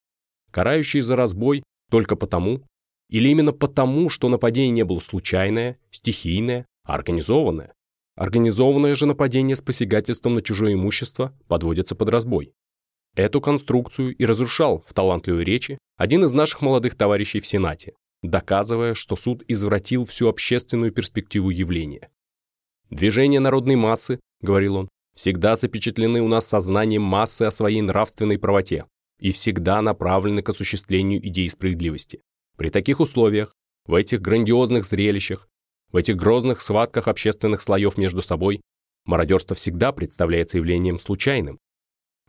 карающие 0.54 1.02
за 1.02 1.16
разбой 1.16 1.64
только 1.90 2.14
потому, 2.14 2.62
или 3.10 3.28
именно 3.28 3.52
потому, 3.52 4.08
что 4.08 4.28
нападение 4.28 4.70
не 4.70 4.84
было 4.84 5.00
случайное, 5.00 5.78
стихийное, 5.90 6.64
а 6.84 6.94
организованное. 6.94 7.74
Организованное 8.16 8.94
же 8.94 9.06
нападение 9.06 9.56
с 9.56 9.62
посягательством 9.62 10.36
на 10.36 10.42
чужое 10.42 10.74
имущество 10.74 11.36
подводится 11.48 11.96
под 11.96 12.08
разбой. 12.10 12.52
Эту 13.16 13.40
конструкцию 13.40 14.14
и 14.14 14.24
разрушал 14.24 14.84
в 14.86 14.94
талантливой 14.94 15.42
речи 15.42 15.76
один 15.96 16.24
из 16.24 16.32
наших 16.32 16.62
молодых 16.62 16.96
товарищей 16.96 17.40
в 17.40 17.46
Сенате, 17.48 17.94
доказывая, 18.22 18.94
что 18.94 19.16
суд 19.16 19.42
извратил 19.48 20.04
всю 20.04 20.28
общественную 20.28 20.92
перспективу 20.92 21.50
явления. 21.50 22.10
«Движения 22.90 23.40
народной 23.40 23.74
массы,— 23.74 24.20
говорил 24.40 24.76
он,— 24.76 24.88
всегда 25.16 25.56
запечатлены 25.56 26.22
у 26.22 26.28
нас 26.28 26.46
сознанием 26.46 27.02
массы 27.02 27.42
о 27.42 27.50
своей 27.50 27.82
нравственной 27.82 28.38
правоте 28.38 28.84
и 29.18 29.32
всегда 29.32 29.82
направлены 29.82 30.42
к 30.42 30.48
осуществлению 30.48 31.26
идей 31.26 31.48
справедливости. 31.48 32.20
При 32.56 32.70
таких 32.70 33.00
условиях, 33.00 33.54
в 33.86 33.94
этих 33.94 34.20
грандиозных 34.20 34.84
зрелищах, 34.84 35.48
в 35.92 35.96
этих 35.96 36.16
грозных 36.16 36.60
схватках 36.60 37.08
общественных 37.08 37.60
слоев 37.60 37.96
между 37.96 38.22
собой, 38.22 38.60
мародерство 39.04 39.54
всегда 39.54 39.92
представляется 39.92 40.58
явлением 40.58 40.98
случайным. 40.98 41.58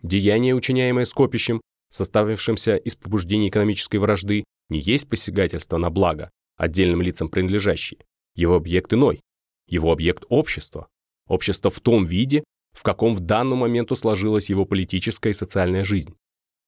Деяние, 0.03 0.53
учиняемое 0.53 1.05
скопищем, 1.05 1.61
составившимся 1.89 2.75
из 2.75 2.95
побуждений 2.95 3.49
экономической 3.49 3.97
вражды, 3.97 4.43
не 4.69 4.79
есть 4.79 5.09
посягательство 5.09 5.77
на 5.77 5.89
благо, 5.89 6.29
отдельным 6.57 7.01
лицам 7.01 7.29
принадлежащие. 7.29 7.99
Его 8.35 8.55
объект 8.55 8.93
иной. 8.93 9.21
Его 9.67 9.91
объект– 9.91 10.25
общество. 10.29 10.87
Общество 11.27 11.71
в 11.71 11.79
том 11.79 12.05
виде, 12.05 12.43
в 12.73 12.83
каком 12.83 13.13
в 13.13 13.21
данный 13.21 13.55
момент 13.55 13.91
сложилась 13.97 14.49
его 14.49 14.65
политическая 14.65 15.29
и 15.29 15.33
социальная 15.33 15.83
жизнь. 15.83 16.13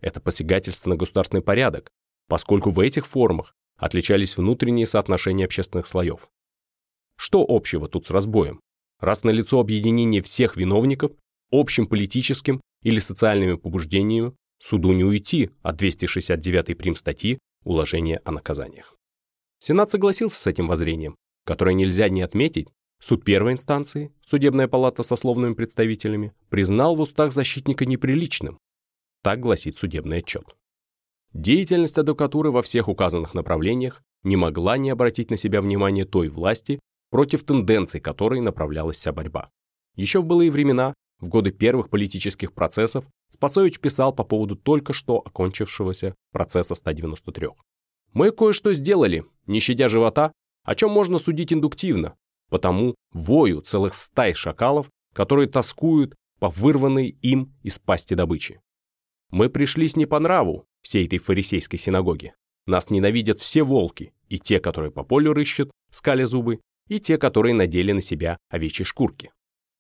Это 0.02 0.20
посягательство 0.20 0.92
на 0.92 0.96
государственный 0.96 1.42
порядок, 1.42 1.90
поскольку 2.28 2.72
в 2.72 2.80
этих 2.80 3.08
формах 3.08 3.54
отличались 3.78 4.38
внутренние 4.38 4.86
соотношения 4.86 5.46
общественных 5.46 5.88
слоев. 5.88 6.30
Что 7.18 7.46
общего 7.48 7.88
тут 7.88 8.06
с 8.06 8.12
разбоем? 8.12 8.60
Раз 9.00 9.24
налицо 9.24 9.60
объединение 9.60 10.22
всех 10.22 10.56
виновников 10.56 11.12
общим 11.52 11.88
политическим 11.88 12.62
или 12.84 13.00
социальными 13.00 13.56
побуждениями, 13.56 14.34
суду 14.60 14.92
не 14.94 15.04
уйти 15.04 15.52
от 15.62 15.78
269 15.78 16.78
прим 16.78 16.96
статьи 16.96 17.40
уложения 17.64 18.22
о 18.26 18.32
наказаниях. 18.32 18.96
Сенат 19.60 19.90
согласился 19.90 20.40
с 20.40 20.48
этим 20.48 20.68
воззрением, 20.68 21.16
которое 21.46 21.74
нельзя 21.74 22.10
не 22.10 22.22
отметить, 22.22 22.70
суд 23.00 23.24
первой 23.24 23.54
инстанции, 23.54 24.14
судебная 24.22 24.68
палата 24.68 25.04
со 25.04 25.16
словными 25.16 25.54
представителями, 25.54 26.34
признал 26.50 26.96
в 26.96 27.02
устах 27.02 27.32
защитника 27.32 27.86
неприличным. 27.86 28.58
Так 29.28 29.42
гласит 29.42 29.76
судебный 29.76 30.20
отчет. 30.20 30.56
Деятельность 31.34 31.98
адвокатуры 31.98 32.50
во 32.50 32.62
всех 32.62 32.88
указанных 32.88 33.34
направлениях 33.34 34.02
не 34.24 34.38
могла 34.38 34.78
не 34.78 34.90
обратить 34.90 35.30
на 35.30 35.36
себя 35.36 35.62
внимание 35.62 36.06
той 36.06 36.30
власти, 36.30 36.80
против 37.10 37.44
тенденций 37.44 38.00
которой 38.00 38.40
направлялась 38.40 38.96
вся 38.96 39.12
борьба. 39.12 39.50
Еще 39.96 40.22
в 40.22 40.26
былые 40.26 40.50
времена, 40.50 40.94
в 41.20 41.28
годы 41.28 41.52
первых 41.52 41.90
политических 41.90 42.54
процессов, 42.54 43.04
Спасович 43.30 43.82
писал 43.82 44.14
по 44.14 44.24
поводу 44.24 44.56
только 44.56 44.94
что 44.94 45.18
окончившегося 45.18 46.16
процесса 46.32 46.74
193. 46.76 47.50
«Мы 48.14 48.32
кое-что 48.32 48.74
сделали, 48.74 49.26
не 49.46 49.60
щадя 49.60 49.90
живота, 49.90 50.32
о 50.64 50.74
чем 50.74 50.92
можно 50.92 51.18
судить 51.18 51.52
индуктивно, 51.52 52.16
потому 52.50 52.96
вою 53.12 53.60
целых 53.60 53.94
стай 53.94 54.34
шакалов, 54.34 54.88
которые 55.14 55.50
тоскуют 55.50 56.16
по 56.40 56.48
вырванной 56.48 57.10
им 57.10 57.54
из 57.62 57.78
пасти 57.78 58.14
добычи. 58.14 58.62
Мы 59.30 59.50
пришлись 59.50 59.96
не 59.96 60.06
по 60.06 60.20
нраву 60.20 60.66
всей 60.82 61.06
этой 61.06 61.20
фарисейской 61.20 61.78
синагоги. 61.78 62.34
Нас 62.66 62.90
ненавидят 62.90 63.40
все 63.40 63.64
волки, 63.64 64.14
и 64.30 64.40
те, 64.40 64.60
которые 64.60 64.92
по 64.92 65.04
полю 65.04 65.34
рыщут, 65.34 65.72
скали 65.90 66.24
зубы, 66.24 66.60
и 66.88 67.00
те, 67.00 67.18
которые 67.18 67.54
надели 67.54 67.92
на 67.92 68.02
себя 68.02 68.38
овечьи 68.50 68.86
шкурки. 68.86 69.32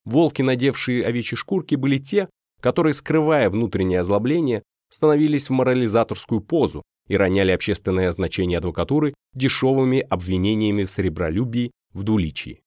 Волки, 0.05 0.41
надевшие 0.41 1.05
овечьи 1.05 1.35
шкурки, 1.35 1.75
были 1.75 1.97
те, 1.97 2.29
которые, 2.61 2.93
скрывая 2.93 3.49
внутреннее 3.49 4.01
озлобление, 4.01 4.63
становились 4.89 5.49
в 5.49 5.53
морализаторскую 5.53 6.41
позу 6.41 6.83
и 7.07 7.15
роняли 7.15 7.51
общественное 7.51 8.11
значение 8.11 8.57
адвокатуры 8.57 9.13
дешевыми 9.33 9.99
обвинениями 9.99 10.83
в 10.83 10.91
сребролюбии, 10.91 11.71
в 11.93 12.03
двуличии. 12.03 12.61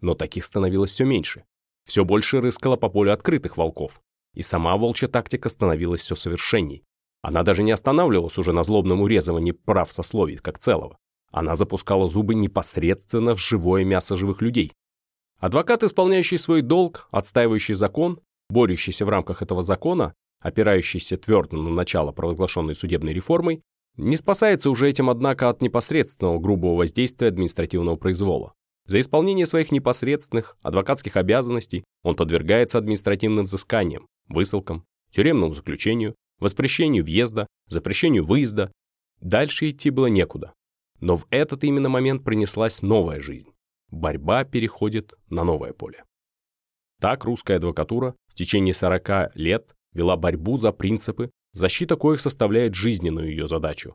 Но 0.00 0.14
таких 0.14 0.44
становилось 0.44 0.90
все 0.90 1.04
меньше. 1.04 1.44
Все 1.84 2.04
больше 2.04 2.40
рыскало 2.40 2.76
по 2.76 2.88
полю 2.88 3.12
открытых 3.12 3.56
волков, 3.56 4.00
и 4.38 4.42
сама 4.42 4.76
волчья 4.76 5.08
тактика 5.08 5.48
становилась 5.48 6.00
все 6.00 6.14
совершенней. 6.14 6.84
Она 7.22 7.42
даже 7.42 7.64
не 7.64 7.72
останавливалась 7.72 8.38
уже 8.38 8.52
на 8.52 8.62
злобном 8.62 9.02
урезывании 9.02 9.50
прав 9.50 9.92
сословий 9.92 10.36
как 10.36 10.60
целого. 10.60 10.96
Она 11.32 11.56
запускала 11.56 12.08
зубы 12.08 12.36
непосредственно 12.36 13.34
в 13.34 13.40
живое 13.40 13.84
мясо 13.84 14.16
живых 14.16 14.40
людей. 14.40 14.72
Адвокат, 15.40 15.82
исполняющий 15.82 16.38
свой 16.38 16.62
долг, 16.62 17.08
отстаивающий 17.10 17.74
закон, 17.74 18.20
борющийся 18.48 19.04
в 19.04 19.08
рамках 19.08 19.42
этого 19.42 19.64
закона, 19.64 20.14
опирающийся 20.40 21.16
твердо 21.16 21.56
на 21.56 21.70
начало 21.70 22.12
провозглашенной 22.12 22.76
судебной 22.76 23.14
реформой, 23.14 23.62
не 23.96 24.16
спасается 24.16 24.70
уже 24.70 24.88
этим, 24.88 25.10
однако, 25.10 25.48
от 25.48 25.62
непосредственного 25.62 26.38
грубого 26.38 26.76
воздействия 26.76 27.26
административного 27.26 27.96
произвола. 27.96 28.52
За 28.86 29.00
исполнение 29.00 29.46
своих 29.46 29.72
непосредственных 29.72 30.56
адвокатских 30.62 31.16
обязанностей 31.16 31.82
он 32.04 32.14
подвергается 32.14 32.78
административным 32.78 33.44
взысканиям, 33.44 34.06
высылкам, 34.28 34.84
тюремному 35.10 35.54
заключению, 35.54 36.14
воспрещению 36.38 37.04
въезда, 37.04 37.46
запрещению 37.66 38.24
выезда. 38.24 38.72
Дальше 39.20 39.70
идти 39.70 39.90
было 39.90 40.06
некуда. 40.06 40.52
Но 41.00 41.16
в 41.16 41.26
этот 41.30 41.64
именно 41.64 41.88
момент 41.88 42.24
принеслась 42.24 42.82
новая 42.82 43.20
жизнь. 43.20 43.50
Борьба 43.90 44.44
переходит 44.44 45.14
на 45.28 45.44
новое 45.44 45.72
поле. 45.72 46.04
Так 47.00 47.24
русская 47.24 47.56
адвокатура 47.56 48.14
в 48.26 48.34
течение 48.34 48.74
40 48.74 49.36
лет 49.36 49.74
вела 49.92 50.16
борьбу 50.16 50.58
за 50.58 50.72
принципы, 50.72 51.30
защита 51.52 51.96
коих 51.96 52.20
составляет 52.20 52.74
жизненную 52.74 53.30
ее 53.30 53.46
задачу. 53.46 53.94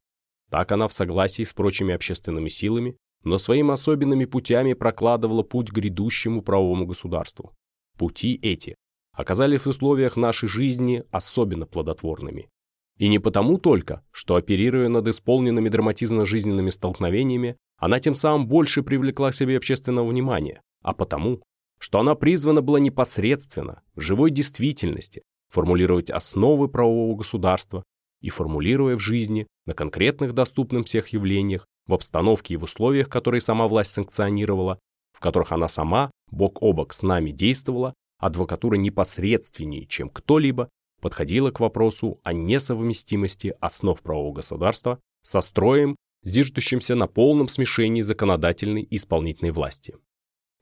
Так 0.50 0.72
она 0.72 0.88
в 0.88 0.94
согласии 0.94 1.44
с 1.44 1.54
прочими 1.54 1.94
общественными 1.94 2.50
силами, 2.50 2.98
но 3.24 3.38
своими 3.38 3.72
особенными 3.72 4.26
путями 4.26 4.74
прокладывала 4.74 5.44
путь 5.44 5.70
к 5.70 5.74
грядущему 5.74 6.42
правовому 6.42 6.86
государству. 6.86 7.54
Пути 7.98 8.40
эти 8.42 8.76
оказались 9.14 9.62
в 9.62 9.68
условиях 9.68 10.16
нашей 10.16 10.50
жизни 10.50 11.04
особенно 11.12 11.66
плодотворными. 11.66 12.50
И 12.98 13.08
не 13.08 13.20
потому 13.20 13.58
только, 13.58 14.04
что 14.12 14.36
оперируя 14.36 14.90
над 14.90 15.08
исполненными 15.08 15.70
драматизмно-жизненными 15.70 16.70
столкновениями, 16.70 17.58
она 17.78 18.00
тем 18.00 18.14
самым 18.14 18.48
больше 18.48 18.84
привлекла 18.84 19.32
к 19.32 19.36
себе 19.36 19.58
общественного 19.58 20.06
внимания, 20.06 20.62
а 20.84 20.94
потому, 20.94 21.42
что 21.80 22.00
она 22.00 22.16
призвана 22.16 22.62
была 22.62 22.80
непосредственно, 22.80 23.82
в 23.96 24.02
живой 24.02 24.32
действительности, 24.32 25.24
формулировать 25.50 26.10
основы 26.10 26.68
правового 26.68 27.16
государства 27.18 27.84
и, 28.22 28.30
формулируя 28.30 28.96
в 28.96 29.00
жизни 29.00 29.48
на 29.66 29.74
конкретных 29.74 30.34
доступных 30.34 30.86
всех 30.86 31.10
явлениях, 31.10 31.66
в 31.88 31.94
обстановке 31.94 32.54
и 32.54 32.58
в 32.58 32.64
условиях, 32.64 33.10
которые 33.10 33.42
сама 33.42 33.68
власть 33.68 33.92
санкционировала, 33.92 34.80
в 35.12 35.20
которых 35.20 35.52
она 35.52 35.68
сама 35.68 36.12
бок 36.32 36.62
о 36.62 36.74
бок 36.74 36.94
с 36.94 37.02
нами 37.02 37.32
действовала, 37.32 37.94
адвокатура 38.26 38.76
непосредственнее, 38.76 39.86
чем 39.86 40.10
кто-либо, 40.10 40.70
подходила 41.02 41.52
к 41.52 41.60
вопросу 41.60 42.22
о 42.24 42.32
несовместимости 42.32 43.54
основ 43.60 44.02
правового 44.02 44.36
государства 44.36 45.00
со 45.22 45.42
строем, 45.42 45.98
зиждущимся 46.24 46.96
на 46.96 47.08
полном 47.08 47.50
смешении 47.50 48.02
законодательной 48.02 48.84
и 48.84 48.96
исполнительной 48.96 49.52
власти. 49.52 49.96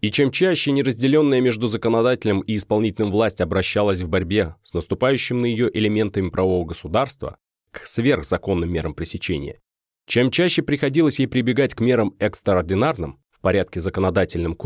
И 0.02 0.10
чем 0.10 0.32
чаще 0.32 0.72
неразделенная 0.72 1.42
между 1.42 1.68
законодателем 1.68 2.40
и 2.42 2.56
исполнительным 2.56 3.12
власть 3.12 3.40
обращалась 3.40 4.02
в 4.02 4.10
борьбе 4.10 4.56
с 4.64 4.74
наступающим 4.74 5.42
на 5.42 5.46
ее 5.46 5.70
элементами 5.72 6.30
правового 6.30 6.66
государства 6.66 7.38
к 7.72 7.86
сверхзаконным 7.86 8.72
мерам 8.74 8.96
пресечения, 8.96 9.62
чем 10.08 10.32
чаще 10.32 10.64
приходилось 10.64 11.20
ей 11.20 11.28
прибегать 11.28 11.76
к 11.76 11.82
мерам 11.82 12.16
экстраординарным 12.18 13.22
в 13.30 13.40
порядке 13.40 13.80
законодательном 13.80 14.56
к 14.56 14.66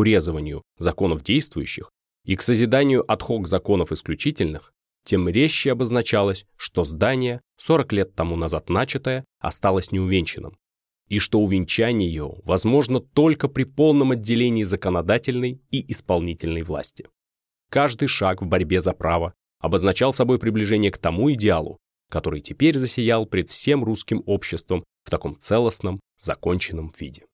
законов 0.78 1.22
действующих 1.22 1.89
и 2.26 2.36
к 2.36 2.41
созиданию 2.41 3.09
отхок 3.09 3.47
законов 3.47 3.91
исключительных, 3.91 4.73
тем 5.05 5.30
резче 5.30 5.71
обозначалось, 5.71 6.45
что 6.57 6.84
здание, 6.84 7.41
40 7.57 7.93
лет 7.93 8.15
тому 8.15 8.36
назад 8.36 8.69
начатое, 8.69 9.23
осталось 9.39 9.91
неувенчанным, 9.91 10.57
и 11.07 11.19
что 11.19 11.39
увенчание 11.39 12.09
ее 12.09 12.36
возможно 12.43 12.99
только 12.99 13.47
при 13.47 13.63
полном 13.63 14.11
отделении 14.11 14.63
законодательной 14.63 15.61
и 15.69 15.91
исполнительной 15.91 16.63
власти. 16.63 17.07
Каждый 17.69 18.07
шаг 18.07 18.41
в 18.41 18.47
борьбе 18.47 18.82
за 18.82 18.93
право 18.93 19.34
обозначал 19.59 20.11
собой 20.11 20.39
приближение 20.39 20.91
к 20.91 20.97
тому 20.97 21.32
идеалу, 21.34 21.78
который 22.09 22.41
теперь 22.41 22.78
засиял 22.78 23.26
пред 23.26 23.49
всем 23.49 23.84
русским 23.84 24.23
обществом 24.26 24.84
в 25.03 25.11
таком 25.11 25.38
целостном, 25.39 25.99
законченном 26.17 26.93
виде. 26.99 27.26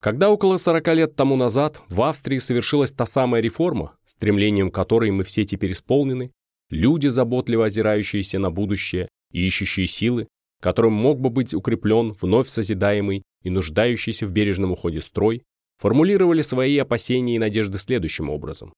Когда 0.00 0.30
около 0.30 0.56
40 0.56 0.86
лет 0.94 1.16
тому 1.16 1.36
назад 1.36 1.80
в 1.88 2.02
Австрии 2.02 2.38
совершилась 2.38 2.92
та 2.92 3.06
самая 3.06 3.40
реформа, 3.42 3.96
стремлением 4.06 4.70
которой 4.70 5.10
мы 5.10 5.24
все 5.24 5.44
теперь 5.44 5.72
исполнены, 5.72 6.32
люди, 6.70 7.08
заботливо 7.08 7.66
озирающиеся 7.66 8.38
на 8.38 8.50
будущее 8.50 9.08
и 9.32 9.46
ищущие 9.46 9.86
силы, 9.86 10.28
которым 10.60 10.92
мог 10.92 11.20
бы 11.20 11.30
быть 11.30 11.54
укреплен 11.54 12.12
вновь 12.20 12.48
созидаемый 12.48 13.22
и 13.42 13.50
нуждающийся 13.50 14.26
в 14.26 14.32
бережном 14.32 14.72
уходе 14.72 15.00
строй, 15.00 15.42
формулировали 15.78 16.42
свои 16.42 16.78
опасения 16.78 17.36
и 17.36 17.38
надежды 17.38 17.78
следующим 17.78 18.30
образом. 18.30 18.72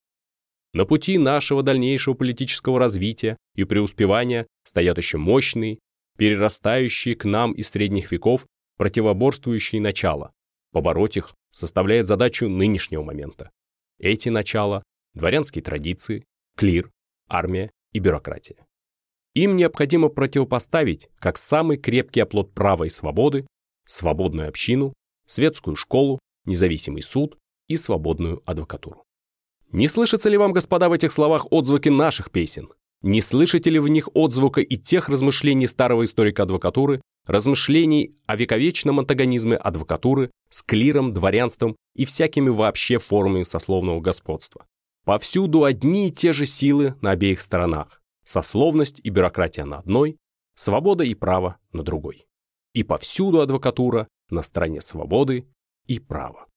На 0.75 0.85
пути 0.85 1.17
нашего 1.17 1.63
дальнейшего 1.63 2.15
политического 2.15 2.79
развития 2.79 3.37
и 3.55 3.65
преуспевания 3.65 4.47
стоят 4.65 4.99
еще 4.99 5.17
мощные, 5.17 5.79
перерастающие 6.19 7.15
к 7.15 7.25
нам 7.25 7.53
из 7.53 7.71
средних 7.71 8.13
веков 8.13 8.47
противоборствующие 8.77 9.81
начала. 9.81 10.33
Побороть 10.73 11.17
их 11.17 11.35
составляет 11.51 12.07
задачу 12.07 12.49
нынешнего 12.49 13.03
момента. 13.03 13.51
Эти 13.99 14.29
начала– 14.29 14.83
дворянские 15.15 15.63
традиции, 15.63 16.25
клир, 16.57 16.91
армия 17.29 17.71
и 17.93 17.99
бюрократия. 17.99 18.67
Им 19.35 19.57
необходимо 19.57 20.09
противопоставить, 20.09 21.09
как 21.19 21.37
самый 21.37 21.77
крепкий 21.77 22.21
оплот 22.21 22.53
права 22.55 22.85
и 22.85 22.89
свободы, 22.89 23.47
свободную 23.87 24.49
общину, 24.49 24.95
светскую 25.27 25.77
школу, 25.77 26.19
независимый 26.45 27.03
суд 27.03 27.39
и 27.67 27.77
свободную 27.77 28.43
адвокатуру. 28.47 29.05
Не 29.71 29.87
слышатся 29.87 30.29
ли 30.29 30.37
вам, 30.39 30.53
господа, 30.53 30.89
в 30.89 30.93
этих 30.93 31.13
словах 31.13 31.47
отзвуки 31.51 31.89
наших 31.89 32.31
песен? 32.31 32.71
Не 33.03 33.21
слышите 33.21 33.71
ли 33.71 33.79
в 33.79 33.89
них 33.89 34.09
отзвука 34.15 34.61
и 34.61 34.77
тех 34.77 35.09
размышлений 35.09 35.67
старого 35.67 36.05
историка 36.05 36.45
адвокатуры, 36.45 37.01
размышлений 37.27 38.17
о 38.27 38.35
вековечном 38.35 38.99
антагонизме 38.99 39.57
адвокатуры 39.57 40.31
с 40.51 40.63
клиром, 40.63 41.13
дворянством 41.13 41.77
и 41.95 42.05
всякими 42.05 42.49
вообще 42.49 42.99
формами 42.99 43.43
сословного 43.43 44.01
господства? 44.01 44.67
Повсюду 45.05 45.65
одни 45.65 46.09
и 46.09 46.13
те 46.13 46.33
же 46.33 46.47
силы 46.47 46.95
на 47.01 47.13
обеих 47.13 47.41
сторонах 47.41 47.99
сословность 48.29 49.01
и 49.03 49.09
бюрократия 49.09 49.65
на 49.65 49.79
одной, 49.79 50.19
свобода 50.55 51.03
и 51.03 51.15
право 51.15 51.57
на 51.73 51.83
другой. 51.83 52.27
И 52.75 52.83
повсюду 52.83 53.41
адвокатура 53.41 54.07
на 54.29 54.43
стороне 54.43 54.83
свободы 54.83 55.49
и 55.87 55.99
права. 55.99 56.48